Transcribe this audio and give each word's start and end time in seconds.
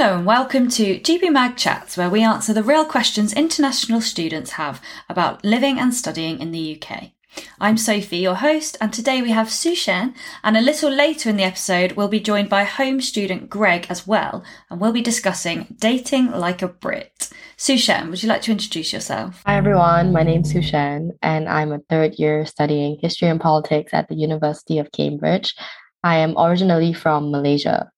Hello 0.00 0.16
and 0.16 0.24
welcome 0.24 0.70
to 0.70 0.98
GB 0.98 1.30
Mag 1.30 1.58
Chats, 1.58 1.98
where 1.98 2.08
we 2.08 2.22
answer 2.22 2.54
the 2.54 2.62
real 2.62 2.86
questions 2.86 3.34
international 3.34 4.00
students 4.00 4.52
have 4.52 4.80
about 5.10 5.44
living 5.44 5.78
and 5.78 5.92
studying 5.92 6.40
in 6.40 6.52
the 6.52 6.80
UK. 6.80 7.10
I'm 7.60 7.76
Sophie, 7.76 8.16
your 8.16 8.36
host, 8.36 8.78
and 8.80 8.94
today 8.94 9.20
we 9.20 9.30
have 9.32 9.50
Su 9.50 9.74
Shen, 9.74 10.14
and 10.42 10.56
a 10.56 10.62
little 10.62 10.90
later 10.90 11.28
in 11.28 11.36
the 11.36 11.42
episode, 11.42 11.92
we'll 11.92 12.08
be 12.08 12.18
joined 12.18 12.48
by 12.48 12.64
home 12.64 13.02
student 13.02 13.50
Greg 13.50 13.88
as 13.90 14.06
well, 14.06 14.42
and 14.70 14.80
we'll 14.80 14.90
be 14.90 15.02
discussing 15.02 15.76
dating 15.78 16.30
like 16.30 16.62
a 16.62 16.68
Brit. 16.68 17.28
Su 17.58 17.76
Shen, 17.76 18.08
would 18.08 18.22
you 18.22 18.28
like 18.30 18.40
to 18.40 18.52
introduce 18.52 18.94
yourself? 18.94 19.42
Hi 19.44 19.58
everyone, 19.58 20.14
my 20.14 20.22
name's 20.22 20.50
Su 20.50 20.62
Shen, 20.62 21.10
and 21.20 21.46
I'm 21.46 21.72
a 21.72 21.80
third 21.90 22.14
year 22.14 22.46
studying 22.46 22.96
history 23.02 23.28
and 23.28 23.38
politics 23.38 23.92
at 23.92 24.08
the 24.08 24.14
University 24.14 24.78
of 24.78 24.92
Cambridge. 24.92 25.54
I 26.02 26.16
am 26.16 26.38
originally 26.38 26.94
from 26.94 27.30
Malaysia 27.30 27.90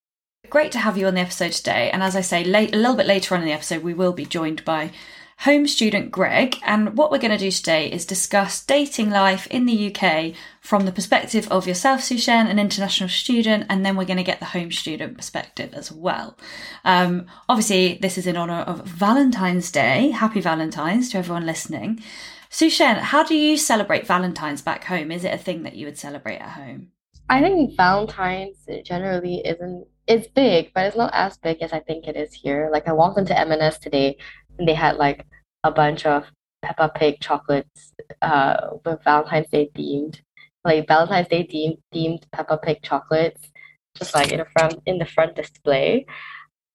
great 0.52 0.70
to 0.70 0.78
have 0.78 0.98
you 0.98 1.06
on 1.06 1.14
the 1.14 1.20
episode 1.20 1.50
today. 1.50 1.88
And 1.90 2.02
as 2.02 2.14
I 2.14 2.20
say, 2.20 2.44
late, 2.44 2.74
a 2.74 2.76
little 2.76 2.94
bit 2.94 3.06
later 3.06 3.34
on 3.34 3.40
in 3.40 3.46
the 3.46 3.54
episode, 3.54 3.82
we 3.82 3.94
will 3.94 4.12
be 4.12 4.26
joined 4.26 4.62
by 4.66 4.90
home 5.38 5.66
student 5.66 6.10
Greg. 6.10 6.58
And 6.62 6.94
what 6.94 7.10
we're 7.10 7.16
going 7.16 7.30
to 7.30 7.38
do 7.38 7.50
today 7.50 7.90
is 7.90 8.04
discuss 8.04 8.62
dating 8.62 9.08
life 9.08 9.46
in 9.46 9.64
the 9.64 9.90
UK 9.90 10.34
from 10.60 10.84
the 10.84 10.92
perspective 10.92 11.50
of 11.50 11.66
yourself, 11.66 12.02
Su 12.02 12.18
Shen, 12.18 12.48
an 12.48 12.58
international 12.58 13.08
student, 13.08 13.64
and 13.70 13.82
then 13.82 13.96
we're 13.96 14.04
going 14.04 14.18
to 14.18 14.22
get 14.22 14.40
the 14.40 14.44
home 14.44 14.70
student 14.70 15.16
perspective 15.16 15.72
as 15.72 15.90
well. 15.90 16.36
Um, 16.84 17.24
obviously, 17.48 17.98
this 18.02 18.18
is 18.18 18.26
in 18.26 18.36
honour 18.36 18.60
of 18.60 18.84
Valentine's 18.84 19.70
Day. 19.70 20.10
Happy 20.10 20.42
Valentine's 20.42 21.08
to 21.12 21.16
everyone 21.16 21.46
listening. 21.46 22.02
Su 22.50 22.68
Shen, 22.68 22.96
how 22.96 23.22
do 23.22 23.34
you 23.34 23.56
celebrate 23.56 24.06
Valentine's 24.06 24.60
back 24.60 24.84
home? 24.84 25.12
Is 25.12 25.24
it 25.24 25.32
a 25.32 25.38
thing 25.38 25.62
that 25.62 25.76
you 25.76 25.86
would 25.86 25.96
celebrate 25.96 26.40
at 26.40 26.50
home? 26.50 26.88
I 27.30 27.40
think 27.40 27.74
Valentine's 27.74 28.58
generally 28.84 29.36
isn't 29.46 29.86
it's 30.06 30.26
big, 30.28 30.72
but 30.74 30.86
it's 30.86 30.96
not 30.96 31.12
as 31.14 31.36
big 31.38 31.62
as 31.62 31.72
I 31.72 31.80
think 31.80 32.06
it 32.06 32.16
is 32.16 32.32
here. 32.32 32.68
Like 32.72 32.88
I 32.88 32.92
walked 32.92 33.18
into 33.18 33.38
M&S 33.38 33.78
today 33.78 34.16
and 34.58 34.66
they 34.66 34.74
had 34.74 34.96
like 34.96 35.26
a 35.64 35.70
bunch 35.70 36.06
of 36.06 36.24
Peppa 36.62 36.90
Pig 36.94 37.20
chocolates 37.20 37.92
uh 38.20 38.70
with 38.84 39.02
Valentine's 39.04 39.48
Day 39.48 39.70
themed, 39.74 40.20
like 40.64 40.86
Valentine's 40.86 41.28
Day 41.28 41.46
themed 41.46 41.78
themed 41.94 42.24
Peppa 42.32 42.58
Pig 42.58 42.82
chocolates, 42.82 43.50
just 43.96 44.14
like 44.14 44.32
in 44.32 44.38
the 44.38 44.46
front 44.46 44.80
in 44.86 44.98
the 44.98 45.06
front 45.06 45.34
display. 45.36 46.06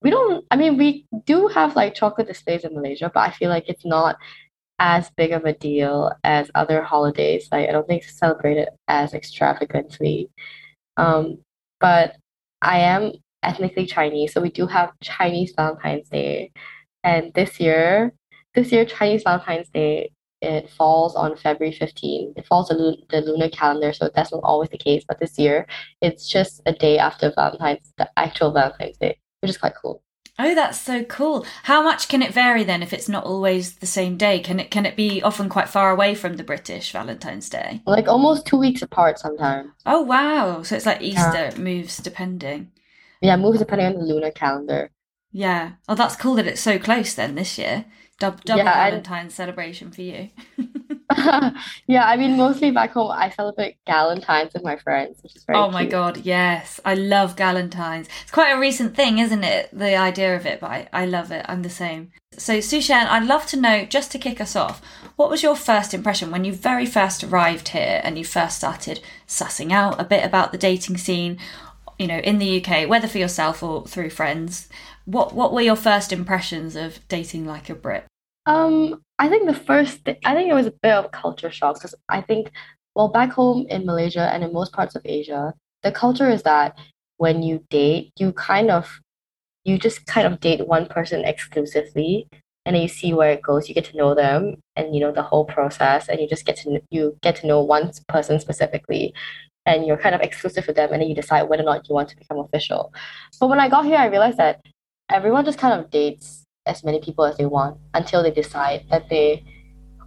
We 0.02 0.10
don't. 0.12 0.46
I 0.52 0.56
mean, 0.58 0.78
we 0.78 1.06
do 1.26 1.48
have 1.48 1.76
like 1.76 1.96
chocolate 1.96 2.28
displays 2.28 2.64
in 2.64 2.76
Malaysia, 2.76 3.12
but 3.14 3.22
I 3.22 3.32
feel 3.32 3.50
like 3.50 3.68
it's 3.68 3.86
not 3.86 4.18
as 4.80 5.10
big 5.18 5.32
of 5.32 5.46
a 5.46 5.54
deal 5.54 6.12
as 6.24 6.52
other 6.56 6.84
holidays. 6.84 7.50
Like 7.52 7.68
I 7.70 7.72
don't 7.72 7.88
think 7.88 8.04
it's 8.04 8.18
celebrated 8.18 8.70
as 8.88 9.14
extravagantly. 9.14 10.30
Um, 10.98 11.40
but 11.80 12.16
I 12.62 12.80
am 12.80 13.14
ethnically 13.44 13.86
Chinese, 13.86 14.34
so 14.34 14.42
we 14.42 14.52
do 14.52 14.68
have 14.68 14.92
Chinese 15.02 15.54
Valentine's 15.56 16.10
Day. 16.10 16.52
And 17.04 17.34
this 17.34 17.60
year, 17.60 18.14
this 18.56 18.72
year 18.72 18.86
Chinese 18.86 19.24
Valentine's 19.24 19.70
Day 19.70 20.12
it 20.42 20.70
falls 20.70 21.16
on 21.16 21.36
February 21.36 21.76
15. 21.76 22.34
It 22.36 22.46
falls 22.46 22.70
on 22.70 22.78
the 23.10 23.22
lunar 23.22 23.50
calendar, 23.50 23.92
so 23.92 24.10
that's 24.14 24.32
not 24.32 24.42
always 24.44 24.70
the 24.70 24.78
case. 24.78 25.04
But 25.08 25.20
this 25.20 25.40
year, 25.40 25.66
it's 26.02 26.28
just 26.30 26.62
a 26.66 26.74
day 26.74 27.00
after 27.00 27.32
Valentine's, 27.34 27.92
the 27.98 28.10
actual 28.18 28.52
Valentine's 28.52 28.98
Day, 28.98 29.18
which 29.42 29.50
is 29.50 29.58
quite 29.58 29.74
cool. 29.82 30.04
Oh, 30.40 30.54
that's 30.54 30.80
so 30.80 31.04
cool. 31.04 31.46
How 31.64 31.82
much 31.82 32.08
can 32.08 32.22
it 32.22 32.34
vary 32.34 32.64
then 32.64 32.84
if 32.84 32.94
it's 32.94 33.10
not 33.10 33.24
always 33.24 33.76
the 33.76 33.88
same 33.88 34.18
day? 34.18 34.40
Can 34.40 34.60
it 34.60 34.70
can 34.70 34.86
it 34.86 34.96
be 34.96 35.22
often 35.22 35.50
quite 35.50 35.68
far 35.68 35.90
away 35.90 36.14
from 36.14 36.38
the 36.38 36.44
British 36.44 36.92
Valentine's 36.92 37.50
Day? 37.50 37.82
Like 37.88 38.08
almost 38.08 38.46
two 38.46 38.58
weeks 38.58 38.84
apart 38.84 39.18
sometimes. 39.18 39.72
Oh 39.86 40.02
wow. 40.02 40.62
So 40.62 40.76
it's 40.76 40.86
like 40.86 41.02
Easter 41.02 41.52
yeah. 41.52 41.58
moves 41.58 41.98
depending. 41.98 42.72
Yeah, 43.22 43.36
moves 43.36 43.60
depending 43.60 43.88
on 43.88 43.96
the 43.96 44.06
lunar 44.06 44.32
calendar. 44.32 44.92
Yeah. 45.32 45.74
Oh 45.90 45.96
that's 45.96 46.16
cool 46.16 46.36
that 46.36 46.48
it's 46.48 46.62
so 46.62 46.78
close 46.78 47.16
then 47.16 47.34
this 47.34 47.58
year. 47.58 47.86
Double 48.20 48.40
yeah, 48.46 48.64
Valentine's 48.64 49.36
celebration 49.36 49.92
for 49.92 50.02
you. 50.02 50.30
yeah, 51.88 52.06
I 52.06 52.18
mean, 52.18 52.36
mostly 52.36 52.72
back 52.72 52.92
home, 52.92 53.12
I 53.12 53.30
celebrate 53.30 53.78
Galentine's 53.86 54.54
with 54.54 54.64
my 54.64 54.76
friends, 54.78 55.22
which 55.22 55.36
is 55.36 55.44
very. 55.44 55.60
Oh 55.60 55.70
my 55.70 55.82
cute. 55.82 55.92
god, 55.92 56.18
yes, 56.18 56.80
I 56.84 56.96
love 56.96 57.36
Galentine's. 57.36 58.08
It's 58.24 58.32
quite 58.32 58.52
a 58.52 58.60
recent 58.60 58.96
thing, 58.96 59.20
isn't 59.20 59.44
it? 59.44 59.70
The 59.72 59.96
idea 59.96 60.36
of 60.36 60.48
it, 60.48 60.60
but 60.60 60.72
I, 60.72 60.90
I 60.92 61.06
love 61.06 61.32
it. 61.32 61.46
I'm 61.48 61.62
the 61.62 61.70
same. 61.70 62.12
So, 62.32 62.60
Su 62.60 62.82
Shen, 62.82 63.06
I'd 63.06 63.28
love 63.28 63.46
to 63.48 63.60
know, 63.60 63.86
just 63.86 64.12
to 64.12 64.20
kick 64.20 64.42
us 64.42 64.56
off, 64.56 64.82
what 65.16 65.30
was 65.30 65.44
your 65.44 65.56
first 65.56 65.94
impression 65.94 66.32
when 66.32 66.44
you 66.44 66.54
very 66.54 66.86
first 66.86 67.24
arrived 67.24 67.70
here 67.70 68.02
and 68.04 68.18
you 68.18 68.26
first 68.26 68.58
started 68.58 69.00
sussing 69.28 69.72
out 69.72 70.00
a 70.02 70.04
bit 70.04 70.26
about 70.26 70.52
the 70.52 70.58
dating 70.58 70.98
scene? 70.98 71.38
You 72.00 72.08
know, 72.08 72.20
in 72.20 72.38
the 72.38 72.64
UK, 72.64 72.88
whether 72.88 73.08
for 73.08 73.18
yourself 73.18 73.64
or 73.64 73.86
through 73.86 74.12
friends, 74.12 74.70
what 75.08 75.34
what 75.34 75.54
were 75.54 75.62
your 75.62 75.78
first 75.78 76.12
impressions 76.12 76.76
of 76.76 77.00
dating 77.08 77.46
like 77.46 77.70
a 77.70 77.76
Brit? 77.76 78.06
Um, 78.46 79.02
I 79.20 79.30
think 79.30 79.48
the 79.48 79.54
first, 79.54 80.06
th- 80.06 80.20
I 80.26 80.34
think 80.34 80.50
it 80.50 80.54
was 80.54 80.68
a 80.68 80.74
bit 80.84 80.94
of 80.94 81.12
culture 81.12 81.50
shock 81.50 81.76
because 81.76 81.96
I 82.10 82.22
think, 82.22 82.52
well, 82.94 83.08
back 83.08 83.32
home 83.32 83.66
in 83.70 83.86
Malaysia 83.86 84.30
and 84.34 84.44
in 84.44 84.54
most 84.54 84.74
parts 84.74 84.96
of 84.96 85.02
Asia, 85.06 85.54
the 85.84 85.92
culture 85.92 86.30
is 86.30 86.44
that 86.44 86.78
when 87.18 87.42
you 87.42 87.64
date, 87.70 88.12
you 88.20 88.32
kind 88.34 88.70
of, 88.70 89.00
you 89.64 89.78
just 89.78 90.06
kind 90.06 90.28
of 90.28 90.40
date 90.40 90.68
one 90.68 90.88
person 90.88 91.26
exclusively, 91.26 92.28
and 92.66 92.76
then 92.76 92.82
you 92.82 92.90
see 92.90 93.14
where 93.14 93.32
it 93.32 93.42
goes. 93.42 93.70
You 93.70 93.76
get 93.76 93.86
to 93.86 93.98
know 93.98 94.14
them, 94.14 94.56
and 94.76 94.94
you 94.94 95.02
know 95.02 95.14
the 95.14 95.24
whole 95.24 95.46
process, 95.46 96.10
and 96.10 96.20
you 96.20 96.28
just 96.28 96.46
get 96.46 96.58
to 96.58 96.82
you 96.92 97.18
get 97.22 97.38
to 97.38 97.48
know 97.48 97.62
one 97.62 97.92
person 98.10 98.40
specifically, 98.42 99.14
and 99.66 99.86
you're 99.86 99.98
kind 99.98 100.16
of 100.16 100.22
exclusive 100.22 100.68
with 100.68 100.76
them, 100.76 100.92
and 100.92 101.02
then 101.02 101.10
you 101.10 101.16
decide 101.16 101.44
whether 101.44 101.64
or 101.64 101.66
not 101.66 101.88
you 101.88 101.96
want 101.96 102.10
to 102.10 102.18
become 102.18 102.40
official. 102.40 102.94
But 103.40 103.48
when 103.48 103.60
I 103.60 103.70
got 103.70 103.86
here, 103.86 103.98
I 103.98 104.08
realized 104.08 104.38
that 104.38 104.62
everyone 105.10 105.46
just 105.46 105.58
kind 105.58 105.80
of 105.80 105.90
dates 105.90 106.46
as 106.66 106.84
many 106.84 107.00
people 107.00 107.26
as 107.26 107.38
they 107.38 107.46
want 107.46 107.78
until 107.94 108.24
they 108.24 108.32
decide 108.32 108.86
that 108.90 109.10
they 109.10 109.44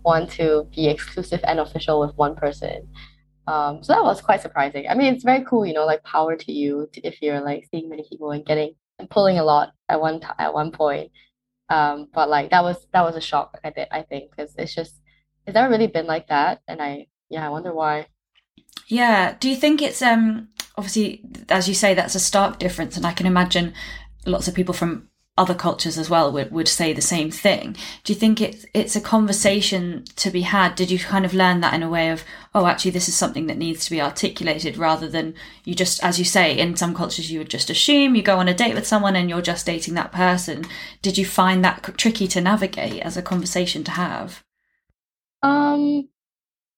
want 0.05 0.31
to 0.33 0.67
be 0.75 0.89
exclusive 0.89 1.41
and 1.45 1.59
official 1.59 2.01
with 2.01 2.17
one 2.17 2.35
person. 2.35 2.89
Um, 3.47 3.83
so 3.83 3.93
that 3.93 4.03
was 4.03 4.21
quite 4.21 4.43
surprising. 4.43 4.87
I 4.89 4.95
mean, 4.95 5.15
it's 5.15 5.25
very 5.25 5.45
cool, 5.45 5.67
you 5.67 5.73
know, 5.73 5.87
like 5.87 6.05
power 6.05 6.37
to 6.37 6.53
you 6.53 6.89
to, 6.93 7.01
if 7.07 7.21
you're 7.23 7.41
like 7.41 7.67
seeing 7.71 7.89
many 7.89 8.05
people 8.09 8.31
and 8.31 8.45
getting 8.45 8.75
and 8.99 9.11
pulling 9.11 9.39
a 9.39 9.45
lot 9.45 9.73
at 9.89 10.01
one 10.01 10.21
t- 10.21 10.27
at 10.39 10.55
one 10.55 10.71
point. 10.71 11.11
Um, 11.69 12.09
but 12.13 12.29
like 12.29 12.51
that 12.51 12.63
was 12.63 12.87
that 12.93 13.03
was 13.03 13.17
a 13.17 13.21
shock. 13.21 13.59
I 13.65 13.71
think 13.71 13.89
I 13.91 14.03
think 14.03 14.31
because 14.31 14.55
it's 14.57 14.75
just 14.75 15.01
it's 15.47 15.55
never 15.55 15.71
really 15.71 15.87
been 15.87 16.07
like 16.07 16.29
that, 16.29 16.61
and 16.69 16.81
I 16.81 17.07
yeah 17.29 17.47
I 17.47 17.51
wonder 17.51 17.75
why. 17.75 18.07
Yeah. 18.87 19.37
Do 19.41 19.49
you 19.49 19.57
think 19.57 19.83
it's 19.83 20.03
um 20.03 20.49
obviously 20.77 21.25
as 21.49 21.69
you 21.69 21.75
say 21.75 21.95
that's 21.95 22.15
a 22.15 22.21
stark 22.21 22.59
difference, 22.59 22.97
and 22.97 23.07
I 23.07 23.13
can 23.13 23.27
imagine 23.27 23.73
lots 24.27 24.49
of 24.49 24.55
people 24.55 24.75
from 24.75 25.09
other 25.39 25.55
cultures 25.55 25.97
as 25.97 26.11
well 26.11 26.31
would, 26.31 26.51
would 26.51 26.69
say 26.69 26.93
the 26.93 27.01
same 27.01 27.31
thing. 27.31 27.75
Do 28.05 28.13
you 28.13 28.19
think 28.19 28.43
it's 28.43 28.67
it's 28.75 28.95
a 28.95 29.01
conversation 29.01 30.05
to 30.17 30.31
be 30.31 30.43
had? 30.43 30.75
Did 30.75 30.91
you 30.91 30.99
kind 30.99 31.25
of 31.25 31.33
learn 31.33 31.61
that 31.61 31.73
in 31.73 31.83
a 31.83 31.89
way 31.89 32.11
of, 32.11 32.25
oh, 32.55 32.67
actually, 32.67 32.91
this 32.91 33.09
is 33.09 33.15
something 33.15 33.47
that 33.47 33.57
needs 33.57 33.85
to 33.85 33.91
be 33.91 34.03
articulated 34.03 34.77
rather 34.77 35.09
than 35.09 35.35
you 35.65 35.75
just, 35.75 36.05
as 36.05 36.19
you 36.19 36.27
say, 36.27 36.59
in 36.59 36.77
some 36.77 36.95
cultures 36.95 37.33
you 37.33 37.39
would 37.39 37.49
just 37.49 37.71
assume 37.71 38.15
you 38.15 38.23
go 38.23 38.39
on 38.39 38.49
a 38.49 38.55
date 38.55 38.75
with 38.75 38.87
someone 38.87 39.17
and 39.17 39.31
you're 39.31 39.41
just 39.41 39.65
dating 39.65 39.95
that 39.95 40.13
person. 40.13 40.67
Did 41.01 41.17
you 41.17 41.25
find 41.25 41.65
that 41.65 41.83
tricky 41.97 42.29
to 42.29 42.41
navigate 42.41 43.01
as 43.01 43.17
a 43.17 43.23
conversation 43.23 43.83
to 43.85 43.93
have? 43.93 44.45
Um, 45.43 46.11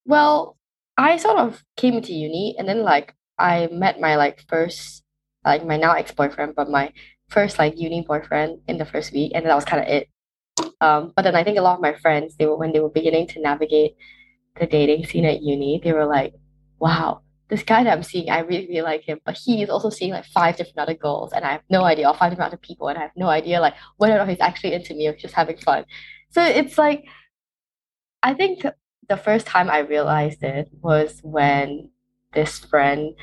well, 0.04 0.56
I 0.96 1.16
sort 1.16 1.38
of 1.38 1.64
came 1.76 1.94
into 1.94 2.12
uni 2.12 2.54
and 2.56 2.68
then 2.68 2.82
like 2.82 3.16
I 3.38 3.68
met 3.72 3.98
my 3.98 4.14
like 4.14 4.44
first 4.48 5.02
like 5.44 5.66
my 5.66 5.76
now 5.76 5.94
ex 5.94 6.12
boyfriend, 6.12 6.54
but 6.54 6.70
my 6.70 6.92
first 7.32 7.58
like 7.58 7.78
uni 7.78 8.02
boyfriend 8.02 8.60
in 8.68 8.78
the 8.78 8.84
first 8.84 9.12
week, 9.12 9.32
and 9.34 9.46
that 9.46 9.54
was 9.54 9.64
kind 9.64 9.82
of 9.82 9.88
it. 9.88 10.08
Um, 10.80 11.12
but 11.16 11.22
then 11.22 11.34
I 11.34 11.44
think 11.44 11.58
a 11.58 11.62
lot 11.62 11.76
of 11.76 11.80
my 11.80 11.94
friends, 11.94 12.36
they 12.36 12.46
were 12.46 12.56
when 12.56 12.72
they 12.72 12.80
were 12.80 12.90
beginning 12.90 13.26
to 13.28 13.40
navigate 13.40 13.96
the 14.60 14.66
dating 14.66 15.06
scene 15.06 15.24
at 15.24 15.42
uni, 15.42 15.80
they 15.82 15.92
were 15.92 16.06
like, 16.06 16.34
"Wow, 16.78 17.22
this 17.48 17.62
guy 17.62 17.84
that 17.84 17.92
I'm 17.92 18.02
seeing, 18.02 18.30
I 18.30 18.40
really, 18.40 18.66
really 18.68 18.82
like 18.82 19.02
him, 19.02 19.20
but 19.24 19.36
he 19.36 19.62
is 19.62 19.70
also 19.70 19.90
seeing 19.90 20.12
like 20.12 20.26
five 20.26 20.56
different 20.56 20.78
other 20.78 20.94
girls, 20.94 21.32
and 21.32 21.44
I 21.44 21.52
have 21.52 21.62
no 21.70 21.84
idea, 21.84 22.08
or 22.08 22.14
five 22.14 22.30
different 22.32 22.52
other 22.52 22.58
people, 22.68 22.88
and 22.88 22.98
I 22.98 23.02
have 23.02 23.16
no 23.16 23.28
idea 23.28 23.60
like 23.60 23.74
whether 23.96 24.14
or 24.14 24.18
not 24.18 24.28
he's 24.28 24.40
actually 24.40 24.74
into 24.74 24.94
me 24.94 25.06
or 25.08 25.14
just 25.14 25.34
having 25.34 25.56
fun." 25.56 25.84
So 26.30 26.42
it's 26.42 26.78
like, 26.78 27.04
I 28.22 28.34
think 28.34 28.64
the 29.08 29.16
first 29.16 29.46
time 29.46 29.70
I 29.70 29.80
realized 29.80 30.42
it 30.42 30.68
was 30.80 31.20
when 31.22 31.90
this 32.32 32.58
friend 32.58 33.14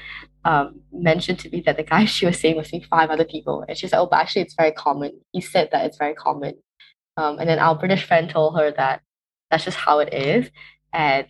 um, 0.45 0.81
mentioned 0.91 1.39
to 1.39 1.49
me 1.49 1.61
that 1.65 1.77
the 1.77 1.83
guy 1.83 2.05
she 2.15 2.25
was 2.25 2.39
seeing 2.39 2.55
was 2.55 2.69
seeing 2.69 2.83
five 2.83 3.09
other 3.09 3.25
people. 3.25 3.65
And 3.67 3.77
she's 3.77 3.91
like, 3.91 4.01
oh, 4.01 4.07
but 4.09 4.19
actually 4.19 4.43
it's 4.43 4.55
very 4.55 4.71
common. 4.71 5.19
He 5.31 5.41
said 5.41 5.69
that 5.71 5.85
it's 5.85 5.97
very 5.97 6.13
common. 6.13 6.55
Um, 7.17 7.39
and 7.39 7.49
then 7.49 7.59
our 7.59 7.75
British 7.75 8.05
friend 8.05 8.29
told 8.29 8.57
her 8.57 8.71
that 8.77 9.01
that's 9.51 9.65
just 9.65 9.77
how 9.77 9.99
it 9.99 10.13
is. 10.13 10.49
And 10.93 11.27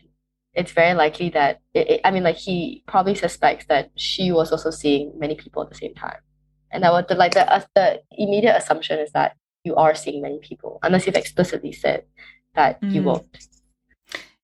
it's 0.53 0.71
very 0.71 0.93
likely 0.93 1.29
that, 1.29 1.61
it, 1.73 1.89
it, 1.89 2.01
I 2.03 2.11
mean, 2.11 2.23
like 2.23 2.35
he 2.35 2.83
probably 2.87 3.15
suspects 3.15 3.65
that 3.69 3.91
she 3.95 4.31
was 4.31 4.51
also 4.51 4.71
seeing 4.71 5.13
many 5.17 5.35
people 5.35 5.63
at 5.63 5.69
the 5.69 5.75
same 5.75 5.95
time. 5.95 6.17
And 6.71 6.83
that 6.83 6.91
was 6.91 7.05
the, 7.07 7.15
like 7.15 7.33
the, 7.33 7.51
uh, 7.51 7.61
the 7.75 8.01
immediate 8.11 8.55
assumption 8.55 8.99
is 8.99 9.11
that 9.13 9.35
you 9.63 9.75
are 9.75 9.95
seeing 9.95 10.21
many 10.21 10.39
people, 10.39 10.79
unless 10.83 11.05
you've 11.05 11.15
explicitly 11.15 11.71
said 11.71 12.03
that 12.55 12.81
mm. 12.81 12.91
you 12.91 13.03
won't. 13.03 13.25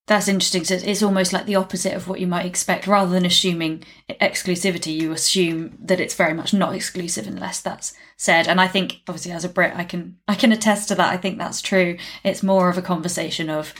That's 0.06 0.28
interesting. 0.28 0.64
So 0.64 0.74
it's 0.76 1.02
almost 1.02 1.32
like 1.32 1.46
the 1.46 1.56
opposite 1.56 1.94
of 1.94 2.06
what 2.06 2.20
you 2.20 2.28
might 2.28 2.46
expect. 2.46 2.86
Rather 2.86 3.10
than 3.10 3.26
assuming 3.26 3.82
exclusivity, 4.08 4.94
you 4.94 5.10
assume 5.10 5.76
that 5.80 5.98
it's 5.98 6.14
very 6.14 6.32
much 6.32 6.54
not 6.54 6.74
exclusive 6.76 7.26
unless 7.26 7.60
that's 7.60 7.92
said. 8.16 8.46
And 8.46 8.60
I 8.60 8.68
think, 8.68 9.00
obviously, 9.08 9.32
as 9.32 9.44
a 9.44 9.48
Brit, 9.48 9.74
I 9.74 9.82
can 9.82 10.18
I 10.28 10.36
can 10.36 10.52
attest 10.52 10.88
to 10.88 10.94
that. 10.94 11.12
I 11.12 11.16
think 11.16 11.38
that's 11.38 11.60
true. 11.60 11.98
It's 12.22 12.42
more 12.42 12.68
of 12.68 12.78
a 12.78 12.82
conversation 12.82 13.50
of 13.50 13.74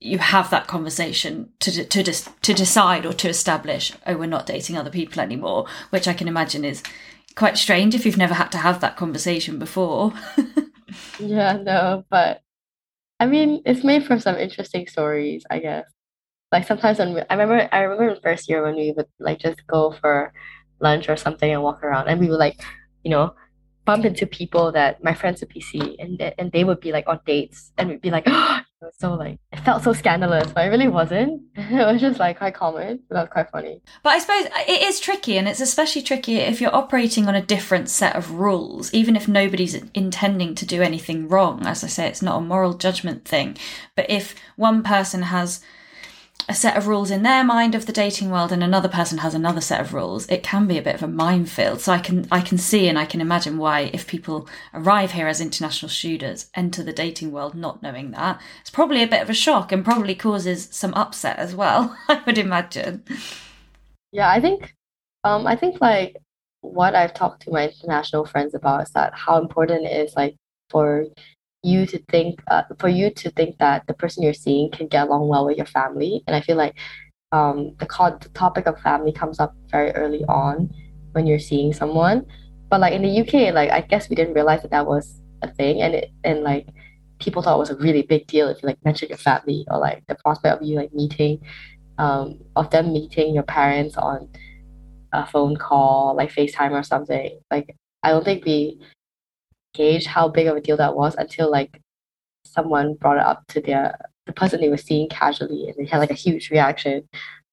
you 0.00 0.18
have 0.18 0.50
that 0.50 0.66
conversation 0.66 1.50
to 1.60 1.84
to 1.84 2.02
just 2.02 2.28
to 2.42 2.52
decide 2.52 3.06
or 3.06 3.12
to 3.12 3.28
establish. 3.28 3.92
Oh, 4.04 4.16
we're 4.16 4.26
not 4.26 4.46
dating 4.46 4.76
other 4.76 4.90
people 4.90 5.20
anymore, 5.20 5.66
which 5.90 6.08
I 6.08 6.12
can 6.12 6.26
imagine 6.26 6.64
is 6.64 6.82
quite 7.36 7.56
strange 7.56 7.94
if 7.94 8.04
you've 8.04 8.16
never 8.16 8.34
had 8.34 8.50
to 8.52 8.58
have 8.58 8.80
that 8.80 8.96
conversation 8.96 9.60
before. 9.60 10.12
yeah, 11.20 11.52
no, 11.52 12.04
but 12.10 12.42
I 13.22 13.26
mean, 13.26 13.62
it's 13.64 13.84
made 13.84 14.04
from 14.04 14.18
some 14.18 14.34
interesting 14.36 14.88
stories, 14.88 15.44
I 15.48 15.60
guess. 15.60 15.84
Like 16.50 16.66
sometimes 16.66 16.98
when 16.98 17.14
we, 17.14 17.20
I 17.30 17.34
remember, 17.34 17.68
I 17.70 17.82
remember 17.82 18.14
in 18.14 18.20
first 18.20 18.48
year 18.48 18.64
when 18.64 18.74
we 18.74 18.92
would 18.96 19.06
like 19.20 19.38
just 19.38 19.64
go 19.68 19.92
for 20.00 20.32
lunch 20.80 21.08
or 21.08 21.16
something 21.16 21.48
and 21.48 21.62
walk 21.62 21.84
around, 21.84 22.08
and 22.08 22.18
we 22.18 22.28
would 22.28 22.40
like, 22.40 22.60
you 23.04 23.12
know, 23.12 23.32
bump 23.84 24.04
into 24.04 24.26
people 24.26 24.72
that 24.72 25.04
my 25.04 25.14
friends 25.14 25.40
would 25.40 25.54
seeing, 25.60 25.94
and 26.00 26.20
and 26.36 26.50
they 26.50 26.64
would 26.64 26.80
be 26.80 26.90
like 26.90 27.06
on 27.06 27.20
dates, 27.24 27.70
and 27.78 27.90
we'd 27.90 28.02
be 28.02 28.10
like, 28.10 28.24
oh, 28.26 28.60
so 28.98 29.14
like 29.14 29.38
it 29.52 29.60
felt 29.60 29.82
so 29.82 29.92
scandalous, 29.92 30.52
but 30.52 30.66
it 30.66 30.70
really 30.70 30.88
wasn't. 30.88 31.42
It 31.56 31.86
was 31.86 32.00
just 32.00 32.18
like 32.18 32.38
quite 32.38 32.54
common. 32.54 33.00
That 33.08 33.22
was 33.22 33.28
quite 33.30 33.50
funny. 33.50 33.80
But 34.02 34.10
I 34.10 34.18
suppose 34.18 34.46
uh, 34.46 34.64
it 34.68 34.82
is 34.82 35.00
tricky, 35.00 35.38
and 35.38 35.48
it's 35.48 35.60
especially 35.60 36.02
tricky 36.02 36.36
if 36.36 36.60
you're 36.60 36.74
operating 36.74 37.28
on 37.28 37.34
a 37.34 37.42
different 37.42 37.88
set 37.88 38.16
of 38.16 38.32
rules, 38.32 38.92
even 38.92 39.16
if 39.16 39.26
nobody's 39.28 39.74
intending 39.94 40.54
to 40.56 40.66
do 40.66 40.82
anything 40.82 41.28
wrong. 41.28 41.66
As 41.66 41.82
I 41.82 41.86
say, 41.86 42.06
it's 42.08 42.22
not 42.22 42.38
a 42.38 42.44
moral 42.44 42.74
judgment 42.74 43.24
thing. 43.24 43.56
But 43.96 44.10
if 44.10 44.34
one 44.56 44.82
person 44.82 45.22
has 45.22 45.60
a 46.48 46.54
set 46.54 46.76
of 46.76 46.86
rules 46.86 47.10
in 47.10 47.22
their 47.22 47.44
mind 47.44 47.74
of 47.74 47.86
the 47.86 47.92
dating 47.92 48.30
world 48.30 48.52
and 48.52 48.62
another 48.62 48.88
person 48.88 49.18
has 49.18 49.34
another 49.34 49.60
set 49.60 49.80
of 49.80 49.94
rules 49.94 50.28
it 50.28 50.42
can 50.42 50.66
be 50.66 50.78
a 50.78 50.82
bit 50.82 50.94
of 50.94 51.02
a 51.02 51.08
minefield. 51.08 51.80
So 51.80 51.92
i 51.92 51.98
can 51.98 52.26
i 52.30 52.40
can 52.40 52.58
see 52.58 52.88
and 52.88 52.98
i 52.98 53.04
can 53.04 53.20
imagine 53.20 53.58
why 53.58 53.90
if 53.92 54.06
people 54.06 54.48
arrive 54.74 55.12
here 55.12 55.28
as 55.28 55.40
international 55.40 55.88
students 55.88 56.50
enter 56.54 56.82
the 56.82 56.92
dating 56.92 57.32
world 57.32 57.54
not 57.54 57.82
knowing 57.82 58.10
that 58.12 58.40
it's 58.60 58.70
probably 58.70 59.02
a 59.02 59.08
bit 59.08 59.22
of 59.22 59.30
a 59.30 59.34
shock 59.34 59.72
and 59.72 59.84
probably 59.84 60.14
causes 60.14 60.68
some 60.70 60.94
upset 60.94 61.38
as 61.38 61.54
well 61.54 61.96
i 62.08 62.22
would 62.26 62.38
imagine. 62.38 63.04
Yeah 64.10 64.30
i 64.30 64.40
think 64.40 64.74
um 65.24 65.46
i 65.46 65.56
think 65.56 65.80
like 65.80 66.16
what 66.60 66.94
i've 66.94 67.14
talked 67.14 67.42
to 67.42 67.50
my 67.50 67.68
international 67.68 68.24
friends 68.24 68.54
about 68.54 68.82
is 68.82 68.90
that 68.90 69.12
how 69.14 69.40
important 69.40 69.84
it 69.84 70.06
is 70.06 70.14
like 70.14 70.36
for 70.70 71.06
you 71.62 71.86
to 71.86 71.98
think 72.10 72.42
uh, 72.50 72.62
for 72.78 72.88
you 72.88 73.10
to 73.10 73.30
think 73.30 73.58
that 73.58 73.86
the 73.86 73.94
person 73.94 74.22
you're 74.22 74.34
seeing 74.34 74.70
can 74.70 74.88
get 74.88 75.06
along 75.06 75.28
well 75.28 75.46
with 75.46 75.56
your 75.56 75.66
family. 75.66 76.22
And 76.26 76.34
i 76.36 76.40
feel 76.40 76.56
like 76.56 76.76
um, 77.32 77.74
the, 77.78 77.86
co- 77.86 78.18
the 78.20 78.28
topic 78.30 78.66
of 78.66 78.78
family 78.80 79.12
comes 79.12 79.40
up 79.40 79.54
very 79.70 79.90
early 79.92 80.24
on 80.24 80.70
when 81.12 81.26
you're 81.26 81.38
seeing 81.38 81.72
someone. 81.72 82.26
But 82.68 82.80
like 82.80 82.94
in 82.94 83.02
the 83.02 83.20
uk 83.20 83.54
like 83.54 83.70
i 83.70 83.82
guess 83.82 84.08
we 84.08 84.16
didn't 84.16 84.34
realize 84.34 84.62
that 84.62 84.70
that 84.70 84.86
was 84.86 85.20
a 85.42 85.52
thing. 85.52 85.82
And 85.82 85.94
it 85.94 86.10
and 86.24 86.42
like 86.42 86.68
people 87.20 87.42
thought 87.42 87.56
it 87.56 87.58
was 87.58 87.70
a 87.70 87.76
really 87.76 88.02
big 88.02 88.26
deal 88.26 88.48
if 88.48 88.62
you 88.62 88.66
like 88.66 88.84
mention 88.84 89.08
your 89.08 89.18
family 89.18 89.64
or 89.70 89.78
like 89.78 90.04
the 90.08 90.16
prospect 90.16 90.60
of 90.60 90.66
you 90.66 90.76
like 90.76 90.92
meeting 90.92 91.40
um 91.98 92.40
of 92.56 92.70
them 92.70 92.92
meeting 92.92 93.34
your 93.34 93.44
parents 93.44 93.96
on 93.96 94.28
a 95.12 95.26
phone 95.26 95.56
call 95.56 96.16
like 96.16 96.32
facetime 96.32 96.72
or 96.72 96.82
something. 96.82 97.38
Like 97.50 97.76
i 98.02 98.10
don't 98.10 98.24
think 98.24 98.44
we 98.44 98.80
gauge 99.74 100.06
how 100.06 100.28
big 100.28 100.46
of 100.46 100.56
a 100.56 100.60
deal 100.60 100.76
that 100.76 100.96
was 100.96 101.14
until 101.16 101.50
like 101.50 101.80
someone 102.44 102.94
brought 102.94 103.16
it 103.16 103.22
up 103.22 103.46
to 103.48 103.60
their 103.60 103.96
the 104.26 104.32
person 104.32 104.60
they 104.60 104.68
were 104.68 104.76
seeing 104.76 105.08
casually 105.08 105.68
and 105.68 105.76
they 105.76 105.88
had 105.88 105.98
like 105.98 106.10
a 106.10 106.14
huge 106.14 106.50
reaction. 106.50 107.08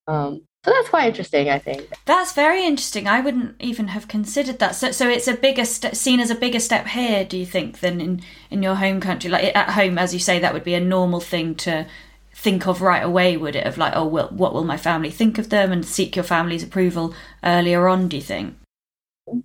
Um, 0.07 0.42
so 0.66 0.71
that's 0.71 0.89
quite 0.89 1.07
interesting, 1.07 1.50
I 1.50 1.57
think. 1.57 1.88
That's 2.06 2.33
very 2.33 2.66
interesting. 2.66 3.07
I 3.07 3.21
wouldn't 3.21 3.56
even 3.60 3.88
have 3.88 4.10
considered 4.10 4.60
that. 4.60 4.75
So, 4.75 4.92
so 4.92 5.07
it's 5.07 5.27
a 5.27 5.33
bigger 5.33 5.63
step, 5.63 5.95
seen 5.95 6.19
as 6.19 6.30
a 6.30 6.36
bigger 6.36 6.60
step 6.60 6.88
here. 6.88 7.24
Do 7.24 7.38
you 7.38 7.45
think 7.45 7.80
than 7.80 8.01
in 8.01 8.21
in 8.51 8.62
your 8.62 8.75
home 8.75 9.00
country? 9.00 9.30
Like 9.30 9.56
at 9.56 9.71
home, 9.71 9.98
as 9.98 10.13
you 10.13 10.19
say, 10.19 10.38
that 10.39 10.54
would 10.54 10.66
be 10.66 10.74
a 10.74 10.81
normal 10.81 11.21
thing 11.21 11.56
to 11.56 11.88
think 12.36 12.68
of 12.68 12.81
right 12.81 13.04
away. 13.04 13.38
Would 13.38 13.56
it 13.56 13.66
of 13.66 13.77
like, 13.77 13.94
oh, 13.95 14.06
well, 14.06 14.27
what 14.31 14.54
will 14.54 14.66
my 14.66 14.77
family 14.77 15.12
think 15.12 15.38
of 15.38 15.50
them, 15.50 15.71
and 15.71 15.86
seek 15.86 16.18
your 16.18 16.24
family's 16.24 16.63
approval 16.63 17.13
earlier 17.42 17.88
on? 17.88 18.10
Do 18.10 18.18
you 18.18 18.24
think? 18.24 18.56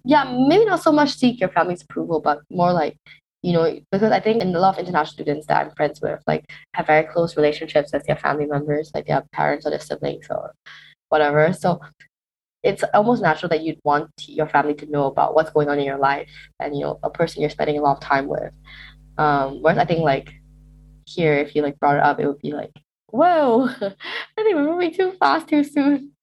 Yeah, 0.04 0.24
maybe 0.24 0.64
not 0.64 0.82
so 0.82 0.92
much 0.92 1.14
seek 1.14 1.40
your 1.40 1.48
family's 1.50 1.82
approval, 1.82 2.20
but 2.20 2.40
more 2.50 2.72
like, 2.72 2.96
you 3.42 3.52
know, 3.52 3.78
because 3.90 4.10
I 4.10 4.20
think 4.20 4.42
in 4.42 4.54
a 4.54 4.58
lot 4.58 4.74
of 4.74 4.78
international 4.78 5.12
students 5.12 5.46
that 5.46 5.66
I'm 5.66 5.74
friends 5.74 6.00
with, 6.00 6.22
like, 6.26 6.44
have 6.74 6.86
very 6.86 7.04
close 7.04 7.36
relationships 7.36 7.92
with 7.92 8.04
their 8.04 8.16
family 8.16 8.46
members, 8.46 8.90
like 8.94 9.06
their 9.06 9.22
parents 9.32 9.66
or 9.66 9.70
their 9.70 9.80
siblings 9.80 10.26
or 10.30 10.54
whatever. 11.10 11.52
So 11.52 11.80
it's 12.62 12.82
almost 12.94 13.22
natural 13.22 13.50
that 13.50 13.62
you'd 13.62 13.78
want 13.84 14.10
your 14.26 14.48
family 14.48 14.74
to 14.74 14.86
know 14.90 15.04
about 15.06 15.34
what's 15.34 15.50
going 15.50 15.68
on 15.68 15.78
in 15.78 15.84
your 15.84 15.98
life 15.98 16.30
and, 16.58 16.74
you 16.74 16.80
know, 16.80 16.98
a 17.02 17.10
person 17.10 17.42
you're 17.42 17.50
spending 17.50 17.78
a 17.78 17.82
lot 17.82 17.98
of 17.98 18.02
time 18.02 18.26
with. 18.26 18.52
Um, 19.18 19.60
whereas 19.60 19.78
I 19.78 19.84
think, 19.84 20.00
like, 20.00 20.32
here, 21.04 21.34
if 21.34 21.54
you, 21.54 21.62
like, 21.62 21.78
brought 21.78 21.96
it 21.96 22.02
up, 22.02 22.18
it 22.18 22.26
would 22.26 22.40
be 22.40 22.52
like, 22.52 22.72
whoa, 23.08 23.68
I 23.80 24.42
think 24.42 24.56
we're 24.56 24.64
moving 24.64 24.94
too 24.94 25.12
fast 25.12 25.48
too 25.48 25.62
soon. 25.62 26.13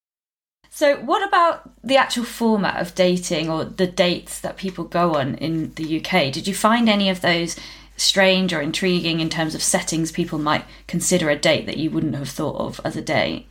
So, 0.73 0.95
what 1.01 1.21
about 1.27 1.69
the 1.83 1.97
actual 1.97 2.23
format 2.23 2.81
of 2.81 2.95
dating 2.95 3.49
or 3.49 3.65
the 3.65 3.85
dates 3.85 4.39
that 4.39 4.55
people 4.55 4.85
go 4.85 5.15
on 5.15 5.35
in 5.35 5.73
the 5.73 5.99
UK? 5.99 6.31
Did 6.31 6.47
you 6.47 6.55
find 6.55 6.87
any 6.87 7.09
of 7.09 7.19
those 7.19 7.57
strange 7.97 8.53
or 8.53 8.61
intriguing 8.61 9.19
in 9.19 9.29
terms 9.29 9.53
of 9.53 9.61
settings 9.61 10.13
people 10.13 10.39
might 10.39 10.63
consider 10.87 11.29
a 11.29 11.35
date 11.35 11.65
that 11.65 11.75
you 11.75 11.91
wouldn't 11.91 12.15
have 12.15 12.29
thought 12.29 12.55
of 12.55 12.79
as 12.85 12.95
a 12.95 13.01
date? 13.01 13.47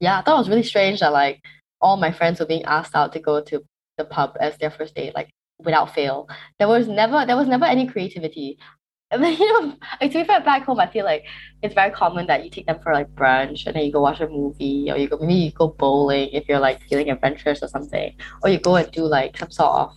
Yeah, 0.00 0.18
I 0.18 0.22
thought 0.22 0.36
it 0.36 0.38
was 0.38 0.48
really 0.48 0.62
strange 0.62 1.00
that 1.00 1.12
like 1.12 1.42
all 1.82 1.98
my 1.98 2.12
friends 2.12 2.40
were 2.40 2.46
being 2.46 2.64
asked 2.64 2.94
out 2.94 3.12
to 3.12 3.20
go 3.20 3.42
to 3.42 3.62
the 3.98 4.06
pub 4.06 4.38
as 4.40 4.56
their 4.56 4.70
first 4.70 4.94
date, 4.94 5.14
like 5.14 5.28
without 5.58 5.94
fail. 5.94 6.30
There 6.58 6.68
was 6.68 6.88
never 6.88 7.26
there 7.26 7.36
was 7.36 7.46
never 7.46 7.66
any 7.66 7.86
creativity. 7.86 8.58
And 9.16 9.24
then, 9.24 9.32
you 9.38 9.52
know, 9.60 9.74
like, 10.00 10.12
to 10.12 10.18
be 10.18 10.24
fair, 10.24 10.40
back 10.40 10.64
home, 10.64 10.78
I 10.78 10.86
feel 10.86 11.04
like 11.04 11.24
it's 11.62 11.74
very 11.74 11.90
common 11.90 12.26
that 12.26 12.44
you 12.44 12.50
take 12.50 12.66
them 12.66 12.78
for 12.82 12.92
like 12.92 13.08
brunch 13.14 13.66
and 13.66 13.74
then 13.74 13.84
you 13.84 13.92
go 13.92 14.02
watch 14.02 14.20
a 14.20 14.28
movie 14.28 14.90
or 14.90 14.98
you 14.98 15.08
go 15.08 15.16
maybe 15.18 15.34
you 15.34 15.52
go 15.52 15.68
bowling 15.68 16.28
if 16.28 16.46
you're 16.48 16.58
like 16.58 16.82
feeling 16.82 17.10
adventurous 17.10 17.62
or 17.62 17.68
something, 17.68 18.14
or 18.42 18.50
you 18.50 18.58
go 18.60 18.76
and 18.76 18.90
do 18.92 19.04
like 19.04 19.38
some 19.38 19.50
sort 19.50 19.70
of 19.70 19.96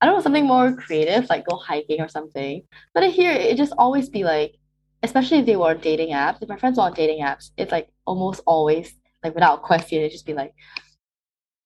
I 0.00 0.06
don't 0.06 0.16
know 0.16 0.22
something 0.22 0.46
more 0.46 0.74
creative 0.74 1.30
like 1.30 1.46
go 1.46 1.56
hiking 1.56 2.02
or 2.02 2.08
something. 2.08 2.62
But 2.92 3.10
here 3.10 3.32
it 3.32 3.56
just 3.56 3.72
always 3.78 4.10
be 4.10 4.24
like, 4.24 4.56
especially 5.02 5.38
if 5.38 5.46
they 5.46 5.56
were 5.56 5.70
on 5.70 5.80
dating 5.80 6.12
apps. 6.12 6.42
If 6.42 6.48
my 6.50 6.58
friends 6.58 6.76
were 6.76 6.84
on 6.84 6.92
dating 6.92 7.24
apps, 7.24 7.50
it's 7.56 7.72
like 7.72 7.88
almost 8.06 8.42
always 8.46 8.94
like 9.22 9.34
without 9.34 9.62
question, 9.62 10.02
it 10.02 10.10
just 10.10 10.26
be 10.26 10.34
like, 10.34 10.52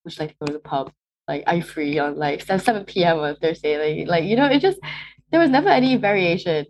would 0.04 0.16
you 0.16 0.23
like 0.23 0.30
to 0.30 0.37
go 0.40 0.47
to 0.47 0.52
the 0.52 0.61
pub? 0.61 0.92
Like, 1.26 1.44
are 1.47 1.56
you 1.56 1.62
free 1.62 1.99
on 1.99 2.16
like 2.16 2.42
7 2.42 2.85
p.m. 2.85 3.18
on 3.18 3.37
Thursday? 3.37 3.99
Like, 3.99 4.08
like 4.08 4.25
you 4.25 4.37
know, 4.37 4.47
it 4.47 4.61
just 4.61 4.78
there 5.30 5.40
was 5.40 5.50
never 5.50 5.68
any 5.68 5.97
variation. 5.97 6.66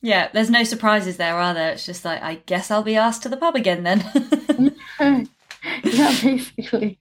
Yeah, 0.00 0.28
there's 0.32 0.50
no 0.50 0.64
surprises 0.64 1.16
there, 1.16 1.36
are 1.36 1.54
there? 1.54 1.72
It's 1.72 1.86
just 1.86 2.04
like, 2.04 2.22
I 2.22 2.36
guess 2.46 2.70
I'll 2.70 2.82
be 2.82 2.96
asked 2.96 3.22
to 3.22 3.28
the 3.28 3.36
pub 3.36 3.54
again 3.54 3.84
then. 3.84 4.74
yeah, 5.84 6.14
basically. 6.22 6.98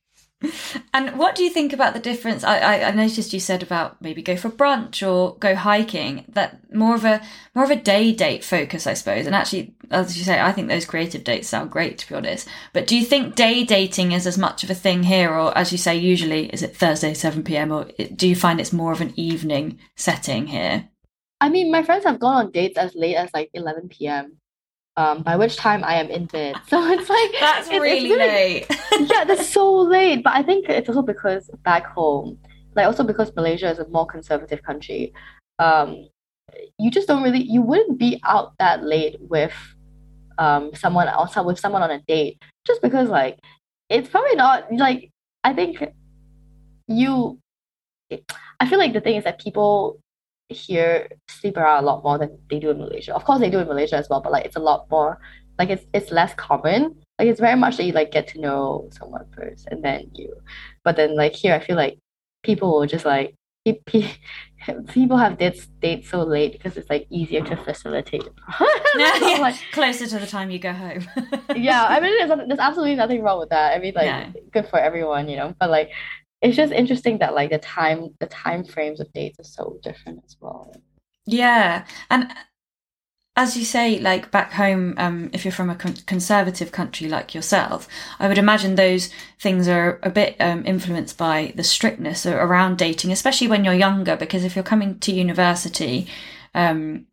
And 0.93 1.17
what 1.17 1.35
do 1.35 1.43
you 1.43 1.51
think 1.51 1.71
about 1.71 1.93
the 1.93 1.99
difference? 1.99 2.43
I, 2.43 2.57
I, 2.59 2.87
I, 2.87 2.91
noticed 2.91 3.31
you 3.31 3.39
said 3.39 3.61
about 3.61 4.01
maybe 4.01 4.23
go 4.23 4.35
for 4.35 4.49
brunch 4.49 5.07
or 5.07 5.35
go 5.37 5.55
hiking. 5.55 6.25
That 6.29 6.73
more 6.73 6.95
of 6.95 7.05
a 7.05 7.21
more 7.53 7.63
of 7.63 7.69
a 7.69 7.75
day 7.75 8.11
date 8.11 8.43
focus, 8.43 8.87
I 8.87 8.95
suppose. 8.95 9.27
And 9.27 9.35
actually, 9.35 9.75
as 9.91 10.17
you 10.17 10.23
say, 10.23 10.41
I 10.41 10.51
think 10.51 10.67
those 10.67 10.85
creative 10.85 11.23
dates 11.23 11.47
sound 11.47 11.69
great 11.69 11.99
to 11.99 12.09
be 12.09 12.15
honest. 12.15 12.47
But 12.73 12.87
do 12.87 12.97
you 12.97 13.05
think 13.05 13.35
day 13.35 13.63
dating 13.63 14.13
is 14.13 14.25
as 14.25 14.37
much 14.37 14.63
of 14.63 14.71
a 14.71 14.75
thing 14.75 15.03
here, 15.03 15.31
or 15.31 15.55
as 15.55 15.71
you 15.71 15.77
say, 15.77 15.95
usually 15.95 16.47
is 16.47 16.63
it 16.63 16.75
Thursday 16.75 17.13
seven 17.13 17.43
pm, 17.43 17.71
or 17.71 17.85
do 18.15 18.27
you 18.27 18.35
find 18.35 18.59
it's 18.59 18.73
more 18.73 18.91
of 18.91 19.01
an 19.01 19.13
evening 19.15 19.79
setting 19.95 20.47
here? 20.47 20.89
I 21.41 21.49
mean, 21.49 21.71
my 21.71 21.81
friends 21.81 22.05
have 22.05 22.19
gone 22.19 22.45
on 22.45 22.51
dates 22.51 22.77
as 22.77 22.93
late 22.95 23.15
as 23.15 23.31
like 23.33 23.49
11 23.55 23.89
p.m. 23.89 24.37
Um, 24.95 25.23
by 25.23 25.35
which 25.35 25.57
time 25.57 25.83
I 25.83 25.95
am 25.95 26.09
in 26.09 26.25
bed. 26.27 26.55
So 26.67 26.85
it's 26.91 27.09
like 27.09 27.31
that's 27.39 27.67
it's, 27.67 27.79
really, 27.79 27.89
it's 27.89 28.03
really 28.03 28.17
late. 28.19 28.67
yeah, 29.11 29.23
that's 29.25 29.49
so 29.49 29.73
late. 29.73 30.23
But 30.23 30.33
I 30.33 30.43
think 30.43 30.69
it's 30.69 30.87
also 30.87 31.01
because 31.01 31.49
back 31.63 31.87
home, 31.87 32.37
like 32.75 32.85
also 32.85 33.03
because 33.03 33.35
Malaysia 33.35 33.69
is 33.69 33.79
a 33.79 33.87
more 33.87 34.05
conservative 34.05 34.61
country, 34.61 35.13
um, 35.57 36.07
you 36.77 36.91
just 36.91 37.07
don't 37.07 37.23
really 37.23 37.41
you 37.41 37.61
wouldn't 37.61 37.97
be 37.97 38.19
out 38.23 38.53
that 38.59 38.83
late 38.83 39.15
with 39.19 39.53
um 40.37 40.71
someone 40.75 41.07
else 41.07 41.35
with 41.35 41.59
someone 41.59 41.81
on 41.81 41.91
a 41.91 42.01
date 42.07 42.41
just 42.65 42.81
because 42.81 43.09
like 43.09 43.39
it's 43.89 44.09
probably 44.09 44.35
not 44.35 44.71
like 44.73 45.11
I 45.43 45.53
think 45.53 45.83
you 46.87 47.39
I 48.59 48.67
feel 48.67 48.79
like 48.79 48.93
the 48.93 49.01
thing 49.01 49.15
is 49.15 49.23
that 49.23 49.39
people 49.39 49.99
here 50.51 51.07
sleep 51.27 51.57
around 51.57 51.83
a 51.83 51.85
lot 51.87 52.03
more 52.03 52.17
than 52.17 52.37
they 52.49 52.59
do 52.59 52.69
in 52.69 52.77
Malaysia. 52.77 53.13
Of 53.15 53.23
course, 53.25 53.39
they 53.39 53.49
do 53.49 53.59
in 53.59 53.67
Malaysia 53.67 53.95
as 53.97 54.07
well, 54.09 54.21
but 54.21 54.31
like 54.31 54.45
it's 54.45 54.55
a 54.55 54.59
lot 54.59 54.89
more 54.89 55.19
like 55.59 55.69
it's 55.69 55.85
it's 55.93 56.11
less 56.11 56.33
common. 56.35 56.95
Like 57.19 57.27
it's 57.27 57.39
very 57.39 57.55
much 57.57 57.77
that 57.77 57.83
you 57.85 57.91
like 57.93 58.11
get 58.11 58.27
to 58.29 58.39
know 58.41 58.89
someone 58.91 59.25
first 59.35 59.67
and 59.69 59.83
then 59.83 60.09
you. 60.13 60.33
But 60.83 60.95
then 60.95 61.15
like 61.15 61.33
here, 61.33 61.53
I 61.53 61.59
feel 61.59 61.75
like 61.75 61.99
people 62.43 62.71
will 62.79 62.87
just 62.87 63.05
like 63.05 63.35
people 64.87 65.17
have 65.17 65.37
dates 65.37 65.67
dates 65.81 66.09
so 66.09 66.23
late 66.23 66.51
because 66.53 66.77
it's 66.77 66.89
like 66.89 67.05
easier 67.09 67.41
to 67.41 67.55
facilitate. 67.57 68.23
yeah, 68.97 69.17
yeah. 69.21 69.37
like, 69.39 69.55
Closer 69.71 70.07
to 70.07 70.19
the 70.19 70.27
time 70.27 70.49
you 70.49 70.59
go 70.59 70.73
home. 70.73 71.07
yeah, 71.55 71.85
I 71.87 71.99
mean, 71.99 72.17
there's, 72.17 72.47
there's 72.47 72.59
absolutely 72.59 72.95
nothing 72.95 73.21
wrong 73.21 73.39
with 73.39 73.49
that. 73.49 73.73
I 73.75 73.79
mean, 73.79 73.93
like, 73.95 74.33
No. 74.33 74.41
good 74.51 74.67
for 74.67 74.79
everyone, 74.79 75.29
you 75.29 75.37
know. 75.37 75.53
But 75.59 75.69
like, 75.69 75.91
it's 76.41 76.55
just 76.55 76.73
interesting 76.73 77.19
that 77.19 77.35
like 77.35 77.51
the 77.51 77.59
time 77.59 78.15
the 78.19 78.27
time 78.27 78.63
frames 78.63 78.99
of 78.99 79.11
dates 79.13 79.39
are 79.39 79.43
so 79.43 79.79
different 79.83 80.21
as 80.25 80.37
well. 80.39 80.75
Yeah, 81.25 81.85
and 82.09 82.33
as 83.37 83.55
you 83.55 83.63
say, 83.63 83.97
like 83.99 84.29
back 84.29 84.51
home, 84.51 84.93
um, 84.97 85.29
if 85.33 85.45
you're 85.45 85.53
from 85.53 85.69
a 85.69 85.75
con- 85.75 85.95
conservative 86.05 86.71
country 86.71 87.07
like 87.07 87.33
yourself, 87.33 87.87
I 88.19 88.27
would 88.27 88.37
imagine 88.37 88.75
those 88.75 89.09
things 89.39 89.67
are 89.67 89.99
a 90.03 90.09
bit 90.09 90.35
um, 90.39 90.65
influenced 90.65 91.17
by 91.17 91.53
the 91.55 91.63
strictness 91.63 92.25
around 92.25 92.77
dating, 92.77 93.11
especially 93.11 93.47
when 93.47 93.63
you're 93.63 93.73
younger. 93.73 94.17
Because 94.17 94.43
if 94.43 94.55
you're 94.55 94.63
coming 94.63 94.99
to 94.99 95.13
university, 95.13 96.07
um, 96.53 97.07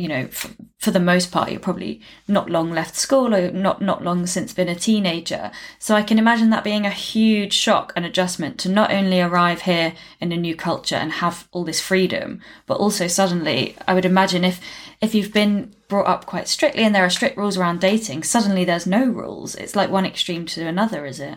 you 0.00 0.08
know, 0.08 0.28
f- 0.30 0.56
for 0.78 0.90
the 0.90 0.98
most 0.98 1.30
part, 1.30 1.50
you're 1.50 1.60
probably 1.60 2.00
not 2.26 2.48
long 2.48 2.70
left 2.72 2.96
school 2.96 3.34
or 3.34 3.50
not 3.50 3.82
not 3.82 4.02
long 4.02 4.26
since 4.26 4.54
been 4.54 4.68
a 4.68 4.74
teenager. 4.74 5.50
So 5.78 5.94
I 5.94 6.02
can 6.02 6.18
imagine 6.18 6.48
that 6.50 6.64
being 6.64 6.86
a 6.86 6.90
huge 6.90 7.52
shock 7.52 7.92
and 7.94 8.06
adjustment 8.06 8.58
to 8.60 8.70
not 8.70 8.90
only 8.90 9.20
arrive 9.20 9.62
here 9.62 9.92
in 10.18 10.32
a 10.32 10.38
new 10.38 10.56
culture 10.56 10.96
and 10.96 11.12
have 11.12 11.46
all 11.52 11.64
this 11.64 11.82
freedom, 11.82 12.40
but 12.66 12.78
also 12.78 13.06
suddenly, 13.08 13.76
I 13.86 13.92
would 13.92 14.06
imagine 14.06 14.42
if 14.42 14.60
if 15.02 15.14
you've 15.14 15.34
been 15.34 15.74
brought 15.88 16.06
up 16.06 16.24
quite 16.24 16.48
strictly 16.48 16.82
and 16.82 16.94
there 16.94 17.04
are 17.04 17.10
strict 17.10 17.36
rules 17.36 17.58
around 17.58 17.80
dating, 17.80 18.22
suddenly 18.22 18.64
there's 18.64 18.86
no 18.86 19.04
rules. 19.04 19.54
It's 19.54 19.76
like 19.76 19.90
one 19.90 20.06
extreme 20.06 20.46
to 20.46 20.66
another, 20.66 21.04
is 21.04 21.20
it? 21.20 21.36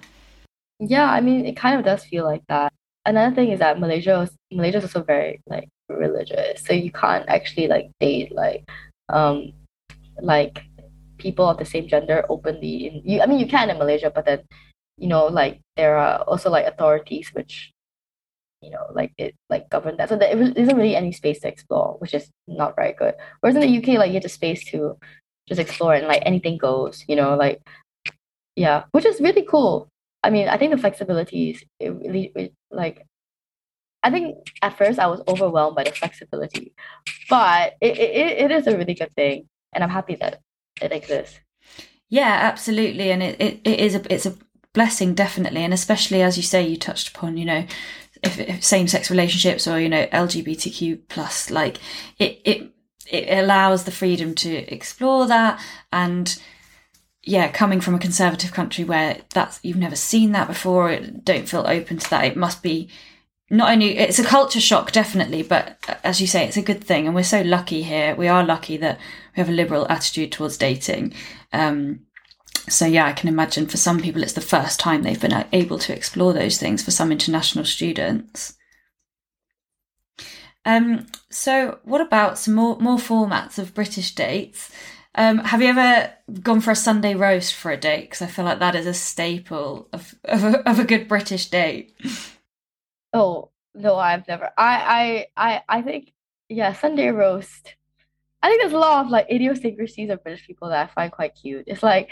Yeah, 0.79 1.09
I 1.09 1.19
mean, 1.19 1.45
it 1.45 1.57
kind 1.57 1.77
of 1.77 1.85
does 1.85 2.05
feel 2.05 2.23
like 2.23 2.43
that. 2.47 2.71
Another 3.05 3.35
thing 3.35 3.51
is 3.51 3.59
that 3.59 3.79
Malaysia 3.79 4.19
was 4.19 4.31
Malaysia 4.51 4.77
is 4.77 4.85
also 4.85 5.03
very 5.03 5.41
like 5.47 5.67
religious, 5.97 6.63
so 6.63 6.73
you 6.73 6.91
can't 6.91 7.27
actually 7.27 7.67
like 7.67 7.91
date 7.99 8.33
like 8.33 8.69
um 9.09 9.53
like 10.21 10.63
people 11.17 11.47
of 11.49 11.57
the 11.57 11.65
same 11.65 11.87
gender 11.87 12.25
openly. 12.29 12.87
In 12.87 13.01
you, 13.05 13.21
I 13.21 13.25
mean, 13.25 13.39
you 13.39 13.47
can 13.47 13.69
in 13.69 13.77
Malaysia, 13.77 14.11
but 14.13 14.25
then 14.25 14.41
you 14.97 15.07
know 15.07 15.25
like 15.27 15.61
there 15.77 15.97
are 15.97 16.21
also 16.21 16.49
like 16.49 16.65
authorities 16.65 17.29
which 17.33 17.71
you 18.61 18.69
know 18.69 18.85
like 18.93 19.11
it 19.17 19.35
like 19.49 19.69
govern 19.69 19.97
that, 19.97 20.09
so 20.09 20.17
there 20.17 20.37
isn't 20.37 20.77
really 20.77 20.95
any 20.95 21.11
space 21.11 21.39
to 21.41 21.47
explore, 21.47 21.95
which 21.99 22.13
is 22.13 22.29
not 22.47 22.75
very 22.75 22.93
good. 22.93 23.15
Whereas 23.39 23.55
in 23.55 23.61
the 23.61 23.77
UK, 23.77 23.99
like 23.99 24.09
you 24.09 24.15
have 24.15 24.23
the 24.23 24.29
space 24.29 24.63
to 24.71 24.97
just 25.47 25.59
explore 25.59 25.93
and 25.93 26.07
like 26.07 26.23
anything 26.25 26.57
goes, 26.57 27.03
you 27.07 27.15
know, 27.15 27.35
like 27.35 27.61
yeah, 28.55 28.83
which 28.91 29.05
is 29.05 29.19
really 29.21 29.43
cool. 29.43 29.87
I 30.23 30.29
mean, 30.29 30.47
I 30.47 30.57
think 30.57 30.71
the 30.71 30.77
flexibility 30.77 31.51
is 31.51 31.63
it 31.79 31.89
really 31.89 32.31
it, 32.35 32.53
like. 32.71 33.05
I 34.03 34.11
think 34.11 34.37
at 34.61 34.77
first 34.77 34.99
I 34.99 35.07
was 35.07 35.21
overwhelmed 35.27 35.75
by 35.75 35.85
the 35.85 35.91
flexibility, 35.91 36.73
but 37.29 37.73
it, 37.79 37.97
it, 37.97 38.37
it 38.43 38.51
is 38.51 38.67
a 38.67 38.77
really 38.77 38.93
good 38.93 39.15
thing, 39.15 39.47
and 39.71 39.83
I'm 39.83 39.89
happy 39.89 40.15
that 40.15 40.41
it 40.81 40.91
exists. 40.91 41.39
Yeah, 42.09 42.37
absolutely, 42.41 43.11
and 43.11 43.23
it, 43.23 43.41
it, 43.41 43.61
it 43.63 43.79
is 43.79 43.95
a 43.95 44.13
it's 44.13 44.25
a 44.25 44.35
blessing 44.73 45.13
definitely, 45.13 45.63
and 45.63 45.73
especially 45.73 46.21
as 46.21 46.35
you 46.35 46.43
say, 46.43 46.67
you 46.67 46.77
touched 46.77 47.15
upon, 47.15 47.37
you 47.37 47.45
know, 47.45 47.65
if, 48.21 48.39
if 48.39 48.63
same 48.63 48.87
sex 48.87 49.09
relationships 49.09 49.67
or 49.67 49.79
you 49.79 49.89
know 49.89 50.05
LGBTQ 50.07 51.01
plus, 51.07 51.49
like 51.49 51.77
it 52.19 52.41
it 52.43 52.73
it 53.09 53.37
allows 53.37 53.83
the 53.85 53.91
freedom 53.91 54.33
to 54.35 54.53
explore 54.73 55.27
that 55.27 55.59
and 55.91 56.41
yeah 57.21 57.49
coming 57.51 57.81
from 57.81 57.95
a 57.95 57.99
conservative 57.99 58.51
country 58.51 58.83
where 58.83 59.21
that's 59.33 59.59
you've 59.63 59.77
never 59.77 59.95
seen 59.95 60.31
that 60.31 60.47
before 60.47 60.97
don't 61.23 61.49
feel 61.49 61.65
open 61.67 61.97
to 61.97 62.09
that 62.09 62.25
it 62.25 62.37
must 62.37 62.63
be 62.63 62.89
not 63.49 63.71
only 63.71 63.97
it's 63.97 64.19
a 64.19 64.23
culture 64.23 64.59
shock 64.59 64.91
definitely 64.91 65.43
but 65.43 65.77
uh, 65.87 65.95
as 66.03 66.21
you 66.21 66.27
say 66.27 66.45
it's 66.45 66.57
a 66.57 66.61
good 66.61 66.83
thing 66.83 67.05
and 67.05 67.15
we're 67.15 67.23
so 67.23 67.41
lucky 67.41 67.83
here 67.83 68.15
we 68.15 68.27
are 68.27 68.43
lucky 68.43 68.77
that 68.77 68.97
we 69.35 69.41
have 69.41 69.49
a 69.49 69.53
liberal 69.53 69.87
attitude 69.89 70.31
towards 70.31 70.57
dating 70.57 71.13
um, 71.51 71.99
so 72.69 72.85
yeah 72.85 73.05
i 73.05 73.13
can 73.13 73.29
imagine 73.29 73.67
for 73.67 73.77
some 73.77 73.99
people 73.99 74.23
it's 74.23 74.33
the 74.33 74.41
first 74.41 74.79
time 74.79 75.03
they've 75.03 75.21
been 75.21 75.45
able 75.51 75.77
to 75.77 75.93
explore 75.93 76.33
those 76.33 76.57
things 76.57 76.83
for 76.83 76.91
some 76.91 77.11
international 77.11 77.65
students 77.65 78.55
um, 80.65 81.07
so 81.29 81.79
what 81.83 81.99
about 81.99 82.37
some 82.37 82.53
more 82.53 82.77
more 82.79 82.97
formats 82.97 83.59
of 83.59 83.73
british 83.73 84.15
dates 84.15 84.71
um, 85.15 85.39
have 85.39 85.61
you 85.61 85.67
ever 85.67 86.11
gone 86.41 86.59
for 86.59 86.71
a 86.71 86.75
Sunday 86.75 87.13
roast 87.13 87.53
for 87.53 87.69
a 87.69 87.77
date? 87.77 88.09
Because 88.09 88.23
I 88.23 88.25
feel 88.25 88.45
like 88.45 88.57
that 88.57 88.75
is 88.75 88.87
a 88.87 88.95
staple 88.95 89.87
of 89.93 90.15
of 90.25 90.43
a, 90.43 90.67
of 90.67 90.79
a 90.79 90.83
good 90.83 91.07
British 91.07 91.51
date. 91.51 91.93
Oh 93.13 93.51
no, 93.75 93.95
I've 93.95 94.27
never. 94.27 94.49
I 94.57 95.27
I 95.37 95.53
I 95.55 95.61
I 95.69 95.81
think 95.81 96.13
yeah, 96.49 96.73
Sunday 96.73 97.09
roast. 97.09 97.75
I 98.41 98.49
think 98.49 98.61
there's 98.61 98.73
a 98.73 98.77
lot 98.77 99.05
of 99.05 99.09
like 99.09 99.31
idiosyncrasies 99.31 100.09
of 100.09 100.21
British 100.21 100.45
people 100.45 100.67
that 100.69 100.89
I 100.89 100.93
find 100.93 101.11
quite 101.11 101.33
cute. 101.33 101.63
It's 101.65 101.81
like 101.81 102.09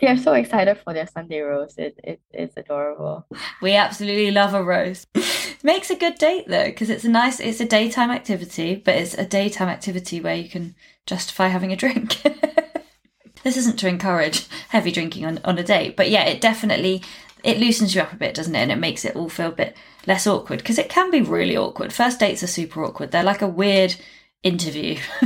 they're 0.00 0.16
so 0.16 0.32
excited 0.32 0.78
for 0.78 0.94
their 0.94 1.06
Sunday 1.06 1.40
roast. 1.40 1.78
It, 1.78 2.00
it 2.02 2.20
it's 2.30 2.56
adorable. 2.56 3.26
We 3.60 3.74
absolutely 3.74 4.30
love 4.30 4.54
a 4.54 4.62
roast. 4.62 5.08
Makes 5.62 5.90
a 5.90 5.96
good 5.96 6.16
date 6.16 6.46
though, 6.48 6.66
because 6.66 6.90
it's 6.90 7.04
a 7.04 7.08
nice, 7.08 7.40
it's 7.40 7.60
a 7.60 7.64
daytime 7.66 8.10
activity, 8.10 8.76
but 8.76 8.94
it's 8.96 9.14
a 9.14 9.26
daytime 9.26 9.68
activity 9.68 10.20
where 10.20 10.34
you 10.36 10.48
can 10.48 10.74
justify 11.06 11.48
having 11.48 11.72
a 11.72 11.76
drink. 11.76 12.22
this 13.44 13.56
isn't 13.56 13.78
to 13.78 13.88
encourage 13.88 14.46
heavy 14.68 14.90
drinking 14.90 15.24
on, 15.24 15.40
on 15.44 15.58
a 15.58 15.62
date, 15.62 15.96
but 15.96 16.10
yeah, 16.10 16.24
it 16.24 16.40
definitely 16.40 17.02
it 17.44 17.58
loosens 17.58 17.94
you 17.94 18.00
up 18.00 18.12
a 18.12 18.16
bit, 18.16 18.34
doesn't 18.34 18.54
it? 18.54 18.58
And 18.58 18.72
it 18.72 18.78
makes 18.78 19.04
it 19.04 19.14
all 19.14 19.28
feel 19.28 19.48
a 19.48 19.52
bit 19.52 19.76
less 20.06 20.26
awkward 20.26 20.58
because 20.58 20.78
it 20.78 20.88
can 20.88 21.10
be 21.10 21.20
really 21.20 21.56
awkward. 21.56 21.92
First 21.92 22.18
dates 22.18 22.42
are 22.42 22.48
super 22.48 22.82
awkward. 22.82 23.10
They're 23.10 23.22
like 23.22 23.42
a 23.42 23.48
weird 23.48 23.94
interview. 24.42 24.98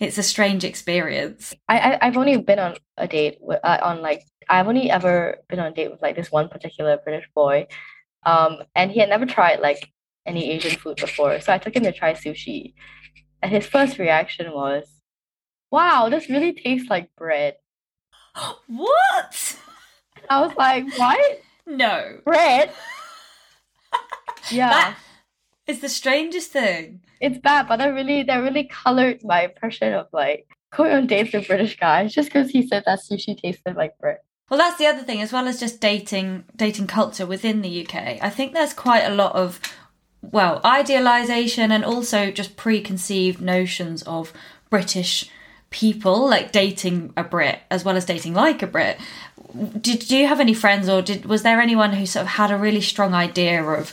it's 0.00 0.16
a 0.16 0.22
strange 0.22 0.64
experience. 0.64 1.52
I, 1.68 1.78
I 1.78 2.06
I've 2.06 2.16
only 2.16 2.36
been 2.36 2.60
on 2.60 2.76
a 2.96 3.08
date 3.08 3.38
with 3.40 3.58
uh, 3.64 3.78
on 3.82 4.00
like 4.00 4.24
I've 4.48 4.68
only 4.68 4.88
ever 4.88 5.38
been 5.48 5.58
on 5.58 5.72
a 5.72 5.74
date 5.74 5.90
with 5.90 6.00
like 6.00 6.14
this 6.14 6.30
one 6.30 6.48
particular 6.48 6.98
British 7.02 7.28
boy, 7.34 7.66
um, 8.24 8.58
and 8.76 8.92
he 8.92 9.00
had 9.00 9.08
never 9.08 9.26
tried 9.26 9.60
like 9.60 9.92
any 10.24 10.52
Asian 10.52 10.78
food 10.78 10.98
before. 10.98 11.40
So 11.40 11.52
I 11.52 11.58
took 11.58 11.74
him 11.74 11.82
to 11.82 11.92
try 11.92 12.14
sushi, 12.14 12.74
and 13.42 13.50
his 13.50 13.66
first 13.66 13.98
reaction 13.98 14.52
was, 14.52 14.88
"Wow, 15.72 16.08
this 16.10 16.30
really 16.30 16.52
tastes 16.52 16.88
like 16.88 17.10
bread." 17.16 17.56
What? 18.68 19.58
I 20.30 20.40
was 20.40 20.56
like, 20.56 20.86
"What? 20.98 21.42
No. 21.66 22.18
Bread?" 22.24 22.70
Yeah. 24.50 24.68
That 24.70 24.96
is 25.66 25.80
the 25.80 25.88
strangest 25.88 26.52
thing. 26.52 27.00
it's 27.20 27.38
bad, 27.38 27.66
but 27.66 27.78
that 27.78 27.88
really 27.88 28.22
that 28.22 28.36
really 28.36 28.64
colored 28.64 29.24
my 29.24 29.44
impression 29.44 29.92
of 29.92 30.06
like 30.12 30.46
going 30.72 30.92
on 30.92 31.06
dates 31.08 31.32
with 31.32 31.48
British 31.48 31.76
guys 31.78 32.14
just 32.14 32.28
because 32.28 32.50
he 32.50 32.66
said 32.66 32.84
that 32.86 33.00
sushi 33.00 33.40
tasted 33.40 33.74
like 33.76 33.98
bread. 33.98 34.18
Well, 34.48 34.58
that's 34.58 34.78
the 34.78 34.86
other 34.86 35.02
thing, 35.02 35.20
as 35.20 35.32
well 35.32 35.48
as 35.48 35.58
just 35.58 35.80
dating 35.80 36.44
dating 36.54 36.86
culture 36.86 37.26
within 37.26 37.62
the 37.62 37.84
UK. 37.84 38.18
I 38.22 38.30
think 38.30 38.52
there's 38.52 38.72
quite 38.72 39.02
a 39.04 39.14
lot 39.14 39.34
of 39.34 39.60
well, 40.22 40.60
idealization 40.64 41.72
and 41.72 41.84
also 41.84 42.30
just 42.30 42.56
preconceived 42.56 43.40
notions 43.40 44.02
of 44.04 44.32
British 44.70 45.28
people, 45.70 46.28
like 46.28 46.52
dating 46.52 47.12
a 47.16 47.24
Brit 47.24 47.60
as 47.70 47.84
well 47.84 47.96
as 47.96 48.04
dating 48.04 48.34
like 48.34 48.62
a 48.62 48.66
Brit. 48.66 48.98
Did 49.80 50.00
do 50.00 50.16
you 50.16 50.26
have 50.26 50.40
any 50.40 50.54
friends, 50.54 50.88
or 50.88 51.02
did 51.02 51.26
was 51.26 51.42
there 51.42 51.60
anyone 51.60 51.92
who 51.92 52.06
sort 52.06 52.22
of 52.24 52.28
had 52.32 52.50
a 52.50 52.56
really 52.58 52.80
strong 52.80 53.14
idea 53.14 53.62
of? 53.62 53.92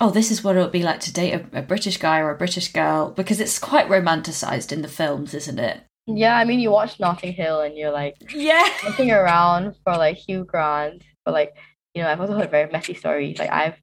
Oh, 0.00 0.10
this 0.10 0.30
is 0.32 0.42
what 0.42 0.56
it 0.56 0.60
would 0.60 0.72
be 0.72 0.82
like 0.82 1.00
to 1.00 1.12
date 1.12 1.32
a, 1.32 1.58
a 1.58 1.62
British 1.62 1.96
guy 1.98 2.18
or 2.18 2.30
a 2.30 2.36
British 2.36 2.72
girl 2.72 3.10
because 3.10 3.40
it's 3.40 3.58
quite 3.58 3.86
romanticized 3.88 4.72
in 4.72 4.82
the 4.82 4.88
films, 4.88 5.32
isn't 5.34 5.58
it? 5.60 5.80
Yeah, 6.06 6.36
I 6.36 6.44
mean 6.44 6.58
you 6.58 6.70
watch 6.72 6.98
Notting 6.98 7.32
Hill 7.32 7.60
and 7.60 7.76
you're 7.76 7.92
like 7.92 8.16
Yeah. 8.34 8.66
looking 8.84 9.12
around 9.12 9.76
for 9.84 9.96
like 9.96 10.16
Hugh 10.16 10.44
Grant, 10.44 11.02
but 11.24 11.32
like 11.32 11.56
you 11.94 12.02
know 12.02 12.08
I've 12.08 12.20
also 12.20 12.34
heard 12.36 12.50
very 12.50 12.70
messy 12.72 12.94
stories. 12.94 13.38
Like 13.38 13.50
I've 13.50 13.76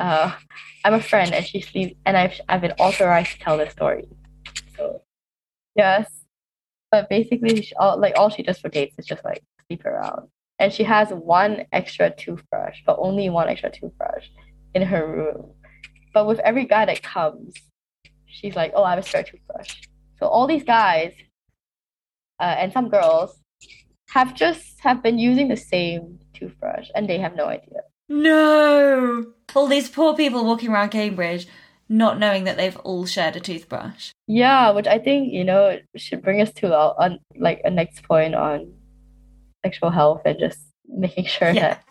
uh 0.00 0.34
I'm 0.84 0.94
a 0.94 1.00
friend 1.02 1.32
and 1.32 1.46
she 1.46 1.60
sleeps 1.60 1.94
and 2.04 2.16
I've 2.16 2.40
I've 2.48 2.62
been 2.62 2.72
authorized 2.72 3.32
to 3.32 3.38
tell 3.38 3.56
this 3.56 3.72
story. 3.72 4.06
So 4.76 5.02
yes, 5.76 6.10
but 6.90 7.08
basically 7.08 7.62
she, 7.62 7.74
all 7.76 7.96
like 8.00 8.14
all 8.16 8.30
she 8.30 8.42
does 8.42 8.58
for 8.58 8.68
dates 8.68 8.96
is 8.98 9.06
just 9.06 9.24
like 9.24 9.42
sleep 9.68 9.84
around, 9.84 10.28
and 10.60 10.72
she 10.72 10.84
has 10.84 11.08
one 11.08 11.64
extra 11.72 12.14
toothbrush, 12.14 12.78
but 12.86 12.96
only 13.00 13.28
one 13.30 13.48
extra 13.48 13.70
toothbrush 13.70 14.28
in 14.74 14.82
her 14.82 15.04
room. 15.06 15.54
But 16.14 16.26
with 16.26 16.38
every 16.40 16.66
guy 16.66 16.84
that 16.84 17.02
comes, 17.02 17.54
she's 18.26 18.54
like, 18.54 18.72
"Oh, 18.76 18.84
I 18.84 18.90
have 18.90 18.98
a 18.98 19.02
spare 19.02 19.24
toothbrush." 19.24 19.80
So 20.18 20.26
all 20.26 20.46
these 20.46 20.64
guys 20.64 21.14
uh, 22.38 22.56
and 22.58 22.72
some 22.72 22.88
girls 22.88 23.40
have 24.10 24.34
just 24.34 24.80
have 24.80 25.02
been 25.02 25.18
using 25.18 25.48
the 25.48 25.56
same 25.56 26.18
toothbrush 26.34 26.88
and 26.94 27.08
they 27.08 27.18
have 27.18 27.34
no 27.34 27.46
idea. 27.46 27.80
No. 28.08 29.32
All 29.54 29.66
these 29.66 29.88
poor 29.88 30.14
people 30.14 30.44
walking 30.44 30.70
around 30.70 30.90
Cambridge 30.90 31.46
not 31.88 32.18
knowing 32.18 32.44
that 32.44 32.56
they've 32.56 32.76
all 32.78 33.04
shared 33.04 33.36
a 33.36 33.40
toothbrush. 33.40 34.12
Yeah, 34.26 34.70
which 34.70 34.86
I 34.86 34.98
think 34.98 35.32
you 35.32 35.44
know 35.44 35.78
should 35.96 36.22
bring 36.22 36.40
us 36.40 36.52
to 36.54 36.74
our 36.74 36.94
on 36.98 37.18
like 37.36 37.60
a 37.64 37.70
next 37.70 38.02
point 38.04 38.34
on 38.34 38.72
sexual 39.64 39.90
health 39.90 40.22
and 40.24 40.38
just 40.38 40.58
making 40.88 41.26
sure 41.26 41.50
Yeah. 41.50 41.74
that 41.74 41.84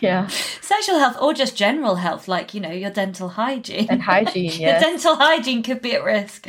Yeah. 0.00 0.26
Sexual 0.60 0.98
health 1.00 1.16
or 1.20 1.34
just 1.34 1.56
general 1.56 1.96
health, 1.96 2.28
like, 2.28 2.54
you 2.54 2.60
know, 2.60 2.70
your 2.70 2.90
dental 2.90 3.30
hygiene. 3.30 3.88
And 3.90 4.02
hygiene, 4.02 4.44
your 4.60 4.70
yes. 4.70 4.82
dental 4.82 5.16
hygiene 5.16 5.62
could 5.62 5.82
be 5.82 5.94
at 5.94 6.04
risk. 6.04 6.46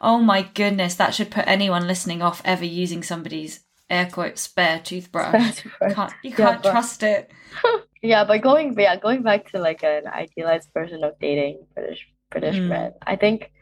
Oh 0.00 0.18
my 0.18 0.42
goodness, 0.54 0.94
that 0.96 1.14
should 1.14 1.30
put 1.30 1.44
anyone 1.46 1.86
listening 1.86 2.20
off 2.22 2.42
ever 2.44 2.64
using 2.64 3.02
somebody's 3.02 3.60
air 3.88 4.08
quote 4.10 4.38
spare 4.38 4.80
toothbrush. 4.82 5.62
Can't, 5.94 6.12
you 6.22 6.30
Yeah, 6.30 6.36
can't 6.36 6.62
but- 6.62 6.70
trust 6.72 7.02
it. 7.02 7.30
Yeah, 8.02 8.24
but 8.24 8.40
going 8.40 8.74
yeah, 8.78 8.96
going 8.96 9.22
back 9.22 9.50
to 9.52 9.58
like 9.58 9.82
an 9.84 10.06
idealized 10.06 10.70
version 10.72 11.04
of 11.04 11.18
dating 11.20 11.66
British 11.74 12.08
British 12.30 12.56
Mm. 12.56 12.68
men, 12.68 12.92
I 13.06 13.16
think, 13.16 13.52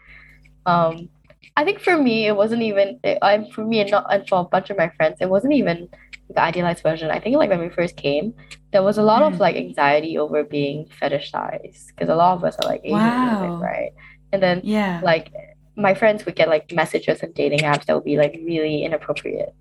um, 0.64 1.09
I 1.57 1.64
think 1.64 1.80
for 1.80 1.97
me 1.97 2.26
it 2.28 2.37
wasn't 2.37 2.62
even 2.62 3.00
it, 3.02 3.18
I 3.21 3.50
for 3.52 3.64
me 3.64 3.80
and 3.80 3.90
not 3.90 4.07
and 4.14 4.28
for 4.28 4.38
a 4.38 4.45
bunch 4.45 4.71
of 4.71 4.76
my 4.78 4.90
friends 4.90 5.16
it 5.21 5.28
wasn't 5.28 5.54
even 5.54 5.88
the 6.31 6.41
idealized 6.41 6.83
version. 6.83 7.11
I 7.11 7.21
think 7.21 7.37
like 7.37 7.51
when 7.51 7.61
we 7.61 7.69
first 7.71 7.97
came, 7.97 8.35
there 8.73 8.83
was 8.83 8.99
a 8.99 9.03
lot 9.03 9.23
Mm. 9.23 9.29
of 9.35 9.41
like 9.41 9.57
anxiety 9.57 10.19
over 10.19 10.45
being 10.45 10.87
fetishized 11.01 11.87
because 11.89 12.09
a 12.09 12.15
lot 12.15 12.35
of 12.37 12.45
us 12.45 12.57
are 12.59 12.69
like 12.69 12.83
Asian 12.85 13.01
Wow. 13.01 13.57
right? 13.61 13.93
And 14.33 14.43
then 14.43 14.61
Yeah. 14.63 15.01
like 15.03 15.33
my 15.77 15.95
friends 15.95 16.25
would 16.27 16.35
get 16.37 16.49
like 16.49 16.71
messages 16.73 17.23
on 17.23 17.33
dating 17.33 17.61
apps 17.61 17.85
that 17.87 17.95
would 17.95 18.05
be 18.05 18.17
like 18.19 18.35
really 18.45 18.83
inappropriate. 18.85 19.55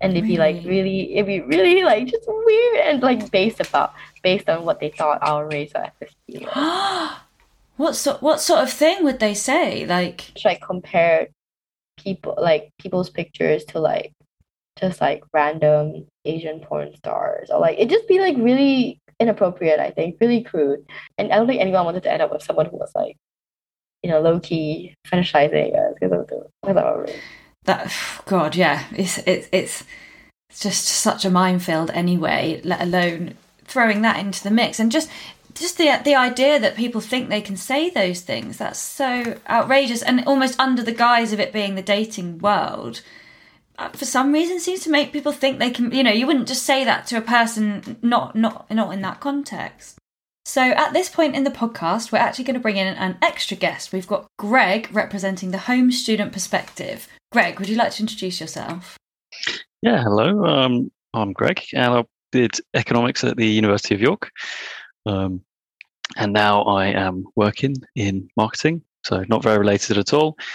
And 0.00 0.14
they'd 0.14 0.26
be 0.26 0.36
like 0.36 0.56
Really? 0.56 0.68
really 0.68 1.14
it'd 1.14 1.26
be 1.26 1.40
really 1.40 1.82
like 1.82 2.06
just 2.06 2.24
weird 2.28 2.80
and 2.88 3.02
like 3.02 3.30
based 3.30 3.60
about 3.60 3.94
based 4.22 4.48
on 4.50 4.64
what 4.66 4.80
they 4.80 4.90
thought 4.90 5.20
our 5.22 5.48
race 5.48 5.72
or 5.74 5.82
ethnicity 5.88 6.44
was. 6.44 7.10
what 7.76 7.96
sort 7.96 8.20
what 8.22 8.40
sort 8.40 8.60
of 8.60 8.70
thing 8.70 9.04
would 9.04 9.20
they 9.20 9.32
say? 9.34 9.86
Like 9.86 10.18
Just, 10.34 10.44
like 10.44 10.60
compare 10.60 11.28
people 11.96 12.34
like 12.36 12.72
people's 12.78 13.08
pictures 13.08 13.64
to 13.66 13.78
like 13.78 14.12
just 14.78 15.00
like 15.00 15.22
random 15.32 16.06
Asian 16.24 16.60
porn 16.60 16.94
stars 16.96 17.50
or 17.50 17.60
like 17.60 17.78
it 17.78 17.88
just 17.88 18.08
be 18.08 18.18
like 18.18 18.36
really 18.36 19.00
inappropriate, 19.20 19.80
I 19.80 19.90
think, 19.90 20.16
really 20.20 20.42
crude. 20.42 20.84
And 21.18 21.32
I 21.32 21.36
don't 21.36 21.46
think 21.46 21.60
anyone 21.60 21.84
wanted 21.84 22.02
to 22.04 22.12
end 22.12 22.22
up 22.22 22.32
with 22.32 22.42
someone 22.42 22.66
who 22.66 22.76
was 22.76 22.90
like, 22.94 23.16
you 24.02 24.10
know, 24.10 24.20
low 24.20 24.40
key 24.40 24.94
fetishizing 25.06 25.76
us 25.76 25.94
because 25.98 26.12
of 26.12 26.26
the 26.26 26.46
of 26.68 27.10
that 27.64 27.92
God, 28.26 28.56
yeah. 28.56 28.84
It's 28.92 29.18
it's 29.18 29.48
it's 29.52 29.84
just 30.60 30.84
such 30.84 31.24
a 31.24 31.30
minefield 31.30 31.90
anyway, 31.90 32.60
let 32.64 32.82
alone 32.82 33.34
throwing 33.64 34.02
that 34.02 34.18
into 34.18 34.42
the 34.42 34.50
mix 34.50 34.78
and 34.78 34.92
just 34.92 35.10
just 35.54 35.78
the 35.78 36.00
the 36.04 36.14
idea 36.14 36.58
that 36.58 36.76
people 36.76 37.00
think 37.00 37.28
they 37.28 37.40
can 37.40 37.56
say 37.56 37.88
those 37.88 38.20
things 38.20 38.58
that's 38.58 38.78
so 38.78 39.38
outrageous 39.48 40.02
and 40.02 40.24
almost 40.26 40.58
under 40.60 40.82
the 40.82 40.92
guise 40.92 41.32
of 41.32 41.40
it 41.40 41.52
being 41.52 41.74
the 41.74 41.82
dating 41.82 42.38
world 42.38 43.00
for 43.92 44.04
some 44.04 44.32
reason 44.32 44.60
seems 44.60 44.80
to 44.80 44.90
make 44.90 45.12
people 45.12 45.32
think 45.32 45.58
they 45.58 45.70
can 45.70 45.90
you 45.90 46.02
know 46.02 46.12
you 46.12 46.26
wouldn't 46.26 46.48
just 46.48 46.62
say 46.62 46.84
that 46.84 47.06
to 47.06 47.16
a 47.16 47.20
person 47.20 47.96
not 48.02 48.34
not 48.36 48.70
not 48.70 48.92
in 48.92 49.02
that 49.02 49.20
context 49.20 49.98
so 50.46 50.60
at 50.60 50.92
this 50.92 51.08
point 51.08 51.34
in 51.34 51.44
the 51.44 51.50
podcast 51.50 52.12
we're 52.12 52.18
actually 52.18 52.44
going 52.44 52.54
to 52.54 52.60
bring 52.60 52.76
in 52.76 52.86
an 52.86 53.16
extra 53.20 53.56
guest 53.56 53.92
we've 53.92 54.06
got 54.06 54.26
greg 54.38 54.88
representing 54.92 55.50
the 55.50 55.58
home 55.58 55.90
student 55.90 56.32
perspective 56.32 57.08
greg 57.32 57.58
would 57.58 57.68
you 57.68 57.76
like 57.76 57.92
to 57.92 58.02
introduce 58.02 58.40
yourself 58.40 58.98
Yeah, 59.82 60.02
hello. 60.02 60.44
Um, 60.44 60.90
I'm 61.12 61.32
Greg, 61.32 61.62
and 61.74 61.92
I 61.92 62.04
did 62.32 62.52
economics 62.74 63.22
at 63.24 63.36
the 63.36 63.46
University 63.46 63.94
of 63.94 64.00
York. 64.00 64.30
Um, 65.06 65.42
and 66.16 66.32
now 66.32 66.62
I 66.62 66.86
am 66.86 67.24
working 67.36 67.74
in 67.94 68.28
marketing, 68.36 68.82
so 69.04 69.24
not 69.28 69.42
very 69.42 69.58
related 69.58 69.98
at 69.98 70.12
all. 70.12 70.36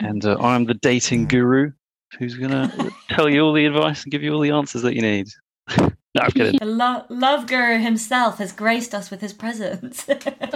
And 0.00 0.24
uh, 0.24 0.38
I'm 0.40 0.64
the 0.64 0.72
dating 0.72 1.28
guru 1.28 1.70
who's 2.18 2.34
going 2.34 2.50
to 2.50 2.92
tell 3.10 3.28
you 3.28 3.42
all 3.42 3.52
the 3.52 3.66
advice 3.66 4.02
and 4.02 4.12
give 4.12 4.22
you 4.22 4.32
all 4.32 4.40
the 4.40 4.50
answers 4.50 4.82
that 4.82 4.94
you 4.94 5.02
need. 5.02 5.28
no, 5.78 5.90
I'm 6.20 6.30
kidding. 6.30 6.58
the 6.58 6.66
lo- 6.66 7.04
love 7.08 7.46
guru 7.46 7.78
himself 7.78 8.38
has 8.38 8.52
graced 8.52 8.94
us 8.94 9.10
with 9.10 9.20
his 9.20 9.32
presence 9.32 10.06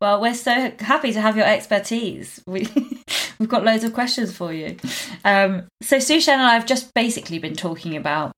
well, 0.00 0.20
we're 0.20 0.34
so 0.34 0.72
happy 0.80 1.12
to 1.12 1.20
have 1.20 1.36
your 1.36 1.46
expertise. 1.46 2.42
We, 2.46 2.68
we've 3.38 3.48
got 3.48 3.64
loads 3.64 3.84
of 3.84 3.92
questions 3.92 4.36
for 4.36 4.52
you. 4.52 4.76
Um, 5.24 5.64
so, 5.82 5.98
Su 5.98 6.20
Shen 6.20 6.38
and 6.38 6.48
I 6.48 6.54
have 6.54 6.66
just 6.66 6.92
basically 6.94 7.38
been 7.38 7.54
talking 7.54 7.96
about 7.96 8.32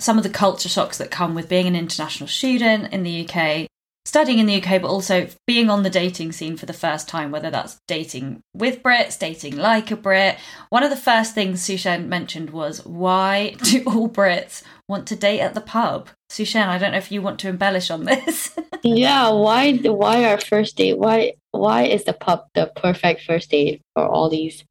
some 0.00 0.16
of 0.16 0.22
the 0.24 0.30
culture 0.30 0.68
shocks 0.68 0.98
that 0.98 1.10
come 1.10 1.34
with 1.34 1.48
being 1.48 1.66
an 1.66 1.76
international 1.76 2.28
student 2.28 2.92
in 2.92 3.02
the 3.02 3.28
UK, 3.28 3.68
studying 4.10 4.40
in 4.40 4.46
the 4.46 4.60
UK, 4.60 4.82
but 4.82 4.90
also 4.90 5.28
being 5.46 5.70
on 5.70 5.84
the 5.84 5.88
dating 5.88 6.32
scene 6.32 6.56
for 6.56 6.66
the 6.66 6.72
first 6.72 7.08
time, 7.08 7.30
whether 7.30 7.48
that's 7.48 7.78
dating 7.86 8.42
with 8.52 8.82
Brits, 8.82 9.16
dating 9.16 9.56
like 9.56 9.92
a 9.92 9.96
Brit. 9.96 10.36
One 10.68 10.82
of 10.82 10.90
the 10.90 10.96
first 10.96 11.32
things 11.32 11.62
Su 11.62 11.76
Shen 11.76 12.08
mentioned 12.08 12.50
was 12.50 12.84
why 12.84 13.54
do 13.62 13.84
all 13.86 14.08
Brits 14.08 14.64
want 14.88 15.06
to 15.06 15.16
date 15.16 15.38
at 15.38 15.54
the 15.54 15.60
pub? 15.60 16.08
Su 16.28 16.44
Shen, 16.44 16.68
I 16.68 16.76
don't 16.76 16.90
know 16.90 16.98
if 16.98 17.12
you 17.12 17.22
want 17.22 17.38
to 17.40 17.48
embellish 17.48 17.90
on 17.90 18.04
this. 18.04 18.54
Yeah, 18.82 19.28
why 19.28 19.76
why 19.76 20.24
our 20.24 20.40
first 20.40 20.78
date? 20.78 20.96
Why 20.96 21.34
why 21.50 21.82
is 21.82 22.04
the 22.04 22.14
pub 22.14 22.46
the 22.54 22.72
perfect 22.76 23.24
first 23.24 23.50
date 23.50 23.82
for 23.92 24.06
all 24.08 24.30
these 24.30 24.64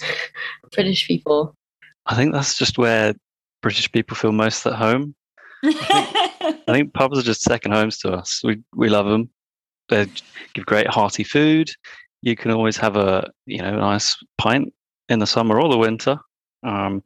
British 0.72 1.08
people? 1.08 1.56
I 2.06 2.14
think 2.14 2.32
that's 2.32 2.56
just 2.56 2.78
where 2.78 3.14
British 3.60 3.90
people 3.90 4.14
feel 4.14 4.30
most 4.30 4.64
at 4.64 4.74
home. 4.74 5.16
I 6.48 6.72
think 6.72 6.94
pubs 6.94 7.18
are 7.18 7.22
just 7.22 7.42
second 7.42 7.72
homes 7.72 7.98
to 7.98 8.12
us. 8.12 8.40
We 8.44 8.60
we 8.74 8.88
love 8.88 9.06
them. 9.06 9.30
They 9.88 10.06
give 10.54 10.66
great 10.66 10.86
hearty 10.88 11.24
food. 11.24 11.70
You 12.22 12.36
can 12.36 12.50
always 12.50 12.76
have 12.76 12.96
a 12.96 13.30
you 13.46 13.58
know 13.62 13.76
nice 13.76 14.16
pint 14.38 14.72
in 15.08 15.18
the 15.18 15.26
summer 15.26 15.60
or 15.60 15.68
the 15.70 15.78
winter. 15.78 16.18
Um, 16.62 17.02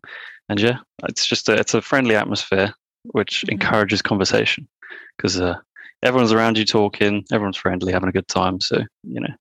and 0.49 0.61
yeah, 0.61 0.79
it's 1.09 1.27
just 1.27 1.49
a, 1.49 1.55
it's 1.55 1.75
a 1.75 1.83
friendly 1.83 2.17
atmosphere 2.17 2.75
which 3.13 3.45
Mhm. 3.47 3.53
encourages 3.53 4.03
conversation 4.03 4.69
because 5.17 5.41
uh, 5.41 5.57
everyone's 6.03 6.33
around 6.33 6.57
you 6.59 6.65
talking, 6.65 7.25
everyone's 7.33 7.57
friendly, 7.57 7.93
having 7.93 8.09
a 8.09 8.13
good 8.13 8.29
time. 8.29 8.61
So 8.61 8.83
you 9.05 9.21
know, 9.21 9.35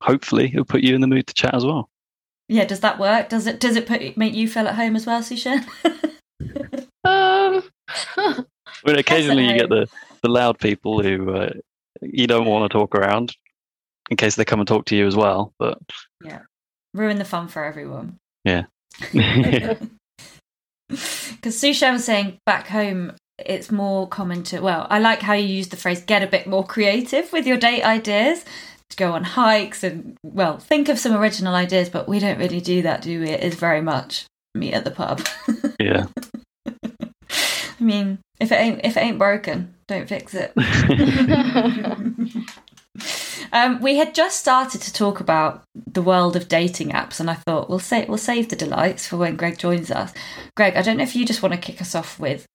hopefully 0.00 0.46
it'll 0.52 0.64
put 0.64 0.82
you 0.82 0.94
in 0.94 1.00
the 1.00 1.06
mood 1.06 1.26
to 1.26 1.34
chat 1.34 1.54
as 1.54 1.64
well. 1.64 1.88
Yeah, 2.48 2.64
does 2.64 2.80
that 2.80 2.98
work? 2.98 3.28
Does 3.28 3.46
it 3.46 3.60
does 3.60 3.76
it 3.76 3.86
put 3.86 4.16
make 4.16 4.34
you 4.34 4.48
feel 4.48 4.66
at 4.68 4.74
home 4.74 4.96
as 4.96 5.06
well, 5.06 5.22
Su 5.22 5.36
Shen? 5.36 5.64
Um, 7.04 7.64
I 8.86 8.90
mean, 8.90 8.98
occasionally 8.98 9.46
you 9.48 9.56
get 9.56 9.68
the, 9.68 9.88
the 10.22 10.28
loud 10.28 10.58
people 10.58 11.02
who 11.02 11.30
uh, 11.34 11.50
you 12.00 12.26
don't 12.26 12.46
want 12.46 12.70
to 12.70 12.78
talk 12.78 12.94
around 12.94 13.36
in 14.10 14.16
case 14.16 14.36
they 14.36 14.44
come 14.44 14.60
and 14.60 14.68
talk 14.68 14.86
to 14.86 14.96
you 14.96 15.06
as 15.06 15.16
well. 15.16 15.52
But 15.58 15.78
yeah, 16.24 16.40
Ruin 16.94 17.18
the 17.18 17.24
fun 17.24 17.48
for 17.48 17.64
everyone. 17.64 18.18
yeah, 18.44 18.64
Because 20.88 21.58
Su 21.58 21.72
Shen 21.72 21.94
was 21.94 22.04
saying 22.04 22.38
back 22.44 22.68
home, 22.68 23.12
it's 23.38 23.70
more 23.70 24.06
common 24.06 24.42
to. 24.44 24.60
Well, 24.60 24.86
I 24.90 24.98
like 24.98 25.22
how 25.22 25.32
you 25.32 25.46
use 25.46 25.68
the 25.68 25.76
phrase 25.76 26.02
"get 26.02 26.22
a 26.22 26.26
bit 26.26 26.46
more 26.46 26.64
creative" 26.64 27.32
with 27.32 27.46
your 27.46 27.56
date 27.56 27.82
ideas. 27.82 28.44
To 28.90 28.96
go 28.98 29.12
on 29.12 29.24
hikes 29.24 29.82
and 29.82 30.18
well, 30.22 30.58
think 30.58 30.90
of 30.90 30.98
some 30.98 31.14
original 31.16 31.54
ideas, 31.54 31.88
but 31.88 32.06
we 32.06 32.18
don't 32.18 32.38
really 32.38 32.60
do 32.60 32.82
that, 32.82 33.00
do 33.00 33.20
we? 33.20 33.30
It 33.30 33.42
is 33.42 33.54
very 33.54 33.80
much 33.80 34.26
meet 34.54 34.74
at 34.74 34.84
the 34.84 34.90
pub. 34.90 35.26
yeah. 35.80 36.08
I 36.66 37.82
mean, 37.82 38.18
if 38.42 38.52
it 38.52 38.56
ain't 38.56 38.80
if 38.84 38.96
it 38.96 39.00
ain't 39.00 39.18
broken, 39.18 39.74
don't 39.86 40.08
fix 40.08 40.34
it. 40.34 40.52
um, 43.52 43.80
we 43.80 43.96
had 43.96 44.14
just 44.14 44.38
started 44.38 44.80
to 44.82 44.92
talk 44.92 45.20
about 45.20 45.62
the 45.74 46.02
world 46.02 46.36
of 46.36 46.48
dating 46.48 46.90
apps, 46.90 47.20
and 47.20 47.30
I 47.30 47.34
thought 47.34 47.70
we'll 47.70 47.78
say 47.78 48.04
we'll 48.06 48.18
save 48.18 48.48
the 48.48 48.56
delights 48.56 49.06
for 49.06 49.16
when 49.16 49.36
Greg 49.36 49.58
joins 49.58 49.90
us. 49.90 50.12
Greg, 50.56 50.76
I 50.76 50.82
don't 50.82 50.98
know 50.98 51.02
if 51.02 51.16
you 51.16 51.24
just 51.24 51.42
want 51.42 51.54
to 51.54 51.60
kick 51.60 51.80
us 51.80 51.94
off 51.94 52.18
with. 52.18 52.46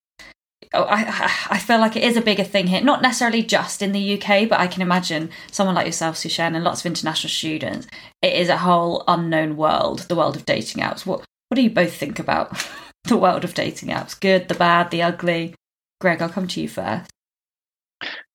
Oh, 0.74 0.84
I 0.84 1.32
I- 1.50 1.60
feel 1.60 1.80
like 1.80 1.96
it 1.96 2.04
is 2.04 2.18
a 2.18 2.22
bigger 2.22 2.44
thing 2.44 2.68
here, 2.68 2.82
not 2.82 3.02
necessarily 3.02 3.44
just 3.44 3.82
in 3.82 3.94
the 3.94 4.20
UK, 4.20 4.50
but 4.50 4.60
I 4.60 4.68
can 4.68 4.82
imagine 4.82 5.30
someone 5.52 5.76
like 5.76 5.86
yourself, 5.86 6.18
Su 6.18 6.30
Shen, 6.30 6.56
and 6.56 6.64
lots 6.64 6.82
of 6.82 6.86
international 6.86 7.30
students. 7.30 7.88
It 8.22 8.34
is 8.34 8.50
a 8.50 8.58
whole 8.58 9.04
unknown 9.08 9.58
world, 9.58 10.02
the 10.10 10.16
world 10.16 10.36
of 10.36 10.46
dating 10.46 10.84
apps. 10.84 11.06
What 11.06 11.24
what 11.50 11.56
do 11.56 11.62
you 11.62 11.70
both 11.70 11.94
think 11.94 12.20
about 12.20 12.68
the 13.06 13.18
world 13.18 13.44
of 13.44 13.54
dating 13.54 13.90
apps? 13.90 14.20
Good, 14.20 14.50
the 14.50 14.56
bad, 14.56 14.92
the 14.92 15.02
ugly. 15.02 15.56
Greg, 16.00 16.22
I'll 16.22 16.30
come 16.30 16.48
to 16.48 16.62
you 16.62 16.70
first. 16.70 17.10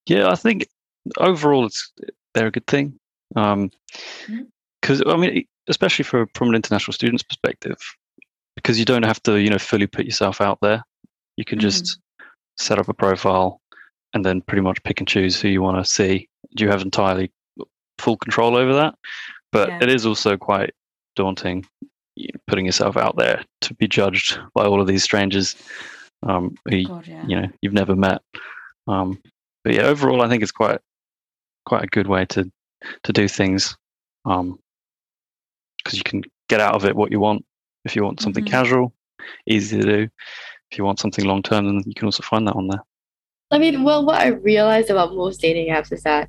Yeah, 0.06 0.28
I 0.28 0.34
think 0.34 0.66
overall 1.18 1.66
it's 1.66 1.92
they're 2.34 2.48
a 2.48 2.50
good 2.50 2.66
thing. 2.66 2.98
Um, 3.36 3.70
Mhm. 4.26 4.48
because 4.80 5.02
I 5.06 5.16
mean, 5.16 5.44
especially 5.68 6.04
for 6.04 6.26
from 6.34 6.48
an 6.48 6.54
international 6.56 6.92
student's 6.92 7.22
perspective, 7.22 7.76
because 8.56 8.78
you 8.78 8.84
don't 8.84 9.04
have 9.04 9.22
to 9.24 9.40
you 9.40 9.50
know 9.50 9.58
fully 9.58 9.86
put 9.86 10.04
yourself 10.04 10.40
out 10.40 10.58
there. 10.60 10.82
You 11.36 11.44
can 11.44 11.58
just 11.60 11.98
set 12.58 12.78
up 12.78 12.88
a 12.88 12.94
profile 12.94 13.60
and 14.12 14.24
then 14.24 14.42
pretty 14.42 14.60
much 14.62 14.82
pick 14.82 15.00
and 15.00 15.08
choose 15.08 15.40
who 15.40 15.48
you 15.48 15.62
want 15.62 15.82
to 15.84 15.90
see. 15.90 16.28
You 16.50 16.68
have 16.68 16.82
entirely 16.82 17.32
full 17.98 18.16
control 18.16 18.56
over 18.56 18.74
that, 18.74 18.94
but 19.52 19.68
Yeah. 19.68 19.78
it 19.82 19.88
is 19.88 20.04
also 20.04 20.36
quite 20.36 20.74
daunting 21.14 21.64
putting 22.46 22.66
yourself 22.66 22.96
out 22.98 23.16
there 23.16 23.42
to 23.62 23.72
be 23.74 23.88
judged 23.88 24.38
by 24.54 24.64
all 24.66 24.80
of 24.82 24.86
these 24.86 25.02
strangers 25.02 25.56
um, 26.22 26.54
who 26.68 26.76
you- 26.76 26.86
God, 26.86 27.06
yeah. 27.06 27.26
you 27.26 27.40
know 27.40 27.48
you've 27.60 27.72
never 27.72 27.96
met. 27.96 28.20
Um, 28.86 29.20
but 29.64 29.74
yeah, 29.74 29.82
overall, 29.82 30.22
I 30.22 30.28
think 30.28 30.42
it's 30.42 30.52
quite 30.52 30.80
quite 31.64 31.84
a 31.84 31.88
good 31.88 32.06
way 32.06 32.24
to 32.26 32.50
to 33.04 33.12
do 33.12 33.28
things 33.28 33.76
because 34.24 34.58
you 35.92 36.02
can 36.04 36.22
get 36.48 36.60
out 36.60 36.74
of 36.74 36.84
it 36.84 36.96
what 36.96 37.10
you 37.12 37.20
want. 37.20 37.44
If 37.84 37.96
you 37.96 38.04
want 38.04 38.20
something 38.20 38.44
Mhm. 38.44 38.50
casual, 38.50 38.92
easy 39.46 39.78
to 39.80 39.84
do. 39.84 40.08
If 40.70 40.78
you 40.78 40.84
want 40.84 40.98
something 41.00 41.24
long 41.24 41.42
term, 41.42 41.66
then 41.66 41.82
you 41.86 41.94
can 41.94 42.06
also 42.06 42.22
find 42.22 42.46
that 42.46 42.54
on 42.56 42.68
there. 42.68 42.82
I 43.50 43.58
mean, 43.58 43.82
well, 43.84 44.04
what 44.04 44.20
I 44.20 44.28
realized 44.28 44.90
about 44.90 45.14
most 45.14 45.40
dating 45.40 45.68
apps 45.72 45.92
is 45.92 46.02
that 46.04 46.28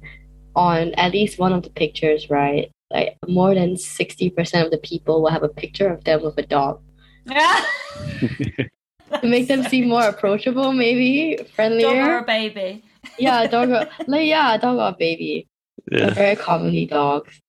on 0.56 0.94
at 0.96 1.14
least 1.14 1.40
one 1.40 1.54
of 1.54 1.64
the 1.64 1.70
pictures, 1.70 2.30
right, 2.30 2.70
like 2.92 3.16
more 3.28 3.56
than 3.56 3.76
60% 3.76 4.66
of 4.66 4.72
the 4.72 4.78
people 4.80 5.22
will 5.22 5.30
have 5.32 5.44
a 5.44 5.50
picture 5.50 5.88
of 5.88 6.04
them 6.04 6.22
with 6.24 6.38
a 6.38 6.44
dog 6.46 6.82
to 7.28 8.70
make 9.24 9.48
them 9.48 9.64
seem 9.64 9.90
more 9.90 10.04
approachable, 10.04 10.72
maybe 10.74 11.38
friendlier. 11.56 11.88
Dog 12.02 12.08
or 12.10 12.18
a 12.20 12.24
baby. 12.26 12.84
yeah, 13.20 13.46
dog 13.48 13.70
or 13.70 13.88
like 14.08 14.26
yeah, 14.28 14.58
dog 14.58 14.78
or 14.80 14.98
baby. 14.98 15.48
They're 15.88 16.08
Yeah. 16.08 16.14
very 16.14 16.36
commonly 16.36 16.86
dogs. 16.86 17.40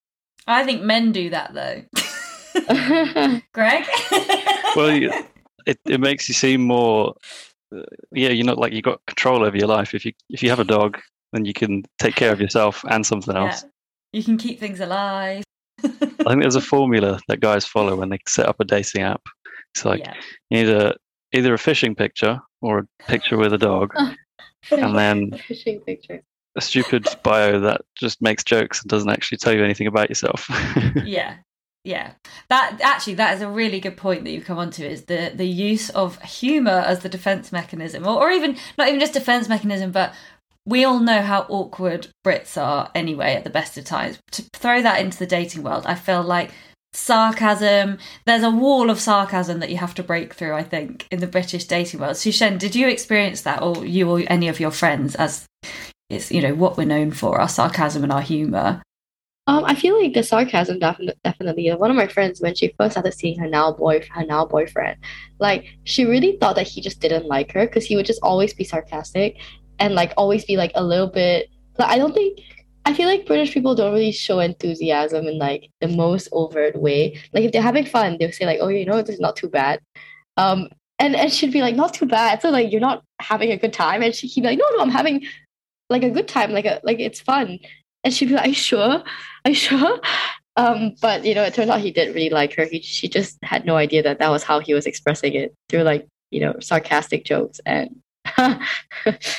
I 0.46 0.64
think 0.64 0.82
men 0.82 1.12
do 1.12 1.30
that 1.30 1.54
though. 1.54 1.82
Greg? 3.52 3.84
Well, 4.76 5.24
it, 5.66 5.78
it 5.86 6.00
makes 6.00 6.28
you 6.28 6.34
seem 6.34 6.60
more 6.62 7.14
uh, 7.74 7.82
yeah 8.12 8.28
you're 8.28 8.44
not 8.46 8.58
like 8.58 8.72
you 8.72 8.82
got 8.82 9.00
control 9.06 9.42
over 9.44 9.56
your 9.56 9.66
life 9.68 9.94
if 9.94 10.04
you 10.04 10.12
if 10.30 10.42
you 10.42 10.50
have 10.50 10.60
a 10.60 10.64
dog 10.64 10.98
then 11.32 11.44
you 11.44 11.54
can 11.54 11.82
take 11.98 12.14
care 12.14 12.32
of 12.32 12.40
yourself 12.40 12.84
and 12.90 13.04
something 13.06 13.34
Yeah. 13.34 13.46
else 13.46 13.64
You 14.12 14.22
can 14.22 14.36
keep 14.36 14.60
things 14.60 14.80
alive. 14.80 15.42
i 15.82 15.88
think 15.88 16.42
there's 16.42 16.54
a 16.54 16.60
formula 16.60 17.18
that 17.28 17.40
guys 17.40 17.64
follow 17.64 17.96
when 17.96 18.10
they 18.10 18.18
set 18.28 18.46
up 18.46 18.56
a 18.60 18.64
dating 18.64 19.02
app 19.02 19.22
it's 19.74 19.84
like 19.84 20.00
yeah. 20.00 20.14
you 20.50 20.58
need 20.58 20.68
a 20.68 20.94
either 21.34 21.52
a 21.52 21.58
fishing 21.58 21.94
picture 21.94 22.40
or 22.62 22.78
a 22.78 22.86
picture 23.04 23.36
with 23.36 23.52
a 23.52 23.58
dog 23.58 23.92
and 24.70 24.96
then 24.96 25.32
fishing 25.46 25.80
picture. 25.80 26.22
a 26.56 26.60
stupid 26.60 27.06
bio 27.22 27.60
that 27.60 27.82
just 27.94 28.22
makes 28.22 28.42
jokes 28.44 28.80
and 28.80 28.88
doesn't 28.88 29.10
actually 29.10 29.38
tell 29.38 29.54
you 29.54 29.62
anything 29.62 29.86
about 29.86 30.08
yourself. 30.08 30.48
Yeah 31.04 31.36
yeah. 31.84 32.12
That 32.48 32.80
actually 32.82 33.14
that 33.14 33.34
is 33.36 33.42
a 33.42 33.48
really 33.48 33.78
good 33.78 33.96
point 33.96 34.24
that 34.24 34.30
you've 34.30 34.46
come 34.46 34.58
onto 34.58 34.82
is 34.82 35.04
the 35.04 35.32
the 35.34 35.46
use 35.46 35.90
of 35.90 36.20
humor 36.22 36.82
as 36.86 37.00
the 37.00 37.08
defense 37.08 37.52
mechanism 37.52 38.06
or, 38.06 38.16
or 38.22 38.30
even 38.30 38.56
not 38.78 38.88
even 38.88 39.00
just 39.00 39.12
defense 39.12 39.48
mechanism 39.48 39.92
but 39.92 40.14
we 40.66 40.82
all 40.82 40.98
know 40.98 41.20
how 41.20 41.42
awkward 41.50 42.08
brits 42.26 42.60
are 42.60 42.90
anyway 42.94 43.34
at 43.34 43.44
the 43.44 43.50
best 43.50 43.76
of 43.76 43.84
times. 43.84 44.18
To 44.32 44.42
throw 44.54 44.80
that 44.80 45.00
into 45.00 45.18
the 45.18 45.26
dating 45.26 45.62
world 45.62 45.84
i 45.86 45.94
feel 45.94 46.22
like 46.22 46.52
sarcasm 46.94 47.98
there's 48.24 48.44
a 48.44 48.50
wall 48.50 48.88
of 48.88 49.00
sarcasm 49.00 49.58
that 49.58 49.68
you 49.68 49.76
have 49.76 49.94
to 49.94 50.02
break 50.02 50.32
through 50.32 50.54
i 50.54 50.62
think 50.62 51.06
in 51.10 51.18
the 51.18 51.26
british 51.26 51.64
dating 51.64 51.98
world 51.98 52.16
Su 52.16 52.30
Shen 52.30 52.56
did 52.56 52.76
you 52.76 52.88
experience 52.88 53.42
that 53.42 53.60
or 53.60 53.84
you 53.84 54.08
or 54.08 54.22
any 54.28 54.46
of 54.46 54.60
your 54.60 54.70
friends 54.70 55.16
as 55.16 55.44
it's 56.08 56.30
you 56.30 56.40
know 56.40 56.54
what 56.54 56.76
we're 56.76 56.84
known 56.84 57.10
for 57.10 57.40
our 57.40 57.48
sarcasm 57.48 58.04
and 58.04 58.12
our 58.12 58.22
humor 58.22 58.80
Um, 59.46 59.64
I 59.66 59.74
feel 59.74 60.00
like 60.00 60.14
the 60.14 60.22
sarcasm 60.22 60.78
definitely, 60.78 61.20
definitely. 61.22 61.70
One 61.74 61.90
of 61.90 61.96
my 61.96 62.06
friends, 62.06 62.40
when 62.40 62.54
she 62.54 62.72
first 62.78 62.92
started 62.92 63.12
seeing 63.12 63.38
her 63.40 63.46
now 63.48 63.72
boy, 63.72 64.00
her 64.10 64.24
now 64.24 64.46
boyfriend, 64.46 64.96
like 65.38 65.66
she 65.84 66.06
really 66.06 66.38
thought 66.40 66.56
that 66.56 66.66
he 66.66 66.80
just 66.80 67.00
didn't 67.00 67.26
like 67.26 67.52
her 67.52 67.66
because 67.66 67.84
he 67.84 67.94
would 67.96 68.06
just 68.06 68.20
always 68.22 68.54
be 68.54 68.64
sarcastic 68.64 69.36
and 69.78 69.94
like 69.94 70.12
always 70.16 70.46
be 70.46 70.56
like 70.56 70.72
a 70.74 70.82
little 70.82 71.08
bit. 71.08 71.50
Like 71.78 71.90
I 71.90 71.98
don't 71.98 72.14
think. 72.14 72.40
I 72.86 72.92
feel 72.94 73.08
like 73.08 73.26
British 73.26 73.54
people 73.54 73.74
don't 73.74 73.92
really 73.92 74.12
show 74.12 74.40
enthusiasm 74.40 75.26
in 75.26 75.38
like 75.38 75.70
the 75.80 75.88
most 75.88 76.28
overt 76.32 76.76
way. 76.76 77.18
Like 77.32 77.44
if 77.44 77.52
they're 77.52 77.62
having 77.62 77.86
fun, 77.86 78.16
they'll 78.18 78.32
say 78.32 78.46
like, 78.46 78.58
"Oh, 78.60 78.68
you 78.68 78.84
know, 78.84 79.00
this 79.00 79.14
is 79.14 79.20
not 79.20 79.36
too 79.36 79.48
bad," 79.48 79.80
um, 80.36 80.68
and 80.98 81.16
and 81.16 81.32
she'd 81.32 81.52
be 81.52 81.62
like, 81.62 81.76
"Not 81.76 81.94
too 81.94 82.06
bad." 82.06 82.42
So 82.42 82.50
like 82.50 82.70
you're 82.70 82.80
not 82.80 83.02
having 83.20 83.50
a 83.52 83.56
good 83.56 83.72
time, 83.72 84.02
and 84.02 84.14
she'd 84.14 84.34
be 84.34 84.42
like, 84.42 84.58
"No, 84.58 84.68
no, 84.76 84.82
I'm 84.82 84.90
having 84.90 85.24
like 85.90 86.02
a 86.02 86.10
good 86.10 86.28
time. 86.28 86.52
Like 86.52 86.66
a 86.66 86.80
like 86.84 87.00
it's 87.00 87.20
fun." 87.20 87.58
And 88.04 88.12
she'd 88.12 88.26
be 88.26 88.34
like, 88.34 88.44
Are 88.44 88.48
you 88.48 88.54
sure? 88.54 89.02
Are 89.44 89.48
you 89.48 89.54
sure? 89.54 90.00
Um, 90.56 90.94
but 91.00 91.24
you 91.24 91.34
know, 91.34 91.42
it 91.42 91.54
turned 91.54 91.70
out 91.70 91.80
he 91.80 91.90
did 91.90 92.14
really 92.14 92.30
like 92.30 92.54
her. 92.54 92.66
He, 92.66 92.80
she 92.80 93.08
just 93.08 93.38
had 93.42 93.64
no 93.64 93.76
idea 93.76 94.02
that 94.02 94.18
that 94.20 94.30
was 94.30 94.44
how 94.44 94.60
he 94.60 94.74
was 94.74 94.86
expressing 94.86 95.34
it 95.34 95.54
through 95.68 95.82
like, 95.82 96.06
you 96.30 96.40
know, 96.40 96.54
sarcastic 96.60 97.24
jokes 97.24 97.60
and 97.66 97.96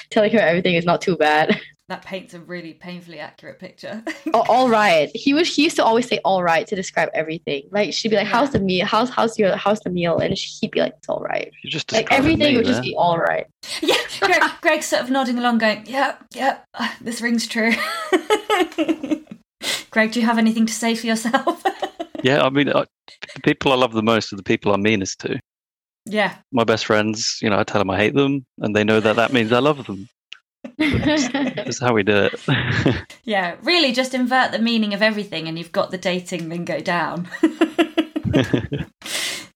telling 0.10 0.32
her 0.34 0.40
everything 0.40 0.76
is 0.76 0.86
not 0.86 1.02
too 1.02 1.16
bad. 1.16 1.62
That 1.88 2.02
paints 2.02 2.34
a 2.34 2.40
really 2.40 2.74
painfully 2.74 3.20
accurate 3.20 3.60
picture 3.60 4.04
Oh, 4.34 4.44
all 4.50 4.70
right. 4.70 5.10
He 5.14 5.34
was 5.34 5.54
he 5.54 5.64
used 5.64 5.76
to 5.78 5.84
always 5.84 6.08
say 6.08 6.20
all 6.26 6.44
right 6.44 6.68
to 6.68 6.76
describe 6.76 7.10
everything. 7.14 7.70
Like 7.72 7.94
she'd 7.94 8.10
be 8.10 8.16
like, 8.16 8.28
How's 8.28 8.52
the 8.52 8.60
meal? 8.60 8.86
How's 8.86 9.10
how's 9.10 9.38
your 9.40 9.56
how's 9.56 9.80
the 9.82 9.90
meal? 9.90 10.18
And 10.18 10.34
he'd 10.38 10.72
be 10.72 10.82
like, 10.82 10.94
It's 10.98 11.08
all 11.08 11.22
right. 11.22 11.52
you 11.64 11.70
just 11.70 11.92
Like 11.92 12.12
everything 12.12 12.54
me 12.54 12.58
would 12.58 12.66
just 12.66 12.82
be 12.82 12.96
all 12.98 13.18
right. 13.18 13.46
Yeah, 13.82 13.96
Greg, 14.20 14.42
Greg's 14.62 14.86
sort 14.88 15.04
of 15.04 15.10
nodding 15.10 15.38
along, 15.38 15.58
going, 15.58 15.84
"Yeah, 15.86 16.16
yeah, 16.34 16.60
uh, 16.74 16.90
this 17.02 17.22
rings 17.22 17.46
true." 17.48 17.74
Greg, 19.92 20.12
do 20.12 20.20
you 20.20 20.26
have 20.26 20.38
anything 20.38 20.66
to 20.66 20.74
say 20.74 20.96
for 20.96 21.08
yourself? 21.08 21.64
yeah 22.26 22.42
i 22.42 22.50
mean 22.50 22.70
I, 22.70 22.86
the 23.36 23.42
people 23.44 23.72
i 23.72 23.76
love 23.76 23.94
the 23.94 24.02
most 24.02 24.34
are 24.34 24.36
the 24.36 24.44
people 24.44 24.74
i'm 24.74 24.82
meanest 24.82 25.20
to 25.22 25.40
yeah, 26.08 26.36
my 26.52 26.64
best 26.64 26.86
friends 26.86 27.40
you 27.42 27.50
know 27.50 27.58
i 27.58 27.64
tell 27.64 27.80
them 27.82 27.90
i 27.90 27.98
hate 27.98 28.14
them 28.14 28.46
and 28.60 28.76
they 28.76 28.84
know 28.84 29.00
that 29.00 29.16
that 29.16 29.34
means 29.34 29.52
i 29.52 29.60
love 29.60 29.86
them 29.88 30.08
that's 30.78 31.80
how 31.80 31.94
we 31.94 32.04
do 32.04 32.30
it 32.32 33.06
yeah. 33.24 33.56
Really, 33.64 33.92
just 33.92 34.14
invert 34.14 34.52
the 34.52 34.60
meaning 34.60 34.94
of 34.94 35.02
everything, 35.02 35.48
and 35.48 35.58
you've 35.58 35.72
got 35.72 35.92
the 35.92 35.98
dating 35.98 36.50
lingo 36.50 36.80
down. 36.80 37.28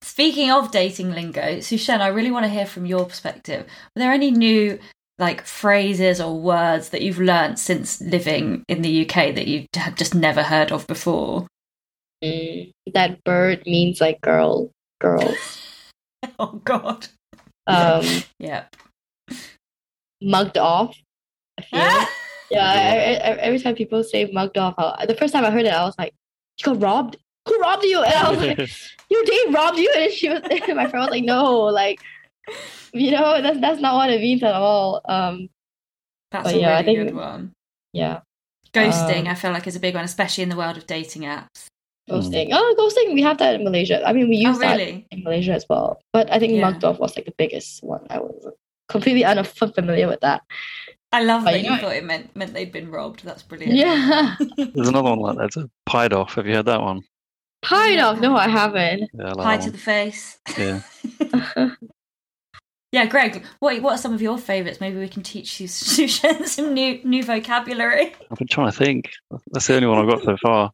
Speaking 0.01 0.51
of 0.51 0.71
dating 0.71 1.11
lingo, 1.11 1.59
Su 1.59 1.77
Shen, 1.77 2.01
I 2.01 2.07
really 2.07 2.31
want 2.31 2.45
to 2.45 2.49
hear 2.49 2.65
from 2.65 2.85
your 2.85 3.05
perspective. 3.05 3.65
Are 3.65 3.99
there 3.99 4.11
any 4.11 4.31
new 4.31 4.79
like 5.17 5.45
phrases 5.45 6.21
or 6.21 6.39
words 6.39 6.89
that 6.89 7.01
you've 7.01 7.19
learnt 7.19 7.59
since 7.59 7.99
living 8.01 8.63
in 8.69 8.81
the 8.81 9.01
UK 9.05 9.35
that 9.35 9.47
you 9.47 9.65
have 9.75 9.95
just 9.95 10.15
never 10.15 10.43
heard 10.43 10.71
of 10.71 10.87
before? 10.87 11.47
Mm, 12.23 12.71
that 12.93 13.23
bird 13.23 13.63
means 13.65 14.01
like 14.01 14.21
girl, 14.21 14.71
girl. 14.99 15.33
Oh 16.37 16.59
God. 16.65 17.07
Um, 17.65 18.05
Yeah. 18.39 18.65
mugged 20.21 20.57
off. 20.57 20.97
I. 21.73 22.07
Yeah, 22.51 22.65
I, 22.65 23.29
I, 23.29 23.35
every 23.45 23.59
time 23.59 23.75
people 23.75 24.03
say 24.03 24.25
mugged 24.33 24.57
off, 24.57 24.73
I, 24.79 25.05
the 25.05 25.13
first 25.13 25.33
time 25.33 25.45
I 25.45 25.51
heard 25.51 25.67
it, 25.67 25.71
I 25.71 25.83
was 25.85 25.93
like, 25.99 26.15
"You 26.57 26.65
got 26.73 26.81
robbed? 26.81 27.17
Who 27.47 27.59
robbed 27.59 27.83
you?" 27.83 28.01
And 28.01 28.11
I 28.11 28.29
was 28.31 28.39
like, 28.39 28.57
"Your 29.11 29.23
date 29.23 29.51
robbed 29.53 29.77
you?" 29.77 29.93
And 29.95 30.11
she 30.11 30.29
was, 30.29 30.41
my 30.49 30.87
friend 30.89 30.93
was 30.93 31.09
like, 31.11 31.23
"No, 31.25 31.65
like, 31.65 31.99
you 32.91 33.11
know, 33.11 33.39
that's 33.43 33.59
that's 33.61 33.79
not 33.81 33.93
what 33.97 34.09
it 34.09 34.19
means 34.19 34.41
at 34.41 34.55
all." 34.55 34.99
Um, 35.07 35.49
That's 36.31 36.49
a 36.49 36.57
yeah, 36.59 36.79
really 36.79 36.85
think- 36.85 37.09
good 37.09 37.15
one. 37.15 37.53
yeah, 37.93 38.21
Ghosting, 38.73 39.21
Um, 39.21 39.27
I 39.27 39.35
feel 39.35 39.51
like, 39.51 39.67
is 39.67 39.75
a 39.75 39.79
big 39.79 39.93
one, 39.93 40.05
especially 40.05 40.41
in 40.41 40.49
the 40.49 40.57
world 40.57 40.77
of 40.77 40.87
dating 40.87 41.23
apps. 41.29 41.67
ghosting. 42.09 42.49
Oh, 42.51 42.73
ghosting. 42.79 43.13
We 43.13 43.21
have 43.21 43.37
that 43.37 43.55
in 43.61 43.63
Malaysia. 43.63 44.01
I 44.03 44.13
mean, 44.13 44.27
we 44.27 44.37
Oh, 44.43 44.49
use 44.49 44.57
that 44.59 44.79
in 44.79 45.05
Malaysia 45.23 45.53
as 45.53 45.67
well. 45.69 46.01
But 46.13 46.31
I 46.33 46.39
think 46.39 46.53
Yeah. 46.53 46.61
mugged 46.61 46.83
off 46.83 46.97
was 46.97 47.15
like 47.15 47.25
the 47.25 47.35
biggest 47.37 47.83
one. 47.83 48.07
I 48.09 48.17
was 48.17 48.47
completely 48.87 49.23
unfamiliar 49.23 50.07
with 50.07 50.21
that. 50.21 50.41
I 51.11 51.23
love 51.23 51.43
But 51.43 51.51
that 51.51 51.59
you 51.59 51.65
you 51.65 51.71
know- 51.75 51.81
thought 51.81 51.95
it 51.95 52.03
meant 52.03 52.35
meant 52.35 52.53
they'd 52.53 52.71
been 52.71 52.91
robbed. 52.91 53.23
That's 53.25 53.41
brilliant. 53.43 53.73
Yeah, 53.75 54.35
There's 54.57 54.87
another 54.89 55.09
one 55.09 55.19
like 55.19 55.37
that. 55.37 55.45
It's 55.45 55.57
a 55.57 55.69
pied 55.85 56.13
off. 56.13 56.35
Have 56.35 56.45
you 56.45 56.55
heard 56.55 56.65
that 56.67 56.81
one? 56.81 57.01
Pied 57.61 57.99
off? 57.99 58.19
No, 58.19 58.35
I 58.37 58.47
haven't. 58.47 59.09
Yeah, 59.13 59.25
I 59.25 59.31
like 59.33 59.45
Pie 59.59 59.65
to 59.65 59.71
the 59.71 59.77
face. 59.77 60.37
Yeah. 60.57 60.81
Yeah, 62.91 63.05
Greg, 63.05 63.45
what 63.59 63.79
what 63.83 63.93
are 63.93 63.97
some 63.99 64.15
of 64.15 64.21
your 64.21 64.39
favourites? 64.39 64.81
Maybe 64.81 64.97
we 64.97 65.07
can 65.07 65.21
teach 65.21 65.59
you 65.61 65.67
Su 65.67 66.07
Shen 66.07 66.47
some 66.47 66.73
new 66.73 66.99
new 67.03 67.21
vocabulary. 67.23 68.15
I've 68.31 68.37
been 68.39 68.47
trying 68.47 68.71
to 68.71 68.75
think. 68.75 69.11
That's 69.51 69.67
the 69.67 69.75
only 69.75 69.87
one 69.87 69.99
I've 69.99 70.09
got 70.09 70.23
so 70.23 70.35
far. 70.41 70.71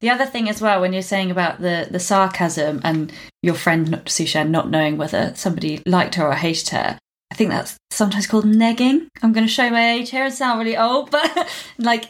The 0.00 0.08
other 0.08 0.24
thing 0.24 0.48
as 0.48 0.62
well, 0.62 0.80
when 0.80 0.94
you're 0.94 1.02
saying 1.02 1.30
about 1.30 1.60
the 1.60 1.86
the 1.90 2.00
sarcasm 2.00 2.80
and 2.84 3.12
your 3.42 3.54
friend 3.54 3.90
not- 3.90 4.08
Su 4.08 4.24
Shen 4.24 4.50
not 4.50 4.70
knowing 4.70 4.96
whether 4.96 5.34
somebody 5.34 5.82
liked 5.84 6.14
her 6.14 6.26
or 6.26 6.32
hated 6.36 6.70
her, 6.70 6.98
I 7.30 7.34
think 7.34 7.50
that's 7.50 7.76
sometimes 7.90 8.26
called 8.26 8.46
negging. 8.46 9.08
I'm 9.22 9.32
going 9.32 9.46
to 9.46 9.52
show 9.52 9.68
my 9.70 9.92
age 9.92 10.10
here 10.10 10.24
and 10.24 10.34
sound 10.34 10.58
really 10.58 10.76
old, 10.76 11.10
but 11.10 11.48
like, 11.78 12.06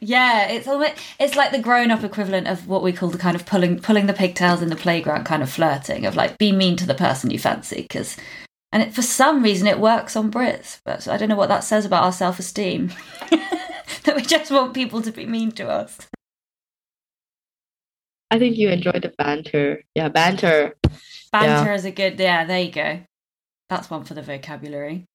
yeah, 0.00 0.48
it's 0.48 0.68
almost 0.68 0.94
it's 1.18 1.36
like 1.36 1.52
the 1.52 1.58
grown 1.58 1.90
up 1.90 2.04
equivalent 2.04 2.46
of 2.46 2.68
what 2.68 2.82
we 2.82 2.92
call 2.92 3.08
the 3.08 3.18
kind 3.18 3.36
of 3.36 3.46
pulling 3.46 3.78
pulling 3.78 4.06
the 4.06 4.12
pigtails 4.12 4.62
in 4.62 4.68
the 4.68 4.76
playground 4.76 5.24
kind 5.24 5.42
of 5.42 5.50
flirting 5.50 6.06
of 6.06 6.16
like 6.16 6.38
be 6.38 6.52
mean 6.52 6.76
to 6.76 6.86
the 6.86 6.94
person 6.94 7.30
you 7.30 7.38
fancy 7.38 7.82
because. 7.82 8.16
And 8.72 8.84
it, 8.84 8.94
for 8.94 9.02
some 9.02 9.42
reason, 9.42 9.66
it 9.66 9.80
works 9.80 10.14
on 10.14 10.30
Brits, 10.30 10.80
but 10.84 11.08
I 11.08 11.16
don't 11.16 11.28
know 11.28 11.34
what 11.34 11.48
that 11.48 11.64
says 11.64 11.84
about 11.84 12.04
our 12.04 12.12
self 12.12 12.38
esteem. 12.38 12.92
that 14.04 14.14
we 14.14 14.22
just 14.22 14.50
want 14.52 14.74
people 14.74 15.02
to 15.02 15.10
be 15.10 15.26
mean 15.26 15.50
to 15.52 15.68
us. 15.68 15.98
I 18.30 18.38
think 18.38 18.56
you 18.56 18.68
enjoyed 18.68 19.02
the 19.02 19.12
banter. 19.18 19.82
Yeah, 19.94 20.08
banter. 20.08 20.76
Banter 21.32 21.72
is 21.72 21.84
a 21.84 21.90
good, 21.90 22.18
yeah, 22.18 22.44
there 22.44 22.60
you 22.60 22.70
go. 22.70 23.00
That's 23.70 23.88
one 23.88 24.04
for 24.04 24.12
the 24.12 24.22
vocabulary. 24.22 25.06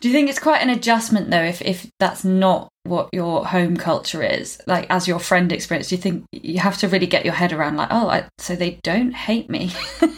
Do 0.00 0.08
you 0.08 0.14
think 0.14 0.30
it's 0.30 0.38
quite 0.38 0.62
an 0.62 0.70
adjustment 0.70 1.30
though, 1.30 1.42
if 1.42 1.60
if 1.62 1.90
that's 1.98 2.24
not 2.24 2.68
what 2.84 3.08
your 3.12 3.44
home 3.46 3.76
culture 3.76 4.22
is? 4.22 4.60
Like 4.68 4.86
as 4.90 5.08
your 5.08 5.18
friend 5.18 5.50
experience, 5.50 5.88
do 5.88 5.96
you 5.96 6.00
think 6.00 6.24
you 6.30 6.60
have 6.60 6.78
to 6.78 6.88
really 6.88 7.08
get 7.08 7.24
your 7.24 7.34
head 7.34 7.52
around 7.52 7.76
like, 7.76 7.88
oh, 7.90 8.08
I, 8.08 8.28
so 8.38 8.54
they 8.54 8.78
don't 8.84 9.12
hate 9.12 9.50
me? 9.50 9.72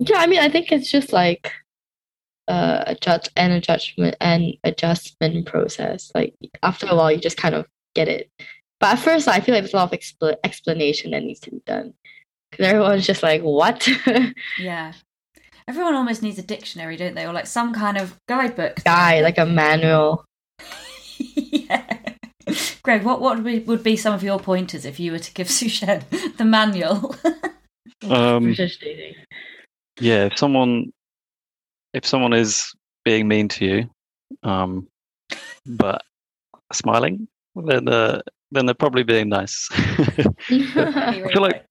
Yeah, 0.00 0.18
I 0.18 0.26
mean, 0.26 0.40
I 0.40 0.48
think 0.48 0.72
it's 0.72 0.90
just 0.90 1.12
like 1.12 1.52
uh, 2.48 2.84
a 2.86 2.94
judge 2.94 3.28
and 3.36 3.52
a 3.52 3.60
judgment 3.60 4.16
and 4.20 4.54
adjustment 4.64 5.46
process. 5.46 6.10
Like 6.14 6.34
after 6.62 6.86
a 6.86 6.94
while, 6.96 7.12
you 7.12 7.18
just 7.18 7.36
kind 7.36 7.54
of 7.54 7.66
get 7.94 8.08
it. 8.08 8.30
But 8.80 8.94
at 8.94 8.98
first, 8.98 9.28
I 9.28 9.40
feel 9.40 9.54
like 9.54 9.62
there's 9.62 9.74
a 9.74 9.76
lot 9.76 9.92
of 9.92 9.98
expl- 9.98 10.36
explanation 10.44 11.12
that 11.12 11.22
needs 11.22 11.40
to 11.40 11.50
be 11.50 11.62
done 11.64 11.94
because 12.50 12.66
everyone's 12.66 13.06
just 13.06 13.22
like, 13.22 13.42
"What?" 13.42 13.88
yeah. 14.58 14.92
Everyone 15.68 15.94
almost 15.94 16.22
needs 16.22 16.38
a 16.38 16.42
dictionary, 16.42 16.96
don't 16.96 17.14
they? 17.14 17.26
Or 17.26 17.32
like 17.32 17.46
some 17.46 17.72
kind 17.72 17.96
of 17.96 18.18
guidebook. 18.28 18.82
Guy, 18.84 19.20
like 19.22 19.38
a 19.38 19.46
manual. 19.46 20.24
yeah. 21.18 21.84
Greg, 22.82 23.02
what 23.02 23.20
what 23.22 23.36
would 23.36 23.44
be, 23.44 23.58
would 23.60 23.82
be 23.82 23.96
some 23.96 24.12
of 24.12 24.22
your 24.22 24.38
pointers 24.38 24.84
if 24.84 25.00
you 25.00 25.12
were 25.12 25.18
to 25.18 25.32
give 25.32 25.50
Su 25.58 25.68
Shen 25.68 26.04
the 26.36 26.44
manual? 26.44 27.14
Um, 28.10 28.44
British 28.44 28.78
dating. 28.80 29.14
yeah, 29.98 30.26
if 30.26 30.36
someone 30.36 30.92
if 31.94 32.04
someone 32.04 32.34
is 32.34 32.70
being 33.04 33.28
mean 33.28 33.48
to 33.48 33.64
you, 33.64 33.90
um, 34.42 34.86
but 35.64 36.02
smiling, 36.72 37.28
then 37.54 37.88
uh, 37.88 38.20
then 38.50 38.66
they're 38.66 38.74
probably 38.74 39.04
being 39.04 39.30
nice. 39.30 39.68
I 39.72 41.28
feel 41.32 41.40
like- 41.42 41.64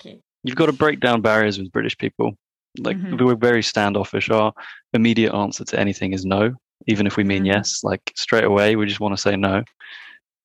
You've 0.44 0.56
got 0.58 0.66
to 0.68 0.74
break 0.74 1.00
down 1.00 1.22
barriers 1.22 1.60
with 1.60 1.72
British 1.72 1.98
people. 1.98 2.36
Like 2.80 2.98
Mhm. 2.98 3.22
we're 3.22 3.36
very 3.36 3.62
standoffish. 3.64 4.30
Our 4.30 4.54
immediate 4.94 5.34
answer 5.34 5.64
to 5.66 5.80
anything 5.80 6.14
is 6.14 6.26
no, 6.26 6.54
even 6.88 7.06
if 7.08 7.18
we 7.18 7.24
mean 7.24 7.44
Mhm. 7.44 7.54
yes. 7.54 7.84
Like 7.84 8.12
straight 8.16 8.44
away, 8.46 8.76
we 8.76 8.86
just 8.86 9.00
want 9.00 9.16
to 9.16 9.22
say 9.22 9.36
no. 9.36 9.64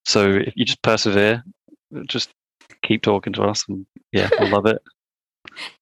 So 0.05 0.29
if 0.31 0.53
you 0.55 0.65
just 0.65 0.81
persevere, 0.81 1.43
just 2.07 2.29
keep 2.83 3.01
talking 3.01 3.33
to 3.33 3.43
us, 3.43 3.65
and 3.67 3.85
yeah, 4.11 4.29
we'll 4.39 4.49
love 4.49 4.65
it. 4.65 4.77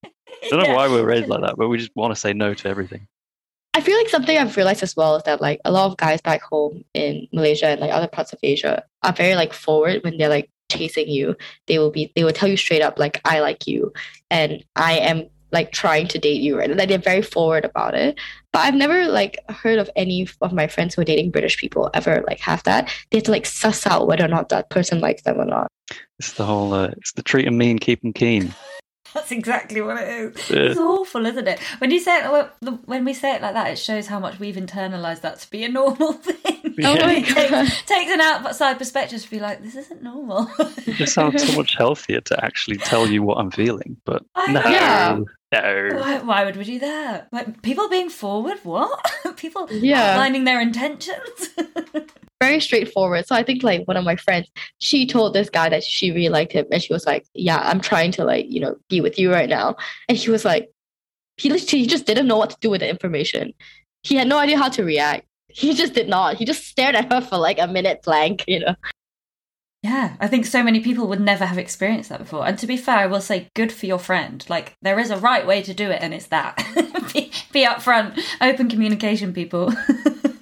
I 0.04 0.10
don't 0.50 0.60
know 0.68 0.74
why 0.76 0.88
we're 0.88 1.06
raised 1.06 1.28
like 1.28 1.42
that, 1.46 1.56
but 1.58 1.68
we 1.68 1.78
just 1.78 1.96
want 1.96 2.14
to 2.14 2.20
say 2.20 2.34
no 2.34 2.54
to 2.54 2.70
everything. 2.70 3.08
I 3.74 3.82
feel 3.82 3.98
like 3.98 4.10
something 4.10 4.36
I've 4.38 4.56
realized 4.58 4.82
as 4.82 4.96
well 4.96 5.18
is 5.18 5.24
that 5.24 5.40
like 5.40 5.62
a 5.64 5.72
lot 5.72 5.86
of 5.92 5.98
guys 5.98 6.20
back 6.22 6.42
home 6.42 6.84
in 6.96 7.28
Malaysia 7.32 7.68
and 7.68 7.80
like 7.80 7.92
other 7.92 8.08
parts 8.08 8.34
of 8.34 8.40
Asia 8.42 8.84
are 9.04 9.14
very 9.14 9.36
like 9.36 9.54
forward 9.54 10.04
when 10.04 10.18
they're 10.18 10.30
like 10.30 10.50
chasing 10.72 11.08
you. 11.08 11.36
They 11.68 11.78
will 11.78 11.92
be 11.92 12.12
they 12.16 12.24
will 12.24 12.34
tell 12.34 12.50
you 12.50 12.58
straight 12.58 12.82
up 12.82 12.98
like 12.98 13.22
I 13.24 13.40
like 13.40 13.68
you 13.68 13.94
and 14.32 14.64
I 14.76 14.94
am 14.98 15.30
like 15.52 15.72
trying 15.72 16.08
to 16.08 16.20
date 16.20 16.42
you 16.42 16.58
right 16.58 16.76
like 16.76 16.90
they're 16.90 16.98
very 16.98 17.22
forward 17.22 17.66
about 17.66 17.94
it 17.94 18.20
but 18.52 18.60
i've 18.60 18.76
never 18.76 19.08
like 19.08 19.38
heard 19.50 19.80
of 19.80 19.90
any 19.96 20.28
of 20.42 20.54
my 20.54 20.68
friends 20.68 20.96
who 20.96 21.02
are 21.02 21.06
dating 21.06 21.32
british 21.32 21.58
people 21.58 21.90
ever 21.94 22.24
like 22.28 22.40
have 22.40 22.62
that 22.64 22.92
they 23.12 23.18
have 23.18 23.24
to 23.24 23.32
like 23.32 23.46
suss 23.46 23.88
out 23.88 24.08
whether 24.08 24.26
or 24.26 24.30
not 24.30 24.50
that 24.50 24.70
person 24.70 25.00
likes 25.00 25.22
them 25.24 25.40
or 25.40 25.46
not 25.46 25.68
It's 26.20 26.34
the 26.34 26.46
whole. 26.46 26.74
Uh, 26.74 26.90
it's 26.98 27.14
the 27.14 27.24
treat 27.24 27.48
'em 27.48 27.58
mean, 27.58 27.80
keep 27.80 28.04
'em 28.04 28.12
keen. 28.12 28.54
That's 29.14 29.32
exactly 29.32 29.82
what 29.82 29.98
it 29.98 30.08
is. 30.08 30.50
Yeah. 30.50 30.58
It's 30.58 30.80
awful, 30.80 31.26
isn't 31.26 31.48
it? 31.48 31.60
When 31.80 31.92
you 31.92 32.00
say 32.00 32.20
it, 32.24 32.50
when 32.86 33.06
we 33.06 33.14
say 33.14 33.36
it 33.36 33.42
like 33.42 33.54
that, 33.54 33.72
it 33.72 33.78
shows 33.78 34.08
how 34.08 34.20
much 34.20 34.40
we've 34.40 34.56
internalized 34.56 35.22
that 35.22 35.40
to 35.40 35.50
be 35.50 35.64
a 35.64 35.70
normal 35.70 36.14
thing. 36.14 36.76
Oh 36.84 36.96
my 36.96 37.16
It 37.16 37.26
takes, 37.26 37.82
takes 37.84 38.12
an 38.12 38.22
outside 38.22 38.78
perspective 38.78 39.22
to 39.22 39.30
be 39.30 39.40
like, 39.40 39.64
this 39.64 39.76
isn't 39.76 40.04
normal. 40.04 40.50
It 40.60 40.96
just 40.96 41.14
sounds 41.14 41.44
so 41.44 41.58
much 41.58 41.76
healthier 41.76 42.22
to 42.22 42.46
actually 42.46 42.78
tell 42.78 43.08
you 43.08 43.24
what 43.24 43.38
I'm 43.38 43.52
feeling. 43.52 43.98
But 44.06 44.24
I 44.36 44.52
no. 44.52 44.62
Yeah. 44.62 45.20
No. 45.52 45.90
why, 45.96 46.20
why 46.20 46.46
would 46.46 46.56
we 46.58 46.64
do 46.64 46.80
that? 46.80 47.28
Like 47.32 47.62
people 47.62 47.90
being 47.90 48.10
forward, 48.10 48.58
what? 48.64 49.00
people 49.38 49.68
Yeah. 49.72 50.12
outlining 50.12 50.44
their 50.44 50.60
intentions. 50.60 51.50
very 52.42 52.60
straightforward. 52.60 53.26
So 53.26 53.36
I 53.36 53.44
think 53.44 53.64
like 53.64 53.88
one 53.88 53.98
of 53.98 54.04
my 54.04 54.16
friends, 54.16 54.48
she 54.80 55.06
told 55.08 55.34
this 55.34 55.50
guy 55.50 55.70
that 55.70 55.84
she 55.84 56.12
really 56.12 56.30
liked 56.30 56.52
him, 56.54 56.66
and 56.72 56.82
she 56.82 56.94
was 56.94 57.06
like, 57.06 57.26
"Yeah, 57.34 57.58
I'm 57.58 57.80
trying 57.82 58.12
to 58.14 58.24
like 58.24 58.46
you 58.50 58.60
know 58.60 58.76
be 58.90 59.02
with 59.02 59.18
you 59.18 59.32
right 59.32 59.50
now," 59.50 59.76
and 60.08 60.18
he 60.18 60.30
was 60.30 60.46
like, 60.46 60.70
he 61.38 61.50
literally 61.50 61.82
he 61.84 61.88
just 61.88 62.06
didn't 62.06 62.28
know 62.28 62.38
what 62.38 62.52
to 62.52 62.58
do 62.62 62.70
with 62.70 62.82
the 62.82 62.90
information. 62.90 63.54
He 64.04 64.16
had 64.16 64.28
no 64.28 64.38
idea 64.38 64.58
how 64.58 64.70
to 64.70 64.84
react. 64.84 65.26
He 65.50 65.74
just 65.74 65.94
did 65.94 66.08
not. 66.10 66.36
He 66.38 66.46
just 66.46 66.66
stared 66.68 66.94
at 66.96 67.12
her 67.12 67.22
for 67.22 67.38
like 67.38 67.58
a 67.60 67.68
minute 67.68 68.02
blank, 68.04 68.44
you 68.48 68.60
know. 68.60 68.76
Yeah, 69.84 70.16
I 70.20 70.28
think 70.28 70.46
so 70.46 70.64
many 70.64 70.80
people 70.80 71.08
would 71.08 71.22
never 71.22 71.46
have 71.46 71.58
experienced 71.58 72.10
that 72.10 72.20
before. 72.20 72.48
And 72.48 72.58
to 72.60 72.68
be 72.68 72.78
fair, 72.78 72.98
I 72.98 73.06
will 73.06 73.22
say, 73.22 73.48
good 73.56 73.72
for 73.72 73.86
your 73.86 74.00
friend. 74.00 74.44
Like, 74.50 74.74
there 74.82 75.00
is 75.00 75.12
a 75.12 75.18
right 75.18 75.46
way 75.46 75.62
to 75.62 75.74
do 75.74 75.92
it, 75.92 76.02
and 76.02 76.14
it's 76.14 76.28
that. 76.28 76.58
be, 77.14 77.32
be 77.52 77.66
upfront, 77.66 78.20
open 78.42 78.70
communication, 78.70 79.34
people. 79.34 79.72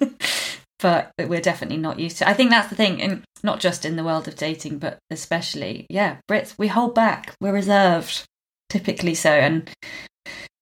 but 0.80 1.12
we're 1.18 1.40
definitely 1.40 1.76
not 1.76 2.00
used 2.00 2.18
to. 2.18 2.28
I 2.28 2.32
think 2.32 2.50
that's 2.50 2.68
the 2.68 2.76
thing, 2.76 3.00
and 3.02 3.24
not 3.42 3.60
just 3.60 3.84
in 3.84 3.96
the 3.96 4.04
world 4.04 4.26
of 4.26 4.36
dating, 4.36 4.78
but 4.78 4.98
especially, 5.10 5.86
yeah, 5.90 6.16
Brits, 6.30 6.54
we 6.58 6.68
hold 6.68 6.94
back. 6.94 7.34
We're 7.40 7.52
reserved, 7.52 8.24
typically 8.70 9.14
so, 9.14 9.30
and 9.30 9.70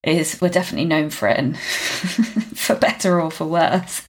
is 0.02 0.40
we're 0.40 0.48
definitely 0.48 0.86
known 0.86 1.10
for 1.10 1.28
it, 1.28 1.38
and 1.38 1.58
for 1.58 2.74
better 2.74 3.20
or 3.20 3.30
for 3.30 3.46
worse. 3.46 4.06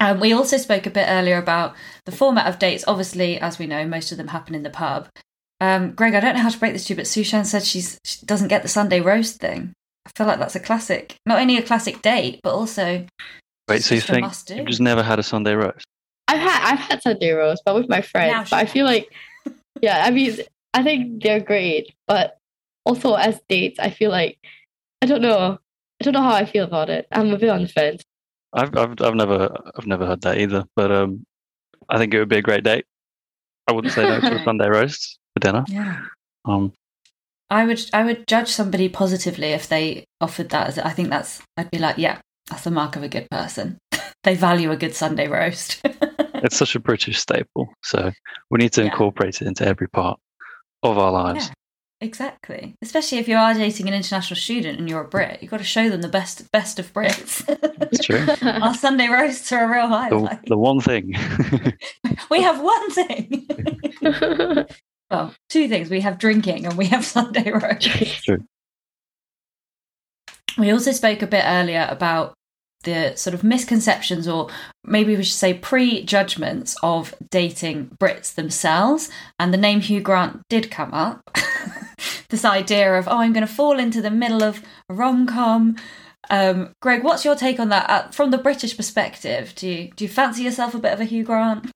Um, 0.00 0.20
we 0.20 0.32
also 0.32 0.56
spoke 0.56 0.86
a 0.86 0.90
bit 0.90 1.06
earlier 1.08 1.38
about 1.38 1.74
the 2.04 2.12
format 2.12 2.46
of 2.46 2.58
dates. 2.58 2.84
Obviously, 2.86 3.38
as 3.38 3.58
we 3.58 3.66
know, 3.66 3.86
most 3.86 4.10
of 4.12 4.18
them 4.18 4.28
happen 4.28 4.54
in 4.54 4.62
the 4.62 4.70
pub. 4.70 5.08
Um, 5.60 5.92
Greg, 5.92 6.14
I 6.14 6.20
don't 6.20 6.34
know 6.34 6.42
how 6.42 6.50
to 6.50 6.58
break 6.58 6.72
this 6.72 6.84
to 6.86 6.92
you, 6.92 6.96
but 6.96 7.06
Su 7.06 7.22
Shen 7.22 7.44
said 7.44 7.64
she's, 7.64 7.98
she 8.04 8.24
doesn't 8.26 8.48
get 8.48 8.62
the 8.62 8.68
Sunday 8.68 9.00
roast 9.00 9.40
thing. 9.40 9.72
I 10.06 10.10
feel 10.16 10.26
like 10.26 10.38
that's 10.38 10.56
a 10.56 10.60
classic, 10.60 11.16
not 11.24 11.40
only 11.40 11.56
a 11.56 11.62
classic 11.62 12.02
date, 12.02 12.40
but 12.42 12.54
also 12.54 13.06
Wait, 13.68 13.82
so 13.82 13.94
you 13.94 14.00
just 14.00 14.10
a 14.10 14.12
think 14.12 14.26
must-do. 14.26 14.56
you've 14.56 14.66
just 14.66 14.80
never 14.80 15.02
had 15.02 15.18
a 15.18 15.22
Sunday 15.22 15.54
roast? 15.54 15.86
I've 16.28 16.40
had 16.40 16.72
I've 16.72 16.78
had 16.78 17.02
Sunday 17.02 17.30
roast, 17.30 17.62
but 17.64 17.74
with 17.74 17.88
my 17.88 18.02
friends. 18.02 18.50
But 18.50 18.56
I 18.56 18.66
feel 18.66 18.84
like, 18.84 19.10
yeah, 19.80 20.04
I 20.04 20.10
mean, 20.10 20.36
I 20.74 20.82
think 20.82 21.22
they're 21.22 21.40
great, 21.40 21.94
but 22.06 22.38
also 22.84 23.14
as 23.14 23.40
dates, 23.48 23.78
I 23.78 23.90
feel 23.90 24.10
like 24.10 24.38
I 25.00 25.06
don't 25.06 25.22
know. 25.22 25.58
I 26.00 26.04
don't 26.04 26.12
know 26.12 26.22
how 26.22 26.34
I 26.34 26.44
feel 26.44 26.64
about 26.64 26.90
it. 26.90 27.06
I'm 27.12 27.32
a 27.32 27.38
bit 27.38 27.48
on 27.48 27.62
the 27.62 27.68
fence. 27.68 28.02
I've, 28.54 28.76
I've 28.76 29.00
I've 29.00 29.14
never 29.14 29.54
I've 29.76 29.86
never 29.86 30.06
had 30.06 30.20
that 30.22 30.38
either. 30.38 30.64
But 30.76 30.92
um, 30.92 31.24
I 31.88 31.98
think 31.98 32.14
it 32.14 32.18
would 32.18 32.28
be 32.28 32.38
a 32.38 32.42
great 32.42 32.64
date. 32.64 32.84
I 33.68 33.72
wouldn't 33.72 33.92
say 33.94 34.02
no 34.04 34.20
to 34.20 34.40
a 34.40 34.44
Sunday 34.44 34.68
roast 34.68 35.18
for 35.34 35.40
dinner. 35.40 35.64
Yeah. 35.68 36.00
Um, 36.44 36.72
I 37.50 37.66
would 37.66 37.80
I 37.92 38.04
would 38.04 38.26
judge 38.26 38.48
somebody 38.48 38.88
positively 38.88 39.48
if 39.48 39.68
they 39.68 40.04
offered 40.20 40.50
that. 40.50 40.68
As, 40.68 40.78
I 40.78 40.90
think 40.90 41.10
that's 41.10 41.42
I'd 41.56 41.70
be 41.70 41.78
like, 41.78 41.98
yeah, 41.98 42.20
that's 42.48 42.64
the 42.64 42.70
mark 42.70 42.96
of 42.96 43.02
a 43.02 43.08
good 43.08 43.26
person. 43.30 43.78
they 44.22 44.34
value 44.34 44.70
a 44.70 44.76
good 44.76 44.94
Sunday 44.94 45.28
roast. 45.28 45.80
it's 45.84 46.56
such 46.56 46.74
a 46.74 46.80
British 46.80 47.18
staple, 47.18 47.68
so 47.82 48.12
we 48.50 48.58
need 48.58 48.72
to 48.74 48.82
Yeah. 48.82 48.90
incorporate 48.90 49.40
it 49.42 49.48
into 49.48 49.66
every 49.66 49.88
part 49.88 50.18
of 50.82 50.98
our 50.98 51.10
lives. 51.12 51.46
Yeah, 51.48 51.52
exactly. 52.00 52.74
Especially 52.82 53.18
if 53.18 53.28
you 53.28 53.36
are 53.36 53.54
dating 53.54 53.88
an 53.88 53.94
international 53.94 54.36
student 54.36 54.78
and 54.78 54.88
you're 54.88 55.02
a 55.02 55.08
Brit, 55.08 55.38
you've 55.40 55.50
got 55.50 55.58
to 55.58 55.64
show 55.64 55.88
them 55.88 56.00
the 56.02 56.08
best 56.08 56.50
best 56.52 56.78
of 56.78 56.92
Brits. 56.92 57.44
That's 57.78 57.98
true. 58.04 58.26
Our 58.48 58.74
Sunday 58.74 59.08
roasts 59.08 59.50
are 59.52 59.64
a 59.64 59.68
real 59.68 59.88
The, 59.88 59.96
highlight. 59.96 60.46
the 60.46 60.58
one 60.58 60.80
thing. 60.80 61.14
We 62.30 62.42
have 62.42 62.60
one 62.62 62.90
thing. 62.90 63.46
well, 65.10 65.34
two 65.50 65.68
things. 65.68 65.90
We 65.90 66.00
have 66.00 66.18
drinking 66.18 66.64
and 66.66 66.76
we 66.76 66.86
have 66.86 67.04
Sunday 67.04 67.50
roast. 67.50 67.82
True. 68.24 68.38
We 70.58 70.70
also 70.70 70.92
spoke 70.92 71.22
a 71.22 71.26
bit 71.26 71.44
earlier 71.44 71.86
about 71.90 72.34
the 72.84 73.14
sort 73.16 73.34
of 73.34 73.42
misconceptions, 73.44 74.28
or 74.28 74.48
maybe 74.84 75.16
we 75.16 75.22
should 75.24 75.34
say 75.34 75.54
prejudgments 75.54 76.76
of 76.82 77.14
dating 77.30 77.90
Brits 78.00 78.34
themselves. 78.34 79.10
And 79.38 79.52
the 79.52 79.58
name 79.58 79.80
Hugh 79.80 80.00
Grant 80.00 80.42
did 80.48 80.70
come 80.70 80.92
up. 80.94 81.20
This 82.34 82.44
idea 82.44 82.98
of, 82.98 83.06
oh, 83.06 83.18
I'm 83.18 83.32
going 83.32 83.46
to 83.46 83.52
fall 83.52 83.78
into 83.78 84.02
the 84.02 84.10
middle 84.10 84.42
of 84.42 84.60
rom 84.88 85.26
com. 85.26 85.76
Um, 86.30 86.74
Greg, 86.82 87.04
what's 87.04 87.24
your 87.24 87.36
take 87.36 87.60
on 87.60 87.68
that 87.68 87.88
uh, 87.88 88.10
from 88.10 88.32
the 88.32 88.38
British 88.38 88.76
perspective? 88.76 89.54
Do 89.54 89.68
you 89.68 89.90
do 89.94 90.04
you 90.04 90.08
fancy 90.08 90.42
yourself 90.42 90.74
a 90.74 90.78
bit 90.78 90.92
of 90.92 91.00
a 91.00 91.04
Hugh 91.04 91.22
Grant? 91.22 91.70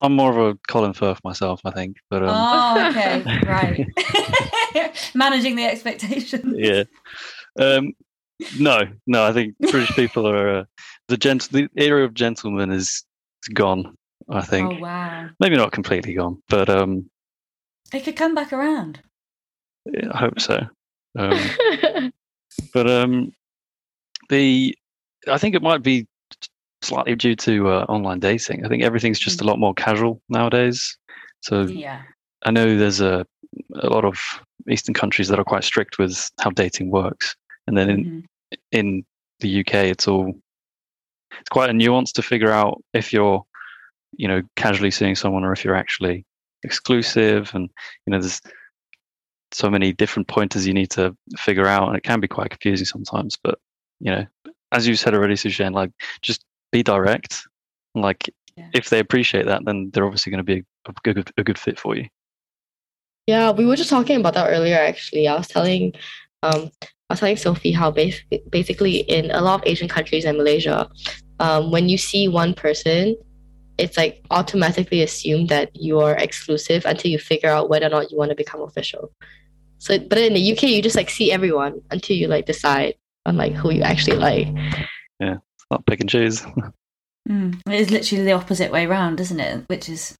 I'm 0.00 0.14
more 0.14 0.30
of 0.30 0.38
a 0.38 0.58
Colin 0.68 0.94
Firth 0.94 1.20
myself, 1.24 1.60
I 1.64 1.72
think. 1.72 1.96
But 2.08 2.22
um, 2.22 2.30
oh, 2.32 2.88
okay, 2.90 3.22
right. 3.46 4.94
Managing 5.14 5.56
the 5.56 5.64
expectations. 5.64 6.54
yeah. 6.56 6.84
Um, 7.58 7.92
no, 8.58 8.82
no. 9.06 9.24
I 9.24 9.32
think 9.32 9.56
British 9.58 9.94
people 9.94 10.26
are 10.26 10.58
uh, 10.60 10.64
the 11.08 11.16
gent. 11.18 11.50
The 11.50 11.68
era 11.76 12.04
of 12.04 12.14
gentlemen 12.14 12.70
is, 12.70 13.04
is 13.42 13.48
gone. 13.52 13.94
I 14.28 14.42
think 14.42 14.72
Oh 14.72 14.80
wow, 14.80 15.28
maybe 15.38 15.56
not 15.56 15.72
completely 15.72 16.14
gone, 16.14 16.42
but 16.48 16.68
um, 16.70 17.10
it 17.92 18.04
could 18.04 18.16
come 18.16 18.34
back 18.34 18.52
around. 18.52 19.00
I 20.12 20.16
hope 20.16 20.40
so. 20.40 20.60
Um, 21.18 22.12
but 22.72 22.90
um, 22.90 23.32
the 24.28 24.76
I 25.28 25.38
think 25.38 25.54
it 25.54 25.62
might 25.62 25.82
be 25.82 26.06
slightly 26.82 27.16
due 27.16 27.36
to 27.36 27.68
uh, 27.70 27.84
online 27.88 28.20
dating. 28.20 28.64
I 28.64 28.68
think 28.68 28.82
everything's 28.82 29.18
just 29.18 29.40
a 29.40 29.44
lot 29.44 29.58
more 29.58 29.74
casual 29.74 30.20
nowadays. 30.28 30.96
So 31.42 31.62
Yeah, 31.62 32.02
I 32.44 32.50
know 32.50 32.76
there's 32.76 33.00
a 33.00 33.26
a 33.80 33.88
lot 33.88 34.04
of 34.04 34.18
Eastern 34.68 34.94
countries 34.94 35.28
that 35.28 35.38
are 35.38 35.44
quite 35.44 35.64
strict 35.64 35.98
with 35.98 36.30
how 36.40 36.50
dating 36.50 36.90
works, 36.90 37.34
and 37.66 37.76
then 37.76 37.90
in 37.90 38.04
Mhm. 38.04 38.24
in 38.72 39.04
the 39.40 39.48
UK, 39.60 39.90
it's 39.90 40.08
all 40.08 40.32
it's 41.40 41.48
quite 41.50 41.70
a 41.70 41.74
nuance 41.74 42.12
to 42.12 42.22
figure 42.22 42.50
out 42.50 42.82
if 42.94 43.12
you're, 43.12 43.44
you 44.12 44.26
know, 44.26 44.40
casually 44.56 44.90
seeing 44.90 45.14
someone 45.14 45.44
or 45.44 45.52
if 45.52 45.64
you're 45.64 45.74
actually 45.74 46.24
exclusive, 46.62 47.50
and 47.54 47.68
you 48.06 48.10
know, 48.10 48.20
there's 48.20 48.40
so 49.56 49.70
many 49.70 49.92
different 49.92 50.28
pointers 50.28 50.66
you 50.66 50.74
need 50.74 50.90
to 50.90 51.16
figure 51.38 51.66
out, 51.66 51.88
and 51.88 51.96
it 51.96 52.02
can 52.02 52.20
be 52.20 52.28
quite 52.28 52.50
confusing 52.50 52.84
sometimes. 52.84 53.36
But 53.42 53.58
you 54.00 54.10
know, 54.12 54.26
as 54.72 54.86
you 54.86 54.94
said 54.96 55.14
already, 55.14 55.36
Suzanne, 55.36 55.72
like 55.72 55.90
just 56.20 56.44
be 56.72 56.82
direct. 56.82 57.42
Like 57.94 58.28
Yeah. 58.56 58.68
if 58.74 58.90
they 58.90 58.98
appreciate 58.98 59.46
that, 59.46 59.64
then 59.64 59.90
they're 59.92 60.04
obviously 60.04 60.30
going 60.30 60.44
to 60.44 60.52
be 60.52 60.64
a 60.86 60.92
good 61.02 61.32
a 61.38 61.42
good 61.42 61.58
fit 61.58 61.80
for 61.80 61.96
you. 61.96 62.06
Yeah, 63.26 63.50
we 63.50 63.66
were 63.66 63.76
just 63.76 63.90
talking 63.90 64.20
about 64.20 64.34
that 64.34 64.50
earlier 64.50 64.78
actually. 64.78 65.26
I 65.26 65.36
was 65.36 65.48
telling 65.48 65.94
um 66.42 66.70
I 67.08 67.14
was 67.14 67.20
telling 67.20 67.36
Sophie 67.36 67.72
how 67.72 67.90
basically 67.90 68.42
basically 68.50 68.96
in 69.16 69.30
a 69.30 69.40
lot 69.40 69.60
of 69.60 69.66
Asian 69.66 69.88
countries 69.88 70.24
and 70.26 70.36
Malaysia, 70.36 70.88
um, 71.40 71.70
when 71.70 71.88
you 71.88 71.98
see 71.98 72.28
one 72.28 72.52
person 72.52 73.16
it's 73.78 73.96
like 73.96 74.24
automatically 74.30 75.02
assumed 75.02 75.48
that 75.50 75.74
you 75.76 76.00
are 76.00 76.16
exclusive 76.16 76.84
until 76.86 77.10
you 77.10 77.18
figure 77.18 77.50
out 77.50 77.68
whether 77.68 77.86
or 77.86 77.90
not 77.90 78.10
you 78.10 78.16
want 78.16 78.30
to 78.30 78.34
become 78.34 78.62
official. 78.62 79.12
So, 79.78 79.98
but 79.98 80.18
in 80.18 80.34
the 80.34 80.52
UK, 80.52 80.64
you 80.64 80.82
just 80.82 80.96
like 80.96 81.10
see 81.10 81.32
everyone 81.32 81.80
until 81.90 82.16
you 82.16 82.28
like 82.28 82.46
decide 82.46 82.94
on 83.24 83.36
like 83.36 83.52
who 83.52 83.70
you 83.70 83.82
actually 83.82 84.16
like. 84.16 84.48
Yeah, 85.20 85.36
not 85.70 85.86
pick 85.86 86.00
and 86.00 86.10
choose. 86.10 86.44
Mm. 87.28 87.60
It 87.66 87.80
is 87.80 87.90
literally 87.90 88.24
the 88.24 88.32
opposite 88.32 88.70
way 88.70 88.86
round, 88.86 89.18
isn't 89.18 89.40
it? 89.40 89.64
Which 89.66 89.88
is 89.88 90.14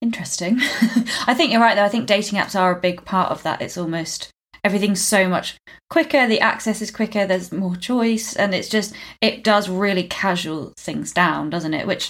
interesting. 0.00 0.56
I 0.60 1.34
think 1.34 1.52
you're 1.52 1.60
right, 1.60 1.76
though. 1.76 1.84
I 1.84 1.88
think 1.88 2.06
dating 2.06 2.38
apps 2.38 2.58
are 2.58 2.76
a 2.76 2.80
big 2.80 3.04
part 3.04 3.30
of 3.30 3.42
that. 3.44 3.62
It's 3.62 3.78
almost 3.78 4.30
everything's 4.64 5.00
so 5.00 5.28
much 5.28 5.56
quicker, 5.88 6.26
the 6.26 6.40
access 6.40 6.82
is 6.82 6.90
quicker, 6.90 7.26
there's 7.26 7.52
more 7.52 7.76
choice, 7.76 8.36
and 8.36 8.54
it's 8.54 8.68
just, 8.68 8.94
it 9.20 9.42
does 9.42 9.68
really 9.68 10.04
casual 10.04 10.72
things 10.76 11.12
down, 11.12 11.48
doesn't 11.48 11.74
it? 11.74 11.86
Which 11.86 12.08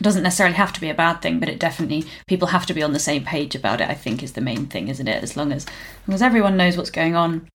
doesn't 0.00 0.22
necessarily 0.22 0.56
have 0.56 0.72
to 0.74 0.80
be 0.80 0.90
a 0.90 0.94
bad 0.94 1.22
thing, 1.22 1.40
but 1.40 1.48
it 1.48 1.58
definitely 1.58 2.04
people 2.26 2.48
have 2.48 2.66
to 2.66 2.74
be 2.74 2.82
on 2.82 2.92
the 2.92 2.98
same 2.98 3.24
page 3.24 3.54
about 3.54 3.80
it. 3.80 3.88
I 3.88 3.94
think 3.94 4.22
is 4.22 4.32
the 4.32 4.40
main 4.40 4.66
thing, 4.66 4.88
isn't 4.88 5.08
it? 5.08 5.22
As 5.22 5.36
long 5.36 5.52
as, 5.52 5.66
as 5.66 6.08
long 6.08 6.14
as 6.14 6.22
everyone 6.22 6.56
knows 6.56 6.76
what's 6.76 6.90
going 6.90 7.14
on, 7.14 7.48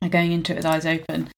and 0.00 0.10
going 0.10 0.32
into 0.32 0.52
it 0.52 0.56
with 0.56 0.66
eyes 0.66 0.86
open. 0.86 1.30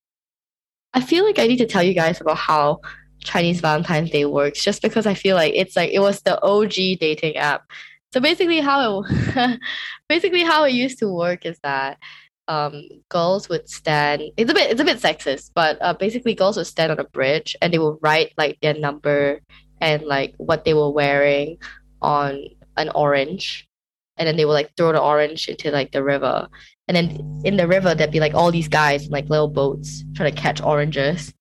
I 0.92 1.00
feel 1.00 1.24
like 1.24 1.38
I 1.38 1.46
need 1.46 1.58
to 1.58 1.66
tell 1.66 1.82
you 1.82 1.94
guys 1.94 2.20
about 2.20 2.38
how 2.38 2.80
Chinese 3.22 3.60
Valentine's 3.60 4.10
Day 4.10 4.24
works, 4.26 4.62
just 4.62 4.82
because 4.82 5.06
I 5.06 5.14
feel 5.14 5.36
like 5.36 5.52
it's 5.54 5.76
like 5.76 5.90
it 5.90 6.00
was 6.00 6.20
the 6.22 6.40
OG 6.42 6.98
dating 7.00 7.36
app. 7.36 7.64
So 8.12 8.20
basically, 8.20 8.60
how 8.60 9.02
it 9.04 9.60
basically 10.08 10.42
how 10.42 10.64
it 10.64 10.72
used 10.72 10.98
to 11.00 11.12
work 11.12 11.44
is 11.46 11.58
that 11.62 11.98
um, 12.46 12.82
girls 13.08 13.48
would 13.48 13.68
stand. 13.68 14.22
It's 14.36 14.50
a 14.50 14.54
bit 14.54 14.70
it's 14.70 14.80
a 14.80 14.84
bit 14.84 14.98
sexist, 14.98 15.50
but 15.54 15.78
uh, 15.80 15.94
basically, 15.94 16.34
girls 16.34 16.56
would 16.56 16.66
stand 16.66 16.92
on 16.92 17.00
a 17.00 17.04
bridge 17.04 17.56
and 17.60 17.72
they 17.72 17.78
would 17.78 17.98
write 18.00 18.32
like 18.38 18.58
their 18.60 18.74
number 18.74 19.40
and 19.80 20.02
like 20.02 20.34
what 20.38 20.64
they 20.64 20.74
were 20.74 20.90
wearing 20.90 21.58
on 22.02 22.44
an 22.76 22.90
orange, 22.94 23.68
and 24.16 24.26
then 24.26 24.36
they 24.36 24.44
would 24.44 24.52
like 24.52 24.76
throw 24.76 24.92
the 24.92 25.00
orange 25.00 25.48
into 25.48 25.70
like 25.70 25.92
the 25.92 26.02
river. 26.02 26.48
And 26.88 26.96
then 26.96 27.42
in 27.44 27.56
the 27.56 27.66
river, 27.66 27.94
there'd 27.94 28.10
be 28.10 28.20
like 28.20 28.34
all 28.34 28.50
these 28.50 28.68
guys 28.68 29.06
in 29.06 29.10
like 29.10 29.28
little 29.28 29.48
boats 29.48 30.04
trying 30.14 30.34
to 30.34 30.40
catch 30.40 30.60
oranges. 30.60 31.32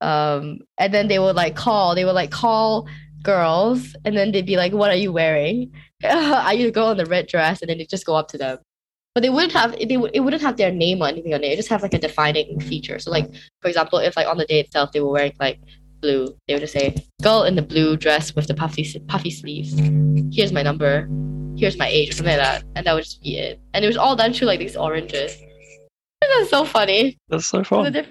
Um, 0.00 0.60
and 0.78 0.94
then 0.94 1.08
they 1.08 1.18
would 1.18 1.36
like 1.36 1.56
call, 1.56 1.94
they 1.94 2.04
would 2.04 2.14
like 2.14 2.30
call 2.30 2.88
girls, 3.22 3.94
and 4.04 4.16
then 4.16 4.32
they'd 4.32 4.46
be 4.46 4.56
like, 4.56 4.72
"What 4.72 4.90
are 4.90 4.96
you 4.96 5.12
wearing? 5.12 5.72
are 6.04 6.54
you 6.54 6.66
the 6.66 6.72
girl 6.72 6.90
in 6.90 6.96
the 6.96 7.06
red 7.06 7.26
dress?" 7.26 7.60
And 7.60 7.68
then 7.68 7.78
they 7.78 7.86
just 7.86 8.06
go 8.06 8.16
up 8.16 8.28
to 8.28 8.38
them. 8.38 8.58
But 9.14 9.22
they 9.22 9.30
wouldn't 9.30 9.52
have 9.52 9.76
they 9.76 9.96
would 9.96 10.12
it 10.14 10.20
wouldn't 10.20 10.42
have 10.42 10.56
their 10.56 10.70
name 10.70 11.02
or 11.02 11.08
anything 11.08 11.34
on 11.34 11.42
it. 11.42 11.52
It 11.52 11.56
just 11.56 11.68
have 11.68 11.82
like 11.82 11.94
a 11.94 11.98
defining 11.98 12.60
feature. 12.60 12.98
So 12.98 13.10
like 13.10 13.28
for 13.60 13.68
example, 13.68 13.98
if 13.98 14.16
like 14.16 14.28
on 14.28 14.38
the 14.38 14.46
day 14.46 14.60
itself 14.60 14.92
they 14.92 15.00
were 15.00 15.10
wearing 15.10 15.32
like 15.40 15.60
blue, 16.00 16.36
they 16.46 16.54
would 16.54 16.60
just 16.60 16.72
say, 16.72 16.94
"Girl 17.22 17.42
in 17.44 17.54
the 17.54 17.62
blue 17.62 17.96
dress 17.96 18.34
with 18.34 18.46
the 18.46 18.54
puffy 18.54 18.84
puffy 19.08 19.30
sleeves. 19.30 19.78
Here's 20.34 20.52
my 20.52 20.62
number. 20.62 21.08
Here's 21.56 21.78
my 21.78 21.88
age," 21.88 22.10
or 22.10 22.12
something 22.14 22.36
like 22.36 22.44
that, 22.44 22.64
and 22.74 22.86
that 22.86 22.94
would 22.94 23.04
just 23.04 23.22
be 23.22 23.36
it. 23.36 23.60
And 23.74 23.84
it 23.84 23.88
was 23.88 23.96
all 23.96 24.16
done 24.16 24.32
through 24.32 24.48
like 24.48 24.60
these 24.60 24.76
oranges. 24.76 25.36
That's 26.20 26.50
so 26.50 26.64
funny. 26.64 27.18
That's 27.28 27.46
so 27.46 27.64
fun. 27.64 27.92
That 27.92 28.06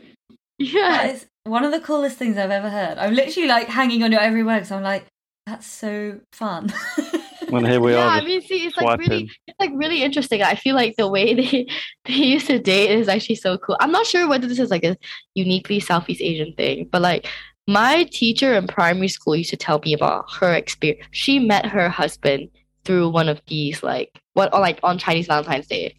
Yeah. 0.57 1.07
is 1.07 1.25
one 1.43 1.63
of 1.63 1.71
the 1.71 1.79
coolest 1.79 2.17
things 2.17 2.37
I've 2.37 2.51
ever 2.51 2.69
heard. 2.69 2.97
I'm 2.97 3.13
literally 3.13 3.47
like 3.47 3.67
hanging 3.67 4.03
on 4.03 4.11
your 4.11 4.21
every 4.21 4.43
word 4.43 4.55
because 4.55 4.71
I'm 4.71 4.83
like, 4.83 5.05
that's 5.45 5.65
so 5.67 6.19
fun. 6.33 6.71
When 7.49 7.65
here 7.65 7.81
we 7.81 7.93
yeah, 7.93 7.99
are, 7.99 8.15
Yeah, 8.17 8.21
I 8.21 8.25
mean, 8.25 8.41
see, 8.41 8.67
it's 8.67 8.77
like 8.77 8.99
really, 8.99 9.27
it's 9.47 9.59
like 9.59 9.71
really 9.73 10.03
interesting. 10.03 10.43
I 10.43 10.53
feel 10.53 10.75
like 10.75 10.95
the 10.97 11.07
way 11.09 11.33
they 11.39 11.65
they 12.05 12.13
used 12.13 12.45
to 12.47 12.59
date 12.59 12.91
is 12.91 13.07
actually 13.07 13.35
so 13.35 13.57
cool. 13.57 13.75
I'm 13.79 13.91
not 13.91 14.05
sure 14.05 14.27
whether 14.27 14.47
this 14.47 14.59
is 14.59 14.69
like 14.69 14.83
a 14.83 14.95
uniquely 15.33 15.79
Southeast 15.79 16.21
Asian 16.21 16.53
thing, 16.53 16.87
but 16.91 17.01
like 17.01 17.27
my 17.69 18.03
teacher 18.05 18.55
in 18.55 18.65
primary 18.65 19.07
school 19.07 19.35
used 19.35 19.51
to 19.51 19.57
tell 19.57 19.79
me 19.85 19.93
about 19.93 20.25
her 20.39 20.51
experience. 20.55 21.05
She 21.11 21.37
met 21.37 21.67
her 21.67 21.87
husband 21.87 22.49
through 22.83 23.09
one 23.09 23.29
of 23.29 23.39
these 23.45 23.83
like 23.83 24.19
what 24.33 24.51
or 24.51 24.59
like 24.59 24.79
on 24.81 24.97
Chinese 24.97 25.27
Valentine's 25.27 25.67
Day. 25.67 25.95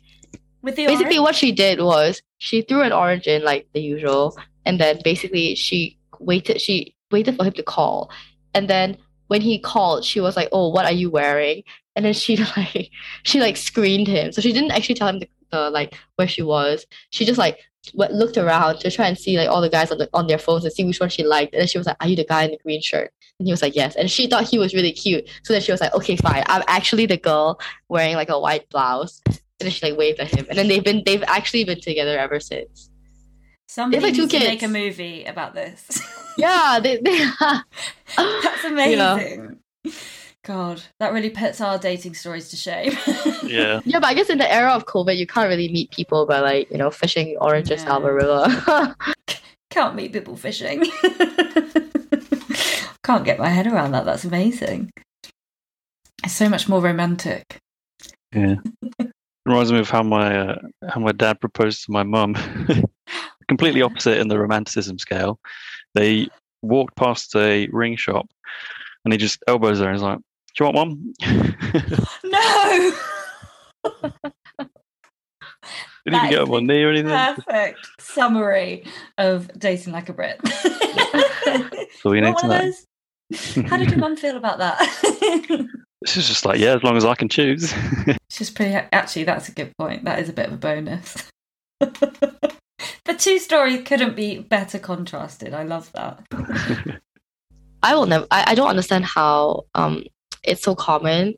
With 0.62 0.74
the 0.74 0.87
Basically, 0.87 1.18
orange? 1.18 1.20
what 1.20 1.35
she 1.37 1.52
did 1.52 1.80
was 1.80 2.22
she 2.38 2.62
threw 2.62 2.83
an 2.83 2.92
orange 2.92 3.28
in 3.28 3.44
like 3.44 3.68
the 3.72 3.80
usual, 3.80 4.37
and 4.66 4.80
then 4.80 4.98
basically 5.04 5.54
she 5.54 5.96
waited. 6.18 6.61
She 6.61 6.96
waited 7.12 7.37
for 7.37 7.44
him 7.44 7.52
to 7.52 7.62
call, 7.62 8.11
and 8.52 8.68
then 8.68 8.98
when 9.28 9.40
he 9.40 9.61
called, 9.61 10.04
she 10.04 10.20
was 10.20 10.37
like, 10.37 10.48
"Oh, 10.50 10.70
what 10.70 10.87
are 10.87 10.92
you 10.92 11.09
wearing?" 11.09 11.62
And 11.94 12.04
then 12.04 12.14
she 12.14 12.37
like 12.56 12.90
she 13.22 13.40
like 13.40 13.56
screened 13.56 14.09
him, 14.09 14.33
so 14.33 14.40
she 14.40 14.52
didn't 14.52 14.72
actually 14.72 14.96
tell 14.96 15.09
him 15.09 15.20
the, 15.20 15.28
the 15.52 15.70
like 15.70 15.94
where 16.16 16.26
she 16.28 16.42
was. 16.42 16.85
She 17.11 17.24
just 17.24 17.38
like 17.38 17.61
went, 17.94 18.12
looked 18.12 18.36
around 18.36 18.78
to 18.80 18.90
try 18.90 19.06
and 19.06 19.18
see 19.18 19.36
like 19.38 19.48
all 19.48 19.60
the 19.60 19.68
guys 19.68 19.90
on 19.90 19.98
the 19.98 20.08
on 20.12 20.26
their 20.26 20.38
phones 20.38 20.64
and 20.64 20.72
see 20.72 20.84
which 20.84 21.00
one 21.00 21.08
she 21.08 21.24
liked. 21.24 21.54
And 21.54 21.60
then 21.60 21.68
she 21.68 21.78
was 21.78 21.86
like, 21.86 21.96
"Are 22.00 22.08
you 22.08 22.16
the 22.16 22.24
guy 22.24 22.44
in 22.44 22.50
the 22.52 22.58
green 22.58 22.82
shirt?" 22.82 23.12
And 23.38 23.46
he 23.46 23.52
was 23.52 23.62
like, 23.62 23.74
"Yes." 23.74 23.96
And 23.96 24.10
she 24.10 24.26
thought 24.26 24.48
he 24.48 24.58
was 24.58 24.74
really 24.74 24.92
cute, 24.92 25.28
so 25.42 25.52
then 25.52 25.62
she 25.62 25.72
was 25.72 25.80
like, 25.80 25.94
"Okay, 25.94 26.16
fine. 26.16 26.44
I'm 26.46 26.62
actually 26.66 27.06
the 27.06 27.16
girl 27.16 27.60
wearing 27.88 28.16
like 28.16 28.28
a 28.28 28.38
white 28.38 28.68
blouse." 28.70 29.20
And 29.26 29.40
then 29.58 29.70
she 29.70 29.90
like 29.90 29.98
waved 29.98 30.20
at 30.20 30.28
him, 30.28 30.46
and 30.48 30.58
then 30.58 30.68
they've 30.68 30.84
been 30.84 31.02
they've 31.04 31.24
actually 31.26 31.64
been 31.64 31.80
together 31.80 32.18
ever 32.18 32.40
since. 32.40 32.90
Somebody 33.68 34.02
like 34.02 34.14
needs 34.14 34.32
to 34.32 34.38
make 34.40 34.62
a 34.62 34.68
movie 34.68 35.24
about 35.24 35.54
this. 35.54 36.02
Yeah, 36.36 36.80
they, 36.82 36.96
they 36.96 37.18
That's 38.16 38.64
amazing. 38.64 39.58
God, 40.44 40.83
that 41.00 41.12
really 41.12 41.29
puts 41.29 41.61
our 41.61 41.79
dating 41.79 42.14
stories 42.14 42.48
to 42.50 42.57
shame. 42.57 42.92
Yeah. 43.42 43.81
Yeah, 43.85 43.98
but 43.98 44.09
I 44.09 44.14
guess 44.14 44.31
in 44.31 44.38
the 44.38 44.53
era 44.53 44.70
of 44.70 44.87
COVID, 44.87 45.16
you 45.16 45.26
can't 45.26 45.48
really 45.48 45.72
meet 45.72 45.90
people 45.90 46.24
by 46.24 46.38
like 46.38 46.70
you 46.70 46.79
know 46.79 46.88
fishing 46.88 47.37
oranges 47.40 47.85
out 47.85 48.03
of 48.03 48.05
a 48.05 48.14
river. 48.14 48.94
Can't 49.70 49.96
meet 49.96 50.12
people 50.12 50.37
fishing. 50.37 50.85
Can't 53.03 53.24
get 53.24 53.40
my 53.40 53.48
head 53.48 53.66
around 53.66 53.90
that. 53.90 54.05
That's 54.05 54.24
amazing. 54.24 54.92
It's 56.22 56.35
so 56.35 56.48
much 56.48 56.68
more 56.68 56.81
romantic. 56.81 57.59
Yeah. 58.33 58.57
Reminds 59.46 59.72
me 59.72 59.81
of 59.81 59.90
how 59.90 60.05
my 60.05 60.38
uh, 60.38 60.59
how 60.88 61.00
my 61.00 61.12
dad 61.12 61.40
proposed 61.40 61.87
to 61.87 61.92
my 61.92 62.05
mum. 62.05 62.37
Completely 63.48 63.83
opposite 63.83 64.18
in 64.18 64.29
the 64.29 64.38
romanticism 64.38 64.96
scale. 64.98 65.40
They 65.94 66.29
walked 66.62 66.94
past 66.94 67.35
a 67.35 67.66
ring 67.72 67.96
shop, 67.96 68.29
and 69.05 69.12
he 69.12 69.18
just 69.18 69.42
elbows 69.48 69.81
her 69.81 69.87
and 69.87 69.94
he's 69.94 70.03
like, 70.03 70.20
"Do 70.56 70.64
you 70.64 70.70
want 70.70 70.76
one?" 70.76 71.14
No! 72.24 72.92
Didn't 76.04 76.24
even 76.24 76.30
get 76.30 76.48
one 76.48 76.66
knee 76.66 76.82
or 76.82 76.90
anything. 76.90 77.10
Perfect 77.10 77.78
summary 77.98 78.84
of 79.18 79.50
dating 79.58 79.92
like 79.92 80.08
a 80.08 80.12
Brit. 80.14 80.40
all 82.04 82.14
you 82.14 82.22
Not 82.22 82.30
need 82.30 82.38
to 82.38 82.48
know. 82.48 83.68
How 83.68 83.76
did 83.76 83.90
your 83.90 83.98
mum 83.98 84.16
feel 84.16 84.36
about 84.36 84.58
that? 84.58 84.78
This 86.00 86.16
is 86.16 86.28
just 86.28 86.46
like, 86.46 86.58
yeah, 86.58 86.74
as 86.74 86.82
long 86.82 86.96
as 86.96 87.04
I 87.04 87.14
can 87.14 87.28
choose. 87.28 87.74
She's 88.30 88.48
pretty. 88.50 88.72
Actually, 88.72 89.24
that's 89.24 89.48
a 89.50 89.52
good 89.52 89.76
point. 89.78 90.04
That 90.06 90.18
is 90.18 90.30
a 90.30 90.32
bit 90.32 90.46
of 90.46 90.54
a 90.54 90.56
bonus. 90.56 91.28
the 91.78 93.14
two 93.18 93.38
stories 93.38 93.82
couldn't 93.84 94.16
be 94.16 94.38
better 94.38 94.78
contrasted. 94.78 95.52
I 95.52 95.64
love 95.64 95.92
that. 95.92 96.22
I 97.82 97.94
will 97.94 98.06
never. 98.06 98.26
I, 98.30 98.44
I 98.48 98.54
don't 98.54 98.68
understand 98.68 99.04
how 99.04 99.64
um 99.74 100.04
it's 100.42 100.62
so 100.62 100.74
common 100.74 101.35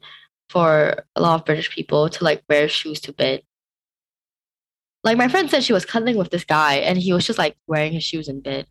for 0.48 1.04
a 1.16 1.20
lot 1.20 1.40
of 1.40 1.46
British 1.46 1.70
people 1.70 2.08
to 2.08 2.24
like 2.24 2.42
wear 2.48 2.68
shoes 2.68 3.00
to 3.00 3.12
bed. 3.12 3.42
Like 5.04 5.16
my 5.16 5.28
friend 5.28 5.50
said, 5.50 5.64
she 5.64 5.72
was 5.72 5.84
cuddling 5.84 6.16
with 6.16 6.30
this 6.30 6.44
guy, 6.44 6.74
and 6.74 6.98
he 6.98 7.12
was 7.12 7.26
just 7.26 7.38
like 7.38 7.56
wearing 7.66 7.92
his 7.92 8.04
shoes 8.04 8.28
in 8.28 8.40
bed, 8.40 8.66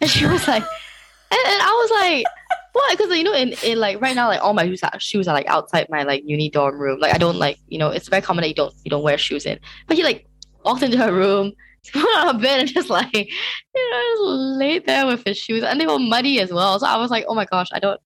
and 0.00 0.08
she 0.08 0.26
was 0.26 0.48
like, 0.48 0.62
and, 1.30 1.40
and 1.46 1.62
I 1.62 1.66
was 1.66 1.90
like, 1.90 2.26
what? 2.74 2.96
Because 2.98 3.16
you 3.16 3.24
know, 3.24 3.34
in, 3.34 3.54
in 3.64 3.78
like 3.78 4.00
right 4.00 4.16
now, 4.16 4.28
like 4.28 4.42
all 4.42 4.52
my 4.52 4.66
shoes 4.66 4.82
are, 4.82 4.98
shoes 5.00 5.28
are 5.28 5.34
like 5.34 5.46
outside 5.46 5.86
my 5.88 6.02
like 6.02 6.22
uni 6.26 6.50
dorm 6.50 6.78
room. 6.78 7.00
Like 7.00 7.14
I 7.14 7.18
don't 7.18 7.38
like 7.38 7.58
you 7.68 7.78
know, 7.78 7.88
it's 7.88 8.08
very 8.08 8.20
common 8.20 8.42
that 8.42 8.48
you 8.48 8.54
don't 8.54 8.74
you 8.84 8.90
don't 8.90 9.02
wear 9.02 9.16
shoes 9.16 9.46
in. 9.46 9.58
But 9.86 9.96
he 9.96 10.02
like 10.02 10.26
walked 10.64 10.82
into 10.82 10.98
her 10.98 11.12
room, 11.12 11.52
put 11.92 12.16
on 12.16 12.34
a 12.34 12.38
bed, 12.38 12.60
and 12.60 12.68
just 12.68 12.90
like 12.90 13.14
you 13.14 13.90
know, 13.90 14.02
just 14.12 14.22
laid 14.58 14.86
there 14.86 15.06
with 15.06 15.24
his 15.24 15.38
shoes, 15.38 15.62
and 15.62 15.80
they 15.80 15.86
were 15.86 15.98
muddy 15.98 16.40
as 16.40 16.52
well. 16.52 16.78
So 16.80 16.86
I 16.86 16.96
was 16.96 17.10
like, 17.10 17.24
oh 17.28 17.34
my 17.34 17.44
gosh, 17.44 17.68
I 17.72 17.78
don't. 17.78 18.00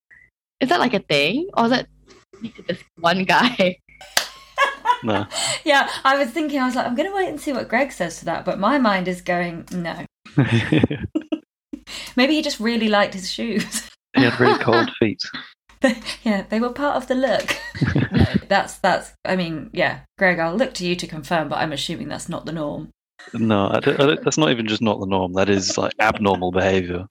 Is 0.61 0.69
that 0.71 0.81
like 0.81 0.95
a 0.95 1.01
thing, 1.01 1.49
or 1.57 1.65
is 1.67 1.71
that 1.71 1.87
this 2.67 2.83
one 2.99 3.25
guy? 3.25 3.79
no. 5.03 5.27
Yeah, 5.65 5.89
I 6.05 6.17
was 6.17 6.31
thinking. 6.31 6.61
I 6.61 6.67
was 6.67 6.75
like, 6.75 6.87
I'm 6.87 6.95
going 6.95 7.09
to 7.09 7.15
wait 7.15 7.29
and 7.29 7.41
see 7.41 7.53
what 7.53 7.69
Greg 7.69 7.93
says 7.93 8.19
to 8.21 8.25
that. 8.27 8.45
But 8.45 8.59
my 8.59 8.79
mind 8.79 9.07
is 9.07 9.21
going, 9.21 9.67
no. 9.71 10.07
Maybe 12.17 12.35
he 12.35 12.43
just 12.43 12.59
really 12.59 12.89
liked 12.89 13.15
his 13.15 13.31
shoes. 13.31 13.89
he 14.17 14.23
had 14.23 14.39
really 14.41 14.59
cold 14.59 14.91
feet. 14.99 15.23
yeah, 16.23 16.45
they 16.49 16.59
were 16.59 16.71
part 16.71 16.97
of 16.97 17.07
the 17.07 17.15
look. 17.15 17.57
No, 18.13 18.25
that's 18.49 18.79
that's. 18.79 19.13
I 19.25 19.37
mean, 19.37 19.71
yeah, 19.73 20.01
Greg, 20.17 20.39
I'll 20.39 20.57
look 20.57 20.75
to 20.75 20.87
you 20.87 20.97
to 20.97 21.07
confirm, 21.07 21.49
but 21.49 21.59
I'm 21.59 21.73
assuming 21.73 22.09
that's 22.09 22.29
not 22.29 22.47
the 22.47 22.53
norm. 22.53 22.89
No, 23.35 23.69
I 23.69 23.81
don't, 23.81 24.01
I 24.01 24.07
don't, 24.07 24.25
that's 24.25 24.39
not 24.39 24.51
even 24.51 24.67
just 24.67 24.83
not 24.83 25.01
the 25.01 25.07
norm. 25.07 25.35
That 25.35 25.51
is 25.51 25.77
like 25.77 25.93
abnormal 26.01 26.51
behaviour. 26.51 27.07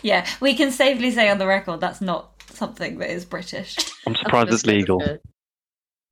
yeah, 0.02 0.26
we 0.40 0.54
can 0.54 0.70
safely 0.70 1.10
say 1.10 1.28
on 1.28 1.38
the 1.38 1.46
record 1.46 1.80
that's 1.80 2.00
not 2.00 2.30
something 2.50 2.98
that 2.98 3.10
is 3.10 3.24
British. 3.24 3.76
I'm 4.06 4.14
surprised 4.14 4.52
it's 4.52 4.66
legal. 4.66 5.02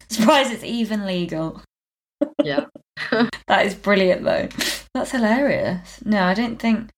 Surprised 0.08 0.52
it's 0.52 0.64
even 0.64 1.06
legal. 1.06 1.62
Yeah. 2.42 2.64
That 3.46 3.64
is 3.64 3.74
brilliant, 3.74 4.24
though. 4.24 4.48
That's 4.92 5.12
hilarious. 5.12 6.00
No, 6.04 6.24
I 6.24 6.34
don't 6.34 6.58
think. 6.58 6.90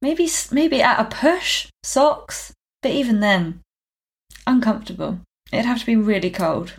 Maybe 0.00 0.28
maybe 0.50 0.82
at 0.82 0.98
a 0.98 1.04
push 1.04 1.68
socks. 1.82 2.52
But 2.80 2.92
even 2.92 3.20
then, 3.20 3.60
uncomfortable. 4.46 5.20
It'd 5.52 5.66
have 5.66 5.78
to 5.78 5.86
be 5.86 5.94
really 5.94 6.30
cold. 6.30 6.72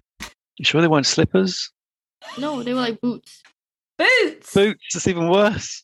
You 0.58 0.66
sure 0.66 0.82
they 0.82 0.88
weren't 0.88 1.06
slippers? 1.06 1.72
No, 2.38 2.64
they 2.64 2.74
were 2.74 2.82
like 2.82 3.00
boots. 3.00 3.42
Boots. 3.98 4.54
Boots. 4.54 4.96
It's 4.96 5.08
even 5.08 5.30
worse. 5.30 5.84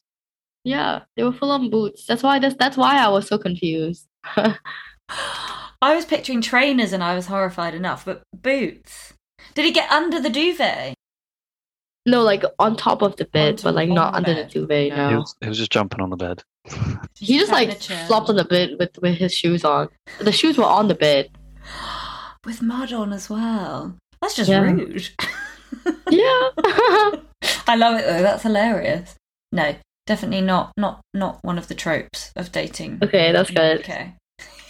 Yeah, 0.69 1.01
they 1.15 1.23
were 1.23 1.31
full 1.33 1.49
on 1.51 1.69
boots. 1.71 2.05
That's 2.05 2.21
why 2.21 2.37
that's 2.39 2.55
that's 2.55 2.77
why 2.77 2.97
I 3.03 3.07
was 3.09 3.27
so 3.27 3.37
confused. 3.39 4.05
I 5.81 5.95
was 5.95 6.05
picturing 6.05 6.41
trainers 6.41 6.93
and 6.93 7.03
I 7.03 7.15
was 7.15 7.25
horrified 7.25 7.73
enough, 7.73 8.05
but 8.05 8.21
boots. 8.33 9.13
Did 9.55 9.65
he 9.65 9.71
get 9.71 9.89
under 9.91 10.19
the 10.21 10.29
duvet? 10.29 10.93
no, 12.05 12.21
like 12.23 12.43
on 12.59 12.75
top 12.75 13.01
of 13.01 13.15
the 13.17 13.25
bed, 13.25 13.49
Onto- 13.53 13.63
but 13.63 13.75
like 13.75 13.89
not 13.89 14.11
the 14.11 14.17
under 14.17 14.33
bed. 14.35 14.49
the 14.49 14.53
duvet. 14.59 14.91
He 14.91 14.97
No, 14.97 15.17
was, 15.19 15.35
he 15.41 15.47
was 15.49 15.57
just 15.57 15.71
jumping 15.71 16.01
on 16.01 16.09
the 16.11 16.17
bed. 16.17 16.43
he 17.17 17.37
just 17.39 17.51
like 17.51 17.81
flopped 18.07 18.29
on 18.29 18.35
the 18.35 18.45
bed 18.45 18.75
with 18.79 18.91
with 19.01 19.15
his 19.17 19.33
shoes 19.33 19.63
on. 19.65 19.89
The 20.19 20.31
shoes 20.31 20.57
were 20.57 20.65
on 20.65 20.87
the 20.87 20.95
bed. 20.95 21.29
with 22.45 22.61
mud 22.61 22.93
on 22.93 23.11
as 23.13 23.29
well. 23.29 23.95
That's 24.21 24.35
just 24.35 24.49
Yeah. 24.49 24.61
rude. 24.61 25.09
Yeah. 26.09 26.49
I 27.67 27.75
love 27.75 27.99
it 27.99 28.05
though. 28.05 28.21
That's 28.23 28.43
hilarious. 28.43 29.15
No, 29.51 29.75
definitely 30.09 30.41
not 30.41 30.73
not 30.75 31.01
not 31.13 31.37
one 31.43 31.59
of 31.59 31.67
the 31.67 31.75
tropes 31.75 32.33
of 32.35 32.51
dating. 32.51 32.97
okay, 33.03 33.31
that's 33.31 33.51
good. 33.51 33.79
Okay. 33.81 34.15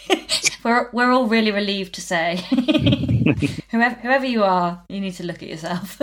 we're 0.64 0.90
we're 0.92 1.10
all 1.10 1.26
really 1.26 1.50
relieved 1.50 1.94
to 1.94 2.00
say 2.00 2.36
whoever 3.70 3.94
whoever 3.96 4.26
you 4.26 4.44
are, 4.44 4.84
you 4.88 5.00
need 5.00 5.14
to 5.14 5.24
look 5.24 5.42
at 5.42 5.48
yourself. 5.48 6.00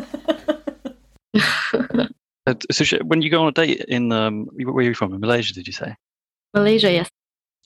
Uh, 2.47 2.55
so 2.71 2.97
when 3.03 3.21
you 3.21 3.29
go 3.29 3.41
on 3.41 3.49
a 3.49 3.51
date 3.51 3.85
in 3.89 4.11
um, 4.11 4.47
where 4.55 4.77
are 4.77 4.81
you 4.81 4.93
from? 4.93 5.13
In 5.13 5.19
Malaysia, 5.19 5.53
did 5.53 5.67
you 5.67 5.73
say? 5.73 5.93
Malaysia, 6.53 6.91
yes. 6.91 7.09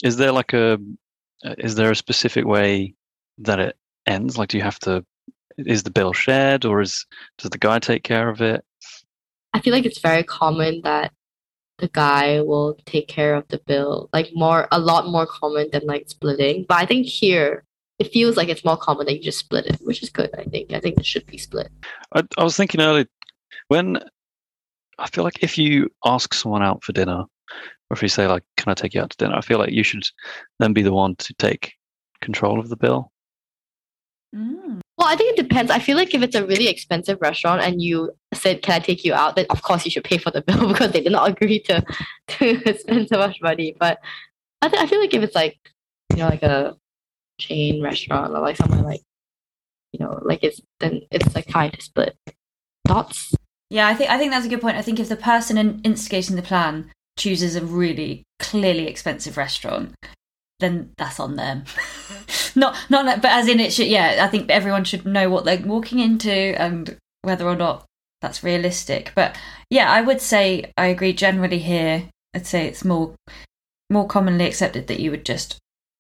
Is 0.04 0.18
there 0.18 0.32
like 0.32 0.54
a 0.54 0.80
uh, 1.46 1.56
is 1.58 1.76
there 1.76 1.92
a 1.92 1.96
specific 1.96 2.46
way 2.46 2.96
that 3.38 3.60
it 3.60 3.78
ends? 4.08 4.38
Like, 4.38 4.50
do 4.50 4.58
you 4.58 4.64
have 4.64 4.80
to? 4.80 5.06
Is 5.58 5.84
the 5.84 5.92
bill 5.92 6.14
shared, 6.14 6.66
or 6.66 6.82
is 6.82 7.06
does 7.38 7.52
the 7.52 7.60
guy 7.60 7.78
take 7.80 8.04
care 8.04 8.28
of 8.28 8.42
it? 8.42 8.66
I 9.54 9.60
feel 9.62 9.74
like 9.74 9.86
it's 9.86 10.00
very 10.00 10.24
common 10.24 10.82
that 10.82 11.12
the 11.82 11.90
guy 11.90 12.42
will 12.42 12.78
take 12.86 13.08
care 13.08 13.36
of 13.36 13.48
the 13.50 13.60
bill, 13.68 14.10
like 14.14 14.30
more, 14.34 14.68
a 14.72 14.80
lot 14.80 15.08
more 15.08 15.26
common 15.26 15.70
than 15.72 15.86
like 15.86 16.10
splitting. 16.10 16.66
But 16.70 16.78
I 16.78 16.86
think 16.86 17.08
here 17.08 17.66
it 18.00 18.12
feels 18.14 18.38
like 18.38 18.50
it's 18.50 18.64
more 18.64 18.78
common 18.78 19.08
that 19.08 19.18
you 19.18 19.24
just 19.24 19.40
split 19.40 19.66
it, 19.66 19.80
which 19.82 20.02
is 20.02 20.10
good. 20.10 20.30
I 20.38 20.44
think. 20.46 20.72
I 20.72 20.80
think 20.80 20.98
it 20.98 21.06
should 21.06 21.26
be 21.26 21.38
split. 21.38 21.70
I, 22.14 22.24
I 22.38 22.44
was 22.44 22.56
thinking 22.56 22.82
earlier 22.82 23.06
when 23.68 24.00
I 24.98 25.08
feel 25.08 25.24
like 25.24 25.44
if 25.44 25.58
you 25.58 25.90
ask 26.06 26.34
someone 26.34 26.64
out 26.64 26.84
for 26.84 26.94
dinner, 26.94 27.20
or 27.20 27.94
if 27.94 28.02
you 28.02 28.08
say 28.08 28.28
like, 28.28 28.44
"Can 28.58 28.72
I 28.72 28.74
take 28.74 28.94
you 28.94 29.02
out 29.02 29.10
to 29.10 29.18
dinner?" 29.18 29.36
I 29.36 29.42
feel 29.42 29.60
like 29.60 29.72
you 29.72 29.84
should 29.84 30.08
then 30.60 30.74
be 30.74 30.84
the 30.84 30.94
one 30.94 31.16
to 31.18 31.34
take 31.36 31.74
control 32.22 32.60
of 32.60 32.70
the 32.70 32.78
bill. 32.78 33.12
Mm. 34.36 34.81
Well, 35.02 35.10
I 35.10 35.16
think 35.16 35.36
it 35.36 35.42
depends. 35.42 35.72
I 35.72 35.80
feel 35.80 35.98
like 35.98 36.14
if 36.14 36.22
it's 36.22 36.36
a 36.36 36.46
really 36.46 36.68
expensive 36.68 37.18
restaurant 37.22 37.64
and 37.64 37.82
you 37.82 38.12
said, 38.36 38.62
"Can 38.62 38.76
I 38.76 38.80
take 38.80 39.04
you 39.04 39.16
out?" 39.16 39.36
then 39.36 39.48
of 39.50 39.64
course 39.64 39.84
you 39.84 39.90
should 39.90 40.04
pay 40.04 40.20
for 40.20 40.30
the 40.30 40.42
bill 40.48 40.68
because 40.68 40.92
they 40.92 41.02
did 41.02 41.12
not 41.12 41.28
agree 41.28 41.60
to 41.62 41.84
to 42.28 42.78
spend 42.80 43.10
so 43.10 43.18
much 43.18 43.42
money. 43.42 43.76
But 43.80 43.98
I 44.62 44.70
th- 44.70 44.80
I 44.80 44.86
feel 44.86 45.00
like 45.00 45.16
if 45.16 45.24
it's 45.24 45.34
like 45.34 45.58
you 46.12 46.18
know 46.18 46.28
like 46.28 46.44
a 46.44 46.78
chain 47.40 47.82
restaurant 47.82 48.32
or 48.34 48.42
like 48.42 48.58
somewhere 48.58 48.84
like 48.84 49.02
you 49.92 50.06
know 50.06 50.20
like 50.22 50.44
it's 50.44 50.62
then 50.80 51.02
it's 51.10 51.34
like 51.34 51.50
fine 51.50 51.72
to 51.72 51.82
split. 51.82 52.16
Thoughts? 52.88 53.34
Yeah, 53.72 53.88
I 53.88 53.96
think 53.96 54.12
I 54.12 54.20
think 54.20 54.32
that's 54.32 54.46
a 54.46 54.50
good 54.50 54.62
point. 54.62 54.78
I 54.78 54.84
think 54.84 55.00
if 55.00 55.10
the 55.10 55.16
person 55.16 55.58
in, 55.58 55.82
instigating 55.84 56.36
the 56.36 56.44
plan 56.44 56.92
chooses 57.18 57.56
a 57.56 57.66
really 57.66 58.22
clearly 58.38 58.86
expensive 58.86 59.36
restaurant, 59.36 59.96
then 60.62 60.94
that's 60.98 61.20
on 61.20 61.36
them. 61.36 61.66
not 62.56 62.78
not 62.90 63.06
that, 63.06 63.22
but 63.22 63.32
as 63.32 63.48
in 63.50 63.60
it 63.60 63.74
should. 63.74 63.88
Yeah, 63.88 64.24
I 64.24 64.28
think 64.28 64.50
everyone 64.50 64.86
should 64.86 65.06
know 65.06 65.30
what 65.30 65.44
they're 65.44 65.60
walking 65.60 66.00
into 66.00 66.32
and 66.32 66.98
whether 67.24 67.46
or 67.46 67.56
not 67.56 67.86
that's 68.22 68.44
realistic. 68.44 69.12
But 69.16 69.38
yeah, 69.70 69.92
I 69.92 70.02
would 70.02 70.22
say 70.22 70.72
I 70.78 70.88
agree. 70.88 71.14
Generally, 71.14 71.60
here, 71.60 72.10
I'd 72.34 72.48
say 72.48 72.68
it's 72.68 72.86
more 72.86 73.16
more 73.90 74.08
commonly 74.08 74.46
accepted 74.46 74.88
that 74.88 75.02
you 75.02 75.12
would 75.12 75.26
just, 75.26 75.58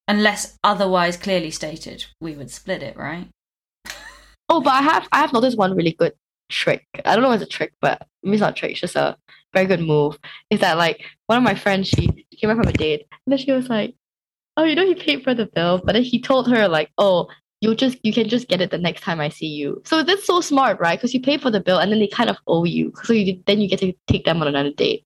unless 0.07 0.57
otherwise 0.63 1.17
clearly 1.17 1.51
stated, 1.51 2.05
we 2.21 2.35
would 2.35 2.49
split 2.49 2.81
it, 2.81 2.95
right? 2.95 3.27
Oh, 4.47 4.61
but 4.61 4.73
I 4.73 4.81
have 4.81 5.07
I 5.11 5.19
have 5.19 5.33
noticed 5.33 5.57
one 5.57 5.75
really 5.75 5.93
good 5.93 6.13
trick. 6.49 6.85
I 7.05 7.15
don't 7.15 7.23
know 7.23 7.31
if 7.31 7.41
it's 7.41 7.53
a 7.53 7.57
trick, 7.57 7.73
but 7.81 8.05
it's 8.23 8.41
not 8.41 8.51
a 8.51 8.53
trick. 8.53 8.71
It's 8.71 8.81
just 8.81 8.95
a 8.95 9.17
very 9.53 9.65
good 9.65 9.81
move. 9.81 10.17
Is 10.49 10.59
that 10.59 10.77
like 10.77 11.03
one 11.27 11.37
of 11.37 11.43
my 11.43 11.55
friends? 11.55 11.89
She 11.89 12.07
came 12.37 12.49
back 12.49 12.57
from 12.57 12.67
a 12.67 12.73
date, 12.73 13.07
and 13.11 13.31
then 13.31 13.37
she 13.37 13.51
was 13.51 13.69
like, 13.69 13.95
"Oh, 14.61 14.65
you 14.65 14.75
know, 14.75 14.85
he 14.85 14.95
paid 14.95 15.23
for 15.23 15.33
the 15.33 15.47
bill," 15.47 15.81
but 15.83 15.93
then 15.93 16.03
he 16.03 16.19
told 16.21 16.47
her 16.49 16.67
like, 16.67 16.91
"Oh." 16.97 17.27
You 17.63 17.75
just 17.75 17.99
you 18.03 18.11
can 18.11 18.27
just 18.27 18.47
get 18.47 18.59
it 18.59 18.71
the 18.71 18.79
next 18.79 19.01
time 19.01 19.19
I 19.19 19.29
see 19.29 19.45
you. 19.45 19.83
So 19.85 20.01
that's 20.01 20.25
so 20.25 20.41
smart, 20.41 20.79
right? 20.79 20.97
Because 20.97 21.13
you 21.13 21.21
pay 21.21 21.37
for 21.37 21.51
the 21.51 21.59
bill 21.59 21.77
and 21.77 21.91
then 21.91 21.99
they 21.99 22.07
kind 22.07 22.27
of 22.27 22.37
owe 22.47 22.63
you. 22.63 22.91
So 23.03 23.13
you 23.13 23.39
then 23.45 23.61
you 23.61 23.69
get 23.69 23.77
to 23.81 23.93
take 24.07 24.25
them 24.25 24.41
on 24.41 24.47
another 24.47 24.71
date. 24.71 25.03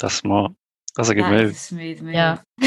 That's 0.00 0.14
smart. 0.14 0.52
That's 0.96 1.10
a 1.10 1.14
good 1.14 1.24
That 1.24 1.34
is 1.34 1.42
move. 1.42 1.50
a 1.50 1.54
smooth 1.54 2.00
move. 2.00 2.14
Yeah. 2.14 2.38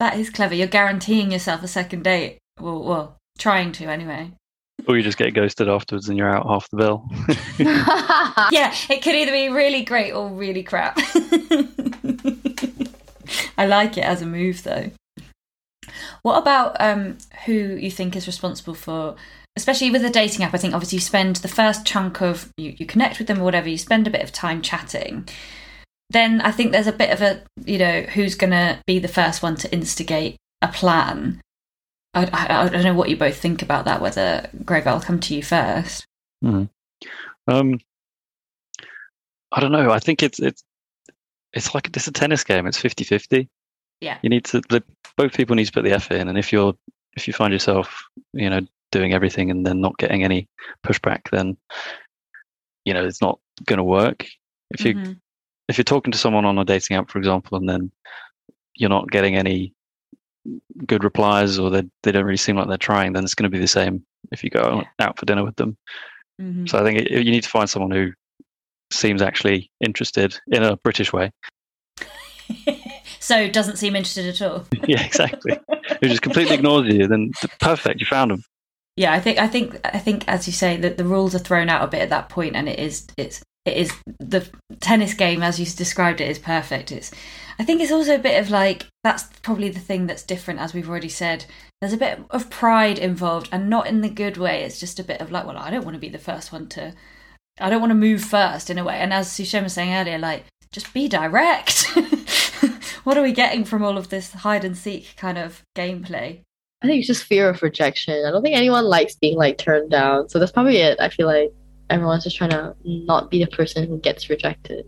that 0.00 0.16
is 0.18 0.28
clever. 0.28 0.56
You're 0.56 0.66
guaranteeing 0.66 1.30
yourself 1.30 1.62
a 1.62 1.68
second 1.68 2.02
date. 2.02 2.38
Well, 2.58 2.82
well, 2.82 3.16
trying 3.38 3.70
to 3.78 3.84
anyway. 3.86 4.32
Or 4.88 4.96
you 4.96 5.02
just 5.04 5.16
get 5.16 5.32
ghosted 5.32 5.68
afterwards 5.68 6.08
and 6.08 6.18
you're 6.18 6.34
out 6.34 6.48
half 6.48 6.68
the 6.70 6.76
bill. 6.78 7.08
Yeah, 8.50 8.74
it 8.90 9.02
could 9.02 9.14
either 9.14 9.30
be 9.30 9.50
really 9.50 9.84
great 9.84 10.10
or 10.10 10.28
really 10.28 10.64
crap. 10.64 10.98
I 13.56 13.66
like 13.66 13.96
it 13.96 14.04
as 14.04 14.22
a 14.22 14.26
move 14.26 14.62
though. 14.62 14.90
What 16.22 16.38
about 16.38 16.76
um, 16.80 17.18
who 17.46 17.52
you 17.52 17.90
think 17.90 18.14
is 18.14 18.26
responsible 18.26 18.74
for, 18.74 19.16
especially 19.56 19.90
with 19.90 20.04
a 20.04 20.10
dating 20.10 20.44
app? 20.44 20.54
I 20.54 20.58
think 20.58 20.74
obviously 20.74 20.96
you 20.96 21.00
spend 21.00 21.36
the 21.36 21.48
first 21.48 21.86
chunk 21.86 22.20
of 22.20 22.52
you, 22.56 22.74
you 22.76 22.86
connect 22.86 23.18
with 23.18 23.28
them 23.28 23.40
or 23.40 23.44
whatever, 23.44 23.68
you 23.68 23.78
spend 23.78 24.06
a 24.06 24.10
bit 24.10 24.22
of 24.22 24.32
time 24.32 24.62
chatting. 24.62 25.28
Then 26.10 26.40
I 26.40 26.50
think 26.50 26.72
there's 26.72 26.86
a 26.86 26.92
bit 26.92 27.10
of 27.10 27.22
a, 27.22 27.42
you 27.64 27.78
know, 27.78 28.02
who's 28.02 28.34
going 28.34 28.50
to 28.50 28.80
be 28.86 28.98
the 28.98 29.08
first 29.08 29.42
one 29.42 29.56
to 29.56 29.72
instigate 29.72 30.36
a 30.60 30.68
plan. 30.68 31.40
I, 32.14 32.24
I, 32.32 32.64
I 32.64 32.68
don't 32.68 32.82
know 32.82 32.94
what 32.94 33.08
you 33.08 33.16
both 33.16 33.36
think 33.36 33.62
about 33.62 33.84
that, 33.84 34.00
whether, 34.00 34.50
Greg, 34.64 34.86
I'll 34.86 35.00
come 35.00 35.20
to 35.20 35.34
you 35.34 35.42
first. 35.42 36.04
Um, 37.46 37.80
I 39.52 39.60
don't 39.60 39.72
know. 39.72 39.90
I 39.90 39.98
think 39.98 40.22
it's 40.22 40.38
it's 40.38 40.62
it's 41.52 41.74
like 41.74 41.88
it's 41.88 42.06
a 42.06 42.12
tennis 42.12 42.44
game. 42.44 42.66
It's 42.66 42.80
50-50. 42.80 43.48
Yeah. 44.00 44.18
You 44.22 44.30
need 44.30 44.44
to 44.46 44.60
the, 44.68 44.82
both 45.16 45.34
people 45.34 45.56
need 45.56 45.66
to 45.66 45.72
put 45.72 45.84
the 45.84 45.92
effort 45.92 46.14
in, 46.14 46.28
and 46.28 46.38
if 46.38 46.52
you're 46.52 46.74
if 47.16 47.26
you 47.26 47.34
find 47.34 47.52
yourself 47.52 48.02
you 48.32 48.48
know 48.48 48.60
doing 48.92 49.12
everything 49.12 49.50
and 49.50 49.66
then 49.66 49.80
not 49.80 49.96
getting 49.98 50.24
any 50.24 50.48
pushback, 50.84 51.30
then 51.30 51.56
you 52.84 52.94
know 52.94 53.04
it's 53.04 53.20
not 53.20 53.38
going 53.66 53.78
to 53.78 53.84
work. 53.84 54.26
If 54.70 54.84
you 54.84 54.94
Mhm. 54.94 55.20
if 55.68 55.76
you're 55.78 55.84
talking 55.84 56.12
to 56.12 56.18
someone 56.18 56.44
on 56.44 56.58
a 56.58 56.64
dating 56.64 56.96
app, 56.96 57.10
for 57.10 57.18
example, 57.18 57.58
and 57.58 57.68
then 57.68 57.90
you're 58.76 58.90
not 58.90 59.10
getting 59.10 59.36
any 59.36 59.74
good 60.86 61.04
replies 61.04 61.58
or 61.58 61.68
they 61.70 61.82
they 62.02 62.12
don't 62.12 62.24
really 62.24 62.36
seem 62.36 62.56
like 62.56 62.68
they're 62.68 62.78
trying, 62.78 63.12
then 63.12 63.24
it's 63.24 63.34
going 63.34 63.50
to 63.50 63.54
be 63.54 63.60
the 63.60 63.68
same 63.68 64.04
if 64.32 64.42
you 64.42 64.50
go 64.50 64.82
out 64.98 65.18
for 65.18 65.26
dinner 65.26 65.44
with 65.44 65.56
them. 65.56 65.76
Mhm. 66.40 66.68
So 66.68 66.78
I 66.78 66.82
think 66.82 67.00
it, 67.00 67.10
you 67.10 67.30
need 67.30 67.42
to 67.42 67.48
find 67.48 67.68
someone 67.68 67.90
who 67.90 68.12
seems 68.92 69.22
actually 69.22 69.70
interested 69.80 70.38
in 70.48 70.62
a 70.62 70.76
British 70.76 71.12
way. 71.12 71.32
so 73.20 73.48
doesn't 73.48 73.76
seem 73.76 73.96
interested 73.96 74.26
at 74.26 74.42
all. 74.42 74.66
yeah, 74.86 75.04
exactly. 75.04 75.58
who 76.00 76.08
just 76.08 76.22
completely 76.22 76.54
ignores 76.54 76.92
you. 76.92 77.06
Then 77.06 77.32
perfect, 77.60 78.00
you 78.00 78.06
found 78.06 78.30
them. 78.30 78.42
Yeah, 78.96 79.12
I 79.12 79.20
think 79.20 79.38
I 79.38 79.46
think 79.46 79.80
I 79.84 79.98
think 79.98 80.26
as 80.28 80.46
you 80.46 80.52
say 80.52 80.76
that 80.78 80.98
the 80.98 81.04
rules 81.04 81.34
are 81.34 81.38
thrown 81.38 81.68
out 81.68 81.82
a 81.82 81.88
bit 81.88 82.02
at 82.02 82.10
that 82.10 82.28
point, 82.28 82.56
and 82.56 82.68
it 82.68 82.78
is 82.78 83.06
it's 83.16 83.42
it 83.64 83.76
is 83.76 83.92
the 84.18 84.48
tennis 84.80 85.14
game 85.14 85.42
as 85.42 85.60
you 85.60 85.66
described 85.66 86.20
it 86.20 86.28
is 86.28 86.38
perfect. 86.38 86.92
It's 86.92 87.10
I 87.58 87.64
think 87.64 87.80
it's 87.80 87.92
also 87.92 88.14
a 88.14 88.18
bit 88.18 88.40
of 88.40 88.50
like 88.50 88.86
that's 89.04 89.24
probably 89.42 89.68
the 89.68 89.80
thing 89.80 90.06
that's 90.06 90.22
different 90.22 90.60
as 90.60 90.74
we've 90.74 90.88
already 90.88 91.08
said. 91.08 91.44
There's 91.80 91.92
a 91.92 91.98
bit 91.98 92.20
of 92.30 92.50
pride 92.50 92.98
involved, 92.98 93.48
and 93.52 93.70
not 93.70 93.86
in 93.86 94.00
the 94.00 94.10
good 94.10 94.36
way. 94.36 94.64
It's 94.64 94.80
just 94.80 94.98
a 94.98 95.04
bit 95.04 95.20
of 95.20 95.30
like, 95.30 95.46
well, 95.46 95.56
I 95.56 95.70
don't 95.70 95.84
want 95.84 95.94
to 95.94 96.00
be 96.00 96.08
the 96.08 96.18
first 96.18 96.52
one 96.52 96.68
to. 96.70 96.94
I 97.60 97.70
don't 97.70 97.80
want 97.80 97.90
to 97.90 97.94
move 97.96 98.22
first 98.22 98.70
in 98.70 98.78
a 98.78 98.84
way. 98.84 98.96
And 98.98 99.12
as 99.12 99.30
Su 99.30 99.44
Shen 99.44 99.64
was 99.64 99.74
saying 99.74 99.92
earlier, 99.94 100.18
like 100.18 100.44
just 100.72 100.92
be 100.94 101.08
direct. 101.08 101.84
what 103.04 103.16
are 103.18 103.22
we 103.22 103.32
getting 103.32 103.64
from 103.64 103.82
all 103.82 103.98
of 103.98 104.08
this 104.08 104.32
hide 104.32 104.64
and 104.64 104.76
seek 104.76 105.14
kind 105.16 105.38
of 105.38 105.62
gameplay? 105.76 106.42
I 106.82 106.86
think 106.86 106.98
it's 106.98 107.06
just 107.06 107.24
fear 107.24 107.48
of 107.50 107.62
rejection. 107.62 108.24
I 108.26 108.30
don't 108.30 108.42
think 108.42 108.56
anyone 108.56 108.84
likes 108.84 109.14
being 109.16 109.36
like 109.36 109.58
turned 109.58 109.90
down. 109.90 110.28
So 110.28 110.38
that's 110.38 110.52
probably 110.52 110.78
it. 110.78 110.98
I 111.00 111.08
feel 111.10 111.26
like 111.26 111.52
everyone's 111.90 112.24
just 112.24 112.36
trying 112.36 112.50
to 112.50 112.74
not 112.84 113.30
be 113.30 113.44
the 113.44 113.50
person 113.50 113.86
who 113.86 113.98
gets 113.98 114.30
rejected. 114.30 114.86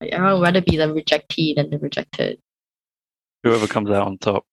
Like 0.00 0.10
everyone 0.10 0.34
would 0.40 0.42
rather 0.44 0.60
be 0.60 0.76
the 0.76 0.88
rejectee 0.88 1.54
than 1.54 1.70
the 1.70 1.78
rejected. 1.78 2.38
Whoever 3.44 3.66
comes 3.66 3.90
out 3.90 4.06
on 4.06 4.18
top, 4.18 4.44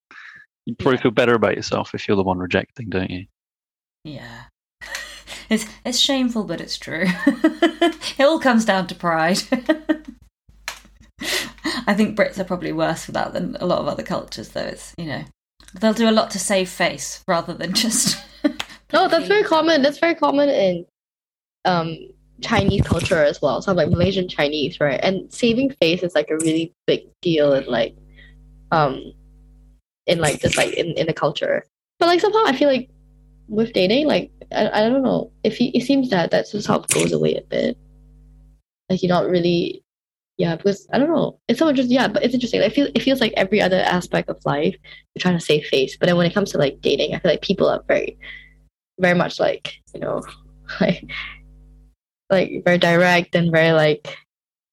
you 0.65 0.75
probably 0.75 0.97
Yeah. 0.97 1.01
feel 1.03 1.11
better 1.11 1.34
about 1.34 1.55
yourself 1.55 1.93
if 1.93 2.07
you're 2.07 2.15
the 2.17 2.23
one 2.23 2.38
rejecting, 2.38 2.89
don't 2.89 3.09
you? 3.09 3.25
Yeah. 4.03 4.43
It's 5.50 5.66
it's 5.86 5.98
shameful, 5.98 6.43
but 6.43 6.62
it's 6.62 6.78
true. 6.78 7.06
it 7.26 8.22
all 8.22 8.39
comes 8.39 8.66
down 8.66 8.88
to 8.88 8.95
pride. 8.95 9.39
I 11.88 11.93
think 11.93 12.18
Brits 12.18 12.38
are 12.38 12.43
probably 12.43 12.74
worse 12.74 13.06
for 13.06 13.14
that 13.14 13.34
than 13.34 13.56
a 13.60 13.66
lot 13.66 13.80
of 13.80 13.88
other 13.88 14.04
cultures, 14.04 14.50
though. 14.50 14.62
It's, 14.62 14.93
you 14.98 15.06
know, 15.06 15.24
they'll 15.80 15.93
do 15.93 16.10
a 16.10 16.12
lot 16.12 16.32
to 16.32 16.39
save 16.39 16.70
face 16.70 17.24
rather 17.28 17.54
than 17.54 17.74
just. 17.74 18.22
no, 18.93 19.08
that's 19.08 19.28
very 19.28 19.43
common. 19.43 19.82
That's 19.82 20.00
very 20.00 20.16
common 20.16 20.50
in 20.50 20.86
um, 21.66 21.98
Chinese 22.41 22.82
culture 22.82 23.24
as 23.24 23.41
well. 23.41 23.62
So 23.62 23.72
I'm 23.72 23.78
like 23.78 23.89
Malaysian 23.89 24.28
Chinese, 24.28 24.80
right? 24.80 25.00
And 25.02 25.32
saving 25.34 25.72
face 25.82 26.04
is 26.04 26.14
like 26.14 26.30
a 26.30 26.38
really 26.38 26.74
big 26.86 27.08
deal 27.22 27.54
in 27.54 27.66
like, 27.66 27.95
um, 28.72 29.14
in 30.06 30.20
like 30.20 30.41
just 30.41 30.58
like 30.58 30.74
in, 30.74 30.88
in 30.98 31.08
the 31.08 31.14
culture. 31.14 31.66
But 32.00 32.08
like 32.08 32.20
somehow 32.20 32.43
I 32.45 32.56
feel 32.56 32.70
like 32.70 32.89
with 33.48 33.74
dating, 33.74 34.08
like 34.08 34.32
I, 34.52 34.70
I 34.70 34.89
don't 34.89 35.04
know, 35.04 35.32
if 35.43 35.58
it 35.60 35.84
seems 35.84 36.10
that 36.10 36.32
that's 36.32 36.52
just 36.52 36.68
how 36.68 36.80
it 36.80 36.88
goes 36.89 37.12
away 37.12 37.36
a 37.36 37.41
bit. 37.41 37.78
Like 38.89 39.04
you're 39.04 39.10
not 39.10 39.30
really 39.30 39.84
yeah, 40.38 40.56
because 40.56 40.88
I 40.93 41.00
don't 41.00 41.10
know. 41.10 41.39
It's 41.48 41.58
so 41.58 41.68
interesting. 41.68 41.95
Yeah, 41.95 42.08
but 42.08 42.24
it's 42.24 42.36
interesting. 42.36 42.62
I 42.62 42.70
feel 42.70 42.88
it 42.93 43.02
feels 43.02 43.20
like 43.20 43.34
every 43.36 43.60
other 43.60 43.80
aspect 43.80 44.30
of 44.30 44.38
life 44.45 44.76
you're 45.16 45.20
trying 45.20 45.38
to 45.38 45.43
save 45.43 45.66
face, 45.66 45.98
but 45.98 46.06
then 46.06 46.16
when 46.16 46.28
it 46.28 46.34
comes 46.34 46.52
to 46.52 46.60
like 46.60 46.80
dating, 46.80 47.16
I 47.16 47.20
feel 47.20 47.32
like 47.32 47.41
people 47.41 47.68
are 47.68 47.84
very, 47.88 48.18
very 49.00 49.18
much 49.18 49.39
like 49.39 49.74
you 49.95 50.00
know, 50.00 50.22
like 50.82 51.10
like 52.30 52.62
very 52.64 52.78
direct 52.78 53.34
and 53.34 53.52
very 53.52 53.72
like 53.72 54.16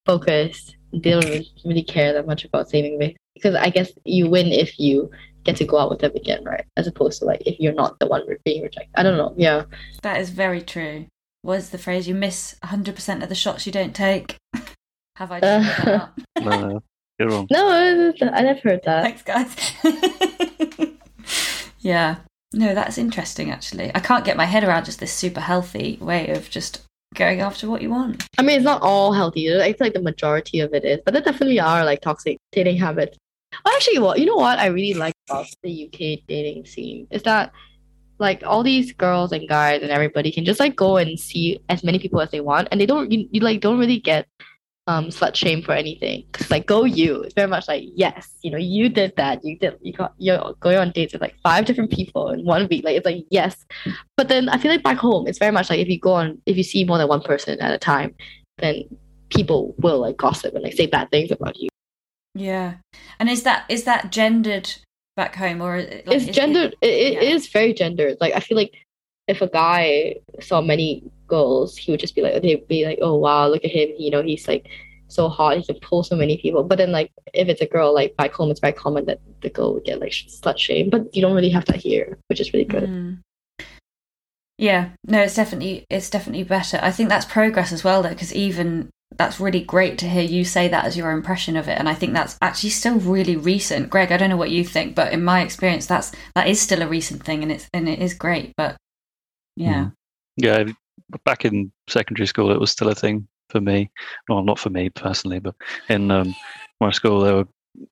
focused. 0.04 0.76
They 0.92 1.10
don't 1.10 1.46
really 1.64 1.82
care 1.82 2.12
that 2.12 2.26
much 2.26 2.44
about 2.44 2.68
saving 2.68 2.98
face 3.00 3.16
because 3.34 3.54
I 3.54 3.70
guess 3.70 3.90
you 4.04 4.28
win 4.28 4.48
if 4.48 4.78
you 4.78 5.10
get 5.44 5.56
to 5.56 5.64
go 5.64 5.78
out 5.78 5.90
with 5.90 6.00
them 6.00 6.12
again, 6.14 6.42
right? 6.44 6.64
As 6.76 6.86
opposed 6.86 7.20
to 7.20 7.26
like 7.26 7.42
if 7.46 7.58
you're 7.60 7.74
not 7.74 7.98
the 7.98 8.06
one 8.06 8.22
being 8.44 8.62
rejected. 8.62 8.90
I 8.94 9.02
don't 9.02 9.16
know. 9.16 9.34
Yeah, 9.36 9.64
that 10.02 10.20
is 10.20 10.30
very 10.30 10.62
true. 10.62 11.06
Was 11.42 11.70
the 11.70 11.78
phrase? 11.78 12.08
You 12.08 12.14
miss 12.14 12.56
100% 12.64 13.22
of 13.22 13.28
the 13.28 13.34
shots 13.34 13.66
you 13.66 13.72
don't 13.72 13.94
take. 13.94 14.36
Have 15.16 15.30
I 15.30 15.40
just 15.40 15.80
uh, 15.80 15.84
that 15.84 15.88
up? 15.88 16.20
no, 16.42 16.82
you're 17.18 17.28
wrong. 17.28 17.46
No, 17.50 17.70
I 17.70 18.42
never 18.42 18.60
heard 18.60 18.80
that. 18.84 19.04
Thanks, 19.04 19.22
guys. 19.22 19.54
yeah. 21.80 22.16
No, 22.52 22.74
that's 22.74 22.98
interesting, 22.98 23.50
actually. 23.50 23.90
I 23.94 24.00
can't 24.00 24.24
get 24.24 24.36
my 24.36 24.46
head 24.46 24.64
around 24.64 24.86
just 24.86 25.00
this 25.00 25.12
super 25.12 25.40
healthy 25.40 25.98
way 26.00 26.28
of 26.30 26.48
just 26.48 26.82
going 27.14 27.40
after 27.40 27.68
what 27.68 27.82
you 27.82 27.90
want. 27.90 28.26
I 28.38 28.42
mean, 28.42 28.56
it's 28.56 28.64
not 28.64 28.82
all 28.82 29.12
healthy. 29.12 29.54
I 29.54 29.72
feel 29.72 29.86
like 29.86 29.94
the 29.94 30.02
majority 30.02 30.60
of 30.60 30.74
it 30.74 30.84
is, 30.84 31.00
but 31.04 31.14
there 31.14 31.22
definitely 31.22 31.60
are 31.60 31.84
like 31.84 32.00
toxic 32.00 32.38
dating 32.52 32.78
habits. 32.78 33.16
Actually, 33.66 33.98
what 33.98 34.18
you 34.18 34.26
know 34.26 34.36
what 34.36 34.58
I 34.58 34.66
really 34.66 34.94
like 34.94 35.14
about 35.28 35.46
the 35.62 35.86
UK 35.86 36.26
dating 36.28 36.66
scene 36.66 37.06
is 37.10 37.22
that 37.22 37.52
like 38.18 38.42
all 38.44 38.62
these 38.62 38.92
girls 38.92 39.32
and 39.32 39.48
guys 39.48 39.82
and 39.82 39.90
everybody 39.90 40.30
can 40.30 40.44
just 40.44 40.60
like 40.60 40.76
go 40.76 40.96
and 40.96 41.18
see 41.18 41.58
as 41.68 41.82
many 41.82 41.98
people 41.98 42.20
as 42.20 42.30
they 42.30 42.40
want, 42.40 42.68
and 42.70 42.80
they 42.80 42.86
don't 42.86 43.10
you, 43.10 43.28
you 43.32 43.40
like 43.40 43.60
don't 43.60 43.78
really 43.78 43.98
get 43.98 44.26
um 44.86 45.06
slut 45.06 45.34
shame 45.34 45.62
for 45.62 45.72
anything. 45.72 46.24
Cause 46.32 46.50
like 46.50 46.66
go 46.66 46.84
you. 46.84 47.22
It's 47.22 47.34
very 47.34 47.48
much 47.48 47.66
like 47.66 47.84
yes, 47.94 48.30
you 48.42 48.50
know, 48.50 48.58
you 48.58 48.88
did 48.88 49.16
that. 49.16 49.42
You 49.42 49.58
did 49.58 49.78
you 49.80 49.92
got 49.92 50.12
you're 50.18 50.54
going 50.60 50.78
on 50.78 50.92
dates 50.92 51.12
with 51.12 51.22
like 51.22 51.36
five 51.42 51.64
different 51.64 51.90
people 51.90 52.30
in 52.30 52.44
one 52.44 52.68
week. 52.68 52.84
Like 52.84 52.96
it's 52.96 53.06
like 53.06 53.24
yes. 53.30 53.64
But 54.16 54.28
then 54.28 54.48
I 54.48 54.58
feel 54.58 54.70
like 54.70 54.82
back 54.82 54.98
home 54.98 55.26
it's 55.26 55.38
very 55.38 55.52
much 55.52 55.70
like 55.70 55.80
if 55.80 55.88
you 55.88 55.98
go 55.98 56.12
on 56.12 56.40
if 56.46 56.56
you 56.56 56.62
see 56.62 56.84
more 56.84 56.98
than 56.98 57.08
one 57.08 57.22
person 57.22 57.58
at 57.60 57.72
a 57.72 57.78
time, 57.78 58.14
then 58.58 58.84
people 59.30 59.74
will 59.78 60.00
like 60.00 60.16
gossip 60.18 60.54
and 60.54 60.62
like 60.62 60.74
say 60.74 60.86
bad 60.86 61.10
things 61.10 61.30
about 61.30 61.58
you. 61.58 61.68
Yeah. 62.34 62.74
And 63.18 63.30
is 63.30 63.42
that 63.44 63.64
is 63.68 63.84
that 63.84 64.10
gendered 64.10 64.74
back 65.16 65.36
home 65.36 65.62
or 65.62 65.78
like, 65.78 66.04
it's 66.06 66.26
gendered 66.26 66.74
it, 66.80 66.88
it, 66.88 67.12
yeah. 67.14 67.20
is 67.20 67.46
very 67.48 67.72
gendered. 67.72 68.16
Like 68.20 68.34
I 68.34 68.40
feel 68.40 68.56
like 68.56 68.74
if 69.28 69.40
a 69.40 69.46
guy 69.46 70.16
saw 70.40 70.60
many 70.60 71.02
girls, 71.26 71.76
he 71.76 71.90
would 71.90 72.00
just 72.00 72.14
be 72.14 72.20
like, 72.22 72.42
they'd 72.42 72.66
be 72.68 72.84
like, 72.84 72.98
oh 73.00 73.16
wow, 73.16 73.48
look 73.48 73.64
at 73.64 73.70
him. 73.70 73.90
You 73.98 74.10
know, 74.10 74.22
he's 74.22 74.48
like 74.48 74.68
so 75.08 75.28
hot. 75.28 75.56
He 75.56 75.64
can 75.64 75.80
pull 75.80 76.02
so 76.02 76.16
many 76.16 76.36
people. 76.36 76.64
But 76.64 76.78
then 76.78 76.92
like 76.92 77.12
if 77.32 77.48
it's 77.48 77.60
a 77.60 77.66
girl, 77.66 77.94
like 77.94 78.16
back 78.16 78.32
home, 78.32 78.50
it's 78.50 78.60
very 78.60 78.72
common 78.72 79.06
that 79.06 79.20
the 79.40 79.50
girl 79.50 79.74
would 79.74 79.84
get 79.84 80.00
like 80.00 80.10
slut 80.10 80.58
shame. 80.58 80.90
But 80.90 81.14
you 81.14 81.22
don't 81.22 81.34
really 81.34 81.50
have 81.50 81.66
that 81.66 81.76
here, 81.76 82.18
which 82.28 82.40
is 82.40 82.52
really 82.52 82.66
good. 82.66 82.88
Mm. 82.88 83.18
Yeah, 84.56 84.90
no, 85.04 85.22
it's 85.22 85.34
definitely 85.34 85.84
it's 85.90 86.10
definitely 86.10 86.44
better. 86.44 86.78
I 86.82 86.92
think 86.92 87.08
that's 87.08 87.26
progress 87.26 87.72
as 87.72 87.82
well, 87.82 88.02
though, 88.02 88.10
because 88.10 88.32
even 88.34 88.90
that's 89.16 89.40
really 89.40 89.62
great 89.62 89.98
to 89.98 90.08
hear 90.08 90.22
you 90.22 90.44
say 90.44 90.68
that 90.68 90.84
as 90.84 90.96
your 90.96 91.10
impression 91.10 91.56
of 91.56 91.68
it, 91.68 91.78
and 91.78 91.88
I 91.88 91.94
think 91.94 92.12
that's 92.12 92.36
actually 92.42 92.70
still 92.70 92.98
really 92.98 93.36
recent. 93.36 93.90
Greg, 93.90 94.12
I 94.12 94.16
don't 94.16 94.30
know 94.30 94.36
what 94.36 94.50
you 94.50 94.64
think, 94.64 94.94
but 94.94 95.12
in 95.12 95.24
my 95.24 95.42
experience, 95.42 95.86
that's 95.86 96.12
that 96.34 96.48
is 96.48 96.60
still 96.60 96.82
a 96.82 96.88
recent 96.88 97.24
thing, 97.24 97.42
and 97.42 97.52
it's 97.52 97.68
and 97.72 97.88
it 97.88 98.00
is 98.00 98.14
great. 98.14 98.54
But 98.56 98.76
yeah, 99.56 99.84
mm. 99.84 99.92
yeah, 100.36 100.64
back 101.24 101.44
in 101.44 101.72
secondary 101.88 102.26
school, 102.26 102.50
it 102.50 102.60
was 102.60 102.70
still 102.70 102.88
a 102.88 102.94
thing 102.94 103.28
for 103.50 103.60
me. 103.60 103.90
Well, 104.28 104.42
not 104.42 104.58
for 104.58 104.70
me 104.70 104.90
personally, 104.90 105.38
but 105.38 105.54
in 105.88 106.10
um, 106.10 106.34
my 106.80 106.90
school, 106.90 107.20
there 107.20 107.36
were, 107.36 107.48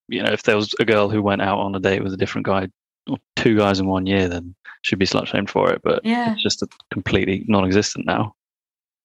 you 0.08 0.22
know, 0.22 0.32
if 0.32 0.42
there 0.42 0.56
was 0.56 0.74
a 0.80 0.84
girl 0.84 1.08
who 1.08 1.22
went 1.22 1.42
out 1.42 1.58
on 1.58 1.74
a 1.74 1.80
date 1.80 2.02
with 2.02 2.12
a 2.12 2.18
different 2.18 2.46
guy, 2.46 2.68
or 3.08 3.18
two 3.36 3.56
guys 3.56 3.80
in 3.80 3.86
one 3.86 4.06
year, 4.06 4.28
then 4.28 4.54
she'd 4.82 4.98
be 4.98 5.06
slut 5.06 5.26
shamed 5.26 5.50
for 5.50 5.72
it. 5.72 5.80
But 5.82 6.04
yeah. 6.04 6.32
it's 6.32 6.42
just 6.42 6.62
completely 6.92 7.44
non-existent 7.48 8.06
now. 8.06 8.34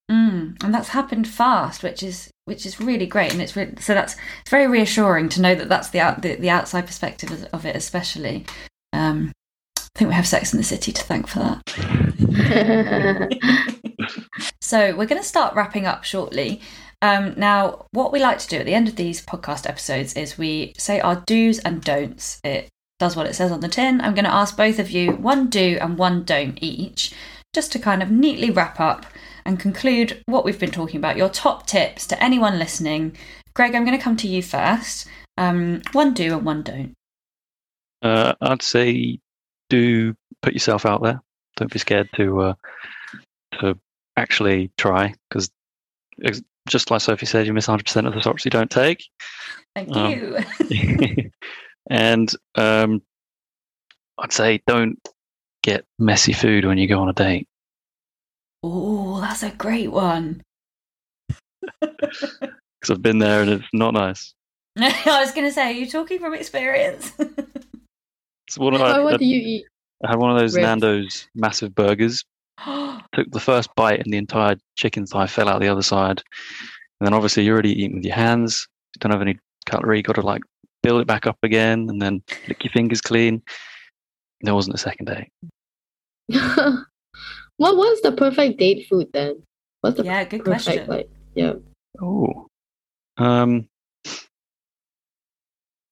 Mm, 0.10 0.64
and 0.64 0.74
that's 0.74 0.90
happened 0.90 1.28
fast, 1.28 1.84
which 1.84 2.02
is 2.02 2.32
which 2.46 2.66
is 2.66 2.80
really 2.80 3.06
great, 3.06 3.34
and 3.34 3.42
it's 3.42 3.58
really, 3.58 3.76
so 3.80 3.94
that's 3.94 4.16
it's 4.42 4.50
very 4.50 4.68
reassuring 4.68 5.28
to 5.30 5.42
know 5.42 5.54
that 5.54 5.68
that's 5.68 5.90
the 5.90 6.00
out, 6.00 6.22
the, 6.22 6.36
the 6.36 6.50
outside 6.50 6.86
perspective 6.86 7.30
of, 7.30 7.44
of 7.46 7.66
it, 7.66 7.76
especially. 7.76 8.46
Um, 8.94 9.34
I 9.78 10.00
think 10.00 10.10
we 10.10 10.16
have 10.16 10.28
Sex 10.28 10.54
in 10.54 10.58
the 10.58 10.64
City 10.64 10.94
to 10.94 11.04
thank 11.04 11.28
for 11.28 11.40
that. 11.40 11.62
so 14.62 14.96
we're 14.96 15.08
going 15.08 15.22
to 15.22 15.28
start 15.28 15.56
wrapping 15.56 15.86
up 15.86 16.04
shortly. 16.04 16.62
Um, 17.02 17.34
now, 17.36 17.88
what 17.92 18.14
we 18.14 18.20
like 18.20 18.40
to 18.40 18.48
do 18.48 18.58
at 18.58 18.66
the 18.66 18.76
end 18.76 18.88
of 18.88 18.96
these 18.96 19.26
podcast 19.26 19.68
episodes 19.68 20.14
is 20.14 20.38
we 20.38 20.74
say 20.78 21.00
our 21.00 21.16
do's 21.26 21.60
and 21.60 21.84
don'ts. 21.84 22.40
It 22.44 22.70
does 23.00 23.16
what 23.16 23.28
it 23.28 23.34
says 23.34 23.52
on 23.52 23.60
the 23.60 23.68
tin. 23.68 24.00
I'm 24.02 24.14
going 24.14 24.26
to 24.26 24.34
ask 24.34 24.56
both 24.56 24.80
of 24.80 24.90
you 24.90 25.12
one 25.12 25.50
do 25.50 25.78
and 25.82 25.98
one 25.98 26.24
don't 26.24 26.58
each, 26.62 27.14
just 27.54 27.72
to 27.74 27.80
kind 27.80 28.02
of 28.02 28.10
neatly 28.10 28.52
wrap 28.52 28.80
up 28.80 29.06
and 29.48 29.60
conclude 29.60 30.22
what 30.26 30.44
we've 30.44 30.60
been 30.60 30.72
talking 30.72 30.98
about. 30.98 31.18
Your 31.18 31.30
top 31.30 31.66
tips 31.66 32.06
to 32.08 32.22
anyone 32.22 32.60
listening. 32.60 33.16
Greg, 33.56 33.74
I'm 33.74 33.86
going 33.86 33.98
to 33.98 34.04
come 34.04 34.18
to 34.18 34.28
you 34.28 34.44
first. 34.44 35.08
Um, 35.38 35.82
one 35.94 36.14
do 36.14 36.36
and 36.36 36.46
one 36.46 36.62
don't. 36.62 36.94
Uh, 38.04 38.34
I'd 38.42 38.62
say 38.62 39.20
do 39.70 40.16
put 40.42 40.54
yourself 40.54 40.86
out 40.86 41.02
there. 41.02 41.22
Don't 41.56 41.72
be 41.72 41.80
scared 41.80 42.10
to 42.18 42.42
uh, 42.42 42.54
to 43.60 43.80
actually 44.18 44.70
try 44.78 45.16
because 45.30 45.50
just 46.68 46.92
like 46.92 47.02
Sophie 47.02 47.26
said, 47.26 47.48
you 47.48 47.54
miss 47.54 47.68
100% 47.68 48.06
of 48.06 48.14
the 48.14 48.22
shots 48.22 48.44
you 48.44 48.52
don't 48.52 48.70
take. 48.70 49.06
Thank 49.74 49.96
um, 49.96 50.12
you. 50.12 51.32
and 51.90 52.30
um, 52.56 53.02
I'd 54.18 54.34
say 54.34 54.62
don't 54.68 55.00
get 55.64 55.86
messy 55.98 56.34
food 56.34 56.66
when 56.66 56.78
you 56.78 56.88
go 56.88 57.00
on 57.00 57.10
a 57.10 57.14
date. 57.14 57.48
Oh, 58.70 59.22
that's 59.22 59.44
a 59.44 59.52
great 59.52 59.92
one. 59.92 60.42
Because 62.80 62.92
I've 62.92 63.02
been 63.02 63.18
there 63.18 63.42
and 63.42 63.50
it's 63.50 63.66
not 63.74 63.96
nice. 63.96 64.36
I 64.78 65.20
was 65.20 65.32
going 65.32 65.48
to 65.48 65.52
say, 65.52 65.64
are 65.64 65.72
you 65.72 65.90
talking 65.90 66.20
from 66.20 66.36
experience? 66.36 67.12
So 68.50 68.64
what, 68.64 68.80
I, 68.80 69.00
what 69.02 69.20
do 69.20 69.26
you 69.26 69.42
eat? 69.42 69.66
I 70.06 70.12
had 70.12 70.20
one 70.20 70.32
of 70.32 70.40
those 70.40 70.56
Ribs. 70.56 70.66
Nando's 70.66 71.28
massive 71.36 71.76
burgers. 71.76 72.24
Took 72.66 73.32
the 73.32 73.40
first 73.40 73.70
bite 73.76 74.00
and 74.00 74.14
the 74.14 74.18
entire 74.18 74.56
chicken 74.76 75.06
thigh 75.06 75.28
fell 75.28 75.50
out 75.50 75.60
the 75.60 75.68
other 75.68 75.82
side. 75.82 76.22
And 77.00 77.08
then 77.08 77.14
obviously 77.14 77.44
you're 77.44 77.54
already 77.54 77.74
eating 77.74 77.96
with 77.96 78.06
your 78.06 78.16
hands. 78.16 78.68
You 78.96 79.00
don't 79.00 79.12
have 79.12 79.22
any 79.22 79.38
cutlery. 79.66 79.98
You 79.98 80.04
got 80.04 80.16
to 80.16 80.22
like 80.22 80.42
build 80.84 81.02
it 81.02 81.08
back 81.08 81.28
up 81.28 81.38
again 81.44 81.88
and 81.90 82.02
then 82.02 82.24
lick 82.48 82.64
your 82.64 82.72
fingers 82.72 83.02
clean. 83.02 83.42
There 84.42 84.56
wasn't 84.56 84.76
a 84.76 84.80
second 84.80 85.06
date. 85.08 85.32
what 87.58 87.76
was 87.76 88.02
the 88.02 88.12
perfect 88.12 88.60
date 88.60 88.88
food 88.88 89.10
then? 89.14 89.44
What's 89.82 89.98
the 89.98 90.06
yeah, 90.06 90.24
good 90.24 90.44
question. 90.44 90.88
Like, 90.88 91.10
yeah. 91.36 91.54
Oh, 92.02 92.48
um, 93.18 93.68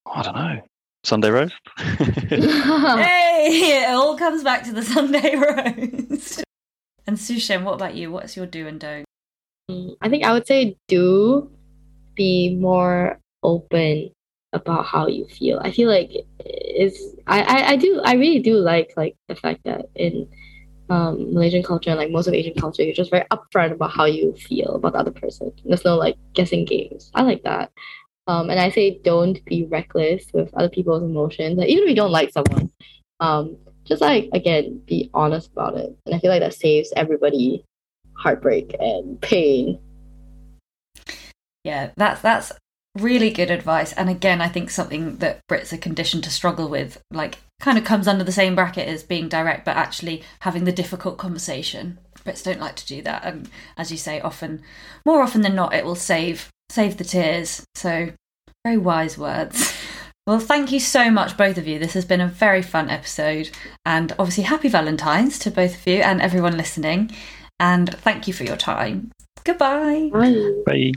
I 0.05 0.21
don't 0.21 0.35
know. 0.35 0.61
Sunday 1.03 1.29
roast. 1.29 1.53
hey, 1.77 3.83
it 3.83 3.89
all 3.89 4.17
comes 4.17 4.43
back 4.43 4.63
to 4.63 4.71
the 4.71 4.83
Sunday 4.83 5.35
roast. 5.37 6.43
and 7.05 7.19
Su 7.19 7.39
Shen, 7.39 7.63
what 7.63 7.73
about 7.73 7.95
you? 7.95 8.11
What's 8.11 8.35
your 8.35 8.47
do 8.47 8.67
and 8.67 8.79
don't? 8.79 9.05
I 10.01 10.09
think 10.09 10.23
I 10.23 10.33
would 10.33 10.47
say 10.47 10.77
do 10.87 11.51
be 12.15 12.55
more 12.55 13.19
open 13.43 14.11
about 14.53 14.85
how 14.85 15.07
you 15.07 15.27
feel. 15.27 15.59
I 15.63 15.71
feel 15.71 15.89
like 15.89 16.11
is 16.39 17.15
I, 17.27 17.41
I, 17.41 17.69
I 17.71 17.75
do 17.75 18.01
I 18.03 18.13
really 18.13 18.39
do 18.39 18.57
like 18.57 18.93
like 18.95 19.15
the 19.27 19.35
fact 19.35 19.61
that 19.65 19.89
in 19.95 20.27
um, 20.89 21.33
Malaysian 21.33 21.63
culture 21.63 21.89
and 21.89 21.99
like 21.99 22.11
most 22.11 22.27
of 22.27 22.33
Asian 22.33 22.53
culture, 22.53 22.83
you're 22.83 22.93
just 22.93 23.11
very 23.11 23.25
upfront 23.31 23.71
about 23.71 23.91
how 23.91 24.05
you 24.05 24.33
feel 24.33 24.75
about 24.75 24.93
the 24.93 24.99
other 24.99 25.11
person. 25.11 25.51
There's 25.63 25.85
no 25.85 25.95
like 25.95 26.15
guessing 26.33 26.65
games. 26.65 27.11
I 27.15 27.23
like 27.23 27.43
that. 27.43 27.71
Um, 28.27 28.49
and 28.49 28.59
I 28.59 28.69
say 28.69 28.99
don't 29.03 29.43
be 29.45 29.65
reckless 29.65 30.25
with 30.33 30.53
other 30.55 30.69
people's 30.69 31.03
emotions. 31.03 31.57
Like, 31.57 31.69
even 31.69 31.83
if 31.83 31.89
you 31.89 31.95
don't 31.95 32.11
like 32.11 32.31
someone, 32.31 32.71
um, 33.19 33.57
just 33.83 34.01
like 34.01 34.29
again, 34.33 34.81
be 34.85 35.09
honest 35.13 35.51
about 35.51 35.77
it. 35.77 35.95
And 36.05 36.15
I 36.15 36.19
feel 36.19 36.31
like 36.31 36.41
that 36.41 36.53
saves 36.53 36.91
everybody 36.95 37.63
heartbreak 38.13 38.75
and 38.79 39.19
pain. 39.21 39.79
Yeah, 41.63 41.91
that's 41.95 42.21
that's 42.21 42.51
really 42.95 43.29
good 43.29 43.51
advice. 43.51 43.93
And 43.93 44.09
again, 44.09 44.41
I 44.41 44.47
think 44.47 44.69
something 44.69 45.17
that 45.17 45.45
Brits 45.47 45.73
are 45.73 45.77
conditioned 45.77 46.23
to 46.23 46.29
struggle 46.29 46.67
with, 46.69 47.01
like, 47.11 47.39
kind 47.59 47.77
of 47.77 47.83
comes 47.83 48.07
under 48.07 48.23
the 48.23 48.31
same 48.31 48.55
bracket 48.55 48.87
as 48.87 49.03
being 49.03 49.29
direct, 49.29 49.65
but 49.65 49.77
actually 49.77 50.23
having 50.41 50.63
the 50.63 50.71
difficult 50.71 51.17
conversation. 51.17 51.99
Brits 52.23 52.43
don't 52.43 52.59
like 52.59 52.75
to 52.77 52.87
do 52.87 53.01
that, 53.03 53.23
and 53.23 53.49
as 53.77 53.91
you 53.91 53.97
say, 53.97 54.19
often, 54.19 54.61
more 55.05 55.21
often 55.21 55.41
than 55.41 55.55
not, 55.55 55.73
it 55.73 55.85
will 55.85 55.95
save 55.95 56.49
save 56.69 56.97
the 56.97 57.03
tears. 57.03 57.63
So, 57.75 58.09
very 58.63 58.77
wise 58.77 59.17
words. 59.17 59.73
Well, 60.27 60.39
thank 60.39 60.71
you 60.71 60.79
so 60.79 61.11
much, 61.11 61.37
both 61.37 61.59
of 61.59 61.67
you. 61.67 61.77
This 61.77 61.93
has 61.93 62.03
been 62.03 62.19
a 62.19 62.27
very 62.27 62.63
fun 62.63 62.89
episode, 62.89 63.51
and 63.85 64.11
obviously, 64.17 64.45
happy 64.45 64.69
Valentine's 64.69 65.37
to 65.37 65.51
both 65.51 65.75
of 65.75 65.85
you 65.85 65.97
and 65.97 66.19
everyone 66.19 66.57
listening. 66.57 67.11
And 67.59 67.93
thank 67.99 68.27
you 68.27 68.33
for 68.33 68.43
your 68.43 68.57
time. 68.57 69.11
Goodbye. 69.43 70.09
Bye. 70.11 70.63
Bye. 70.65 70.91